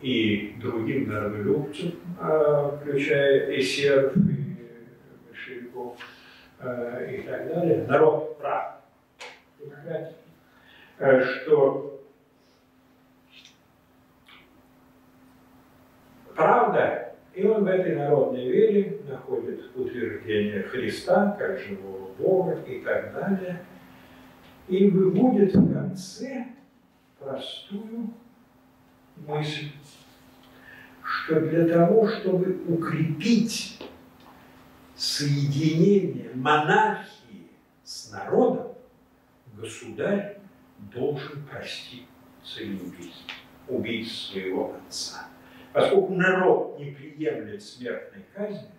и 0.00 0.56
другим 0.58 1.10
народолюбцам, 1.10 1.92
а, 2.18 2.78
включая 2.78 3.60
эсеров 3.60 4.16
и 4.16 4.56
большевиков 5.28 5.98
а, 6.58 7.04
и 7.04 7.22
так 7.22 7.48
далее, 7.48 7.84
народ 7.86 8.38
прав, 8.38 8.76
а, 10.98 11.20
что 11.20 12.02
правда, 16.34 17.09
и 17.34 17.44
он 17.44 17.64
в 17.64 17.66
этой 17.66 17.96
народной 17.96 18.48
вере 18.48 19.00
находит 19.08 19.76
утверждение 19.76 20.62
Христа 20.64 21.36
как 21.38 21.58
живого 21.58 22.10
Бога 22.18 22.60
и 22.66 22.80
так 22.80 23.14
далее, 23.14 23.64
и 24.68 24.88
выводит 24.88 25.54
в 25.54 25.72
конце 25.72 26.46
простую 27.18 28.10
мысль, 29.26 29.70
что 31.02 31.40
для 31.40 31.66
того, 31.68 32.08
чтобы 32.08 32.60
укрепить 32.68 33.78
соединение 34.96 36.30
монархии 36.34 37.48
с 37.84 38.10
народом, 38.10 38.74
государь 39.56 40.38
должен 40.92 41.42
простить 41.44 42.06
самоубийство, 42.44 43.32
убить 43.68 44.10
своего 44.10 44.74
отца. 44.86 45.28
Поскольку 45.72 46.14
народ 46.14 46.78
не 46.78 46.90
приемлет 46.90 47.62
смертной 47.62 48.24
казни, 48.34 48.70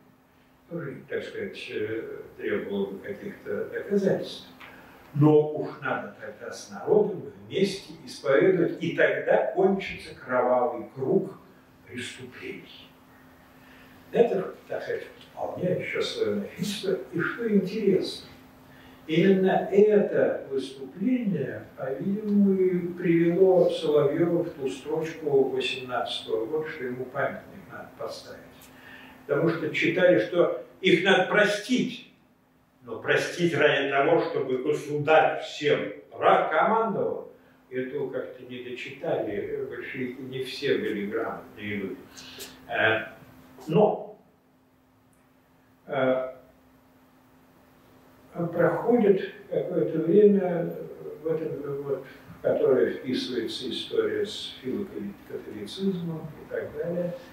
тоже, 0.69 1.01
так 1.07 1.23
сказать, 1.23 1.71
э, 1.71 2.19
требовал 2.37 2.87
бы 2.87 2.99
каких-то 2.99 3.65
доказательств. 3.65 4.47
Но 5.13 5.51
уж 5.51 5.69
надо 5.81 6.15
тогда 6.19 6.51
с 6.51 6.69
народом 6.69 7.31
вместе 7.47 7.93
исповедовать, 8.05 8.81
и 8.81 8.95
тогда 8.95 9.51
кончится 9.53 10.15
кровавый 10.15 10.87
круг 10.95 11.37
преступлений. 11.85 12.89
Это, 14.11 14.55
так 14.67 14.83
сказать, 14.83 15.03
вполне 15.31 15.79
еще 15.79 16.01
славянофильство. 16.01 16.97
И 17.13 17.19
что 17.19 17.53
интересно, 17.53 18.27
именно 19.11 19.67
это 19.71 20.47
выступление, 20.49 21.65
по-видимому, 21.77 22.53
и 22.53 22.87
привело 22.93 23.69
Соловьева 23.69 24.43
в 24.43 24.49
ту 24.51 24.69
строчку 24.69 25.49
18 25.49 26.27
-го 26.27 26.45
года, 26.45 26.69
что 26.69 26.85
ему 26.85 27.05
памятник 27.05 27.61
надо 27.71 27.89
поставить. 27.97 28.39
Потому 29.27 29.49
что 29.49 29.69
читали, 29.69 30.19
что 30.19 30.65
их 30.81 31.03
надо 31.03 31.25
простить, 31.25 32.11
но 32.83 32.99
простить 32.99 33.55
ради 33.55 33.89
того, 33.89 34.21
чтобы 34.21 34.63
государь 34.63 35.41
всем 35.41 35.93
командовал, 36.51 37.31
этого 37.69 38.09
как-то 38.09 38.43
не 38.43 38.63
дочитали, 38.63 39.65
большевики 39.69 40.21
не 40.21 40.43
все 40.43 40.77
были 40.77 41.07
грамотные 41.07 41.75
люди. 41.75 41.97
Э, 42.67 43.07
но 43.67 44.19
э, 45.87 46.35
проходит 48.33 49.33
какое-то 49.49 49.99
время, 49.99 50.73
в, 51.23 51.27
этом, 51.27 51.83
вот, 51.83 52.05
в 52.39 52.41
которое 52.41 52.93
вписывается 52.93 53.69
история 53.69 54.25
с 54.25 54.55
филокатолицизмом 54.61 56.21
и 56.41 56.51
так 56.51 56.75
далее– 56.75 57.13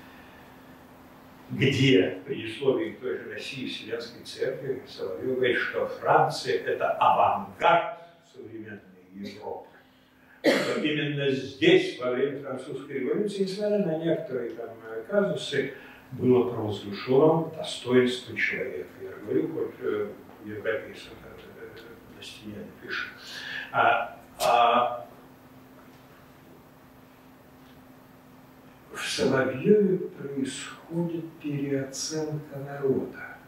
где 1.50 2.18
при 2.26 2.46
условии 2.46 2.96
той 3.00 3.18
же 3.18 3.32
России 3.32 3.66
Вселенской 3.66 4.22
Церкви 4.24 4.82
Соловьев 4.86 5.36
говорит, 5.36 5.58
что 5.58 5.86
Франция– 5.86 6.58
это 6.66 6.90
авангард 6.92 7.98
современной 8.32 8.80
Европы. 9.14 9.66
Но 10.44 10.82
именно 10.82 11.30
здесь, 11.30 11.98
во 11.98 12.12
время 12.12 12.40
французской 12.40 13.00
революции, 13.00 13.42
несмотря 13.42 13.78
на 13.78 13.98
некоторые 13.98 14.50
там 14.50 14.70
казусы, 15.08 15.72
было 16.12 16.50
провозглашено 16.50 17.50
достоинство 17.56 18.36
человека. 18.36 18.88
Я 19.02 19.10
говорю, 19.24 19.48
хоть 19.48 20.08
европейцам 20.48 21.12
на 22.16 22.22
стене 22.22 22.56
напишет. 22.56 23.10
А, 23.72 24.18
а 24.40 25.06
в 28.92 29.00
Соловьеве 29.00 29.98
происходит 29.98 31.30
переоценка 31.40 32.58
народа. 32.58 33.38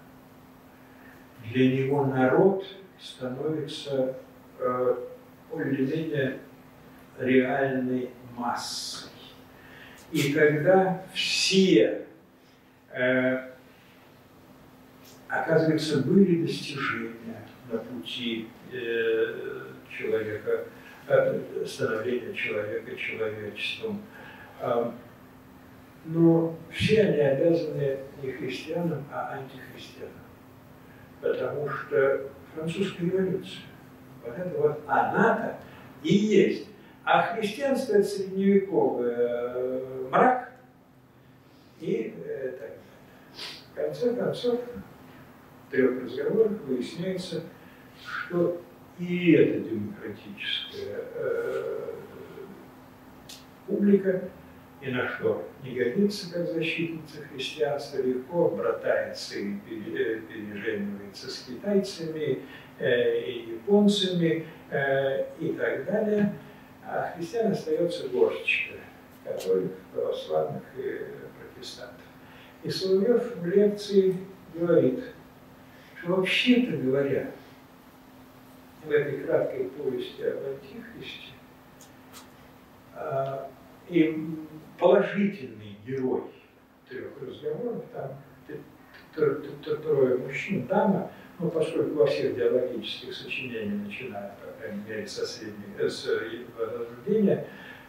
Для 1.45 1.77
него 1.77 2.05
народ 2.05 2.65
становится 3.01 4.17
э, 4.59 4.97
более-менее 5.51 6.39
реальной 7.19 8.11
массой. 8.37 9.11
И 10.13 10.33
когда 10.33 11.03
все, 11.15 12.07
э, 12.93 13.50
оказывается, 15.31 16.03
были 16.03 16.43
достижения 16.43 17.47
на 17.71 17.79
пути 17.79 18.49
э, 18.73 19.67
человека, 19.89 20.65
э, 21.07 21.65
становления 21.67 22.35
человека 22.35 22.97
человечеством, 22.97 24.03
э, 24.61 24.91
но 26.07 26.57
все 26.71 27.03
они 27.03 27.21
обязаны 27.21 27.99
не 28.23 28.33
христианам, 28.33 29.05
а 29.13 29.39
антихристианам. 29.39 30.15
Потому 31.21 31.69
что 31.69 32.31
французская 32.55 33.07
революция, 33.07 33.63
вот 34.25 34.37
это 34.37 34.59
вот 34.59 34.81
она-то 34.87 35.59
и 36.03 36.15
есть. 36.15 36.67
А 37.05 37.35
христианство– 37.35 37.95
это 37.95 38.09
средневековый 38.09 39.13
э, 39.17 40.09
мрак 40.11 40.53
и 41.81 42.15
так 42.59 42.71
В 43.71 43.75
конце 43.75 44.15
концов, 44.15 44.61
трех 45.71 46.03
разговорах 46.03 46.53
выясняется, 46.67 47.45
что 48.03 48.61
и 48.99 49.33
эта 49.33 49.61
демократическая 49.61 51.05
э, 51.15 51.91
публика 53.67 54.29
ни 54.83 54.91
на 54.91 55.09
что 55.09 55.49
не 55.63 55.75
годится 55.75 56.33
как 56.33 56.49
защитница 56.49 57.23
христианства, 57.33 58.03
легко 58.03 58.49
братается 58.49 59.39
и 59.39 59.57
э, 59.67 60.21
переженивается 60.29 61.31
с 61.31 61.45
китайцами, 61.49 62.41
э, 62.79 63.21
и 63.21 63.53
японцами 63.53 64.47
и 65.41 65.49
так 65.59 65.85
далее. 65.85 66.33
А 66.87 67.13
христиан 67.17 67.51
остается 67.51 68.09
горсточка 68.09 68.75
католиков, 69.25 69.79
православных 69.93 70.63
и 70.77 71.01
протестантов. 71.39 71.97
И 72.63 72.71
Соловьев 72.71 73.37
в 73.37 73.47
лекции 73.47 74.17
говорит, 74.55 75.03
вообще-то 76.05 76.77
говоря, 76.77 77.31
в 78.85 78.91
этой 78.91 79.25
краткой 79.25 79.65
повести 79.67 80.23
об 80.23 80.39
Антихристе, 80.47 81.33
а, 82.95 83.51
и 83.89 84.27
положительный 84.79 85.77
герой 85.87 86.23
трех 86.89 87.13
разговоров, 87.21 87.85
там 87.93 88.19
трое 89.15 90.19
мужчин, 90.19 90.67
дама, 90.67 91.11
ну, 91.39 91.51
поскольку 91.51 91.95
во 91.95 92.07
всех 92.07 92.37
диалогических 92.37 93.15
сочинениях, 93.15 93.87
начиная, 93.87 94.35
по 94.41 94.61
крайней 94.61 94.83
мере, 94.89 95.07
со 95.07 95.27
средней, 95.27 95.75
э, 95.79 95.89
с 95.89 96.07
возрождения, 96.59 97.47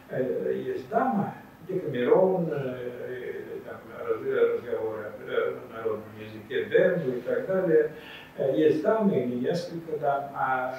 э, 0.08 0.62
есть 0.66 0.88
дама, 0.88 1.34
Декамерон, 1.68 2.48
э, 2.50 3.58
там, 3.64 3.80
разговоры 4.06 5.12
о 5.28 5.74
народном 5.74 6.02
языке 6.20 6.64
Берну 6.64 7.16
и 7.16 7.20
так 7.20 7.46
далее. 7.46 7.92
Есть 8.54 8.82
дамы 8.82 9.22
или 9.22 9.46
несколько 9.46 9.98
дам, 9.98 10.30
а 10.34 10.74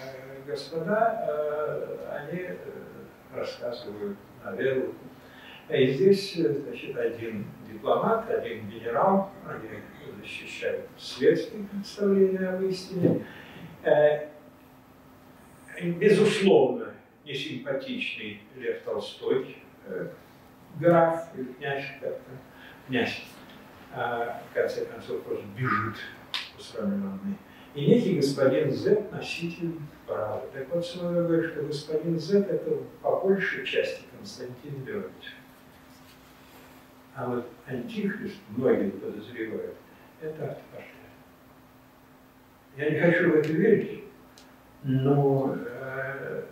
господа, 0.48 1.88
они 2.12 2.50
рассказывают 3.34 4.18
на 4.44 4.52
веру 4.52 4.94
и 5.70 5.88
здесь, 5.88 6.36
значит, 6.36 6.98
один 6.98 7.46
дипломат, 7.72 8.30
один 8.30 8.70
генерал, 8.70 9.32
они 9.48 9.80
защищают 10.22 10.86
светские 10.98 11.64
представления 11.64 12.50
об 12.50 12.64
истине. 12.64 13.26
Э, 13.84 14.28
безусловно, 15.82 16.94
несимпатичный 17.26 18.42
Лев 18.58 18.82
Толстой, 18.84 19.58
э, 19.86 20.10
граф 20.80 21.28
или 21.36 21.46
князь, 21.54 21.86
как-то, 22.02 22.32
князь, 22.88 23.24
а, 23.94 24.42
в 24.50 24.54
конце 24.54 24.86
концов, 24.86 25.24
просто 25.24 25.46
бежит 25.58 25.96
усрамленный. 26.58 27.38
И 27.76 27.86
некий 27.86 28.16
господин 28.18 28.72
Z 28.72 29.10
носитель 29.12 29.80
права. 30.06 30.46
Так 30.54 30.74
вот, 30.74 30.86
Соловьев 30.86 31.28
говорит, 31.28 31.52
что 31.52 31.64
господин 31.64 32.20
Z 32.20 32.40
это 32.40 32.78
по 33.02 33.20
большей 33.20 33.66
части 33.66 34.04
Константин 34.16 34.86
Леонидович. 34.86 35.36
А 37.16 37.28
вот 37.28 37.48
антихрист, 37.68 38.38
многие 38.50 38.90
подозревают, 38.90 39.76
это 40.22 40.52
автопортрет. 40.52 40.90
Я 42.76 42.90
не 42.90 43.00
хочу 43.00 43.32
в 43.32 43.36
это 43.36 43.52
верить, 43.52 44.04
но 44.84 45.56
э, 45.56 46.44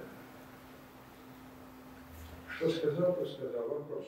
Что 2.62 2.70
сказал, 2.70 3.16
то 3.16 3.26
сказал. 3.26 3.68
Вопрос. 3.68 4.06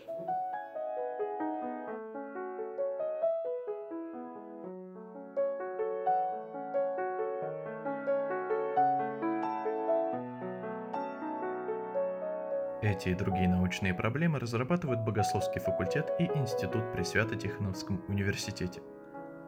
Эти 12.83 13.09
и 13.09 13.15
другие 13.15 13.49
научные 13.49 13.95
проблемы 13.95 14.37
разрабатывают 14.37 14.99
Богословский 14.99 15.59
факультет 15.59 16.11
и 16.19 16.25
Институт 16.25 16.83
при 16.93 17.01
Свято-Тихоновском 17.01 18.05
университете. 18.07 18.83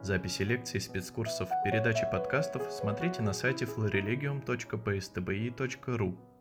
Записи 0.02 0.42
лекций, 0.42 0.80
спецкурсов, 0.80 1.48
передачи 1.64 2.04
подкастов 2.10 2.72
смотрите 2.72 3.22
на 3.22 3.32
сайте 3.32 3.66
florilegium.pstbi.ru 3.66 6.35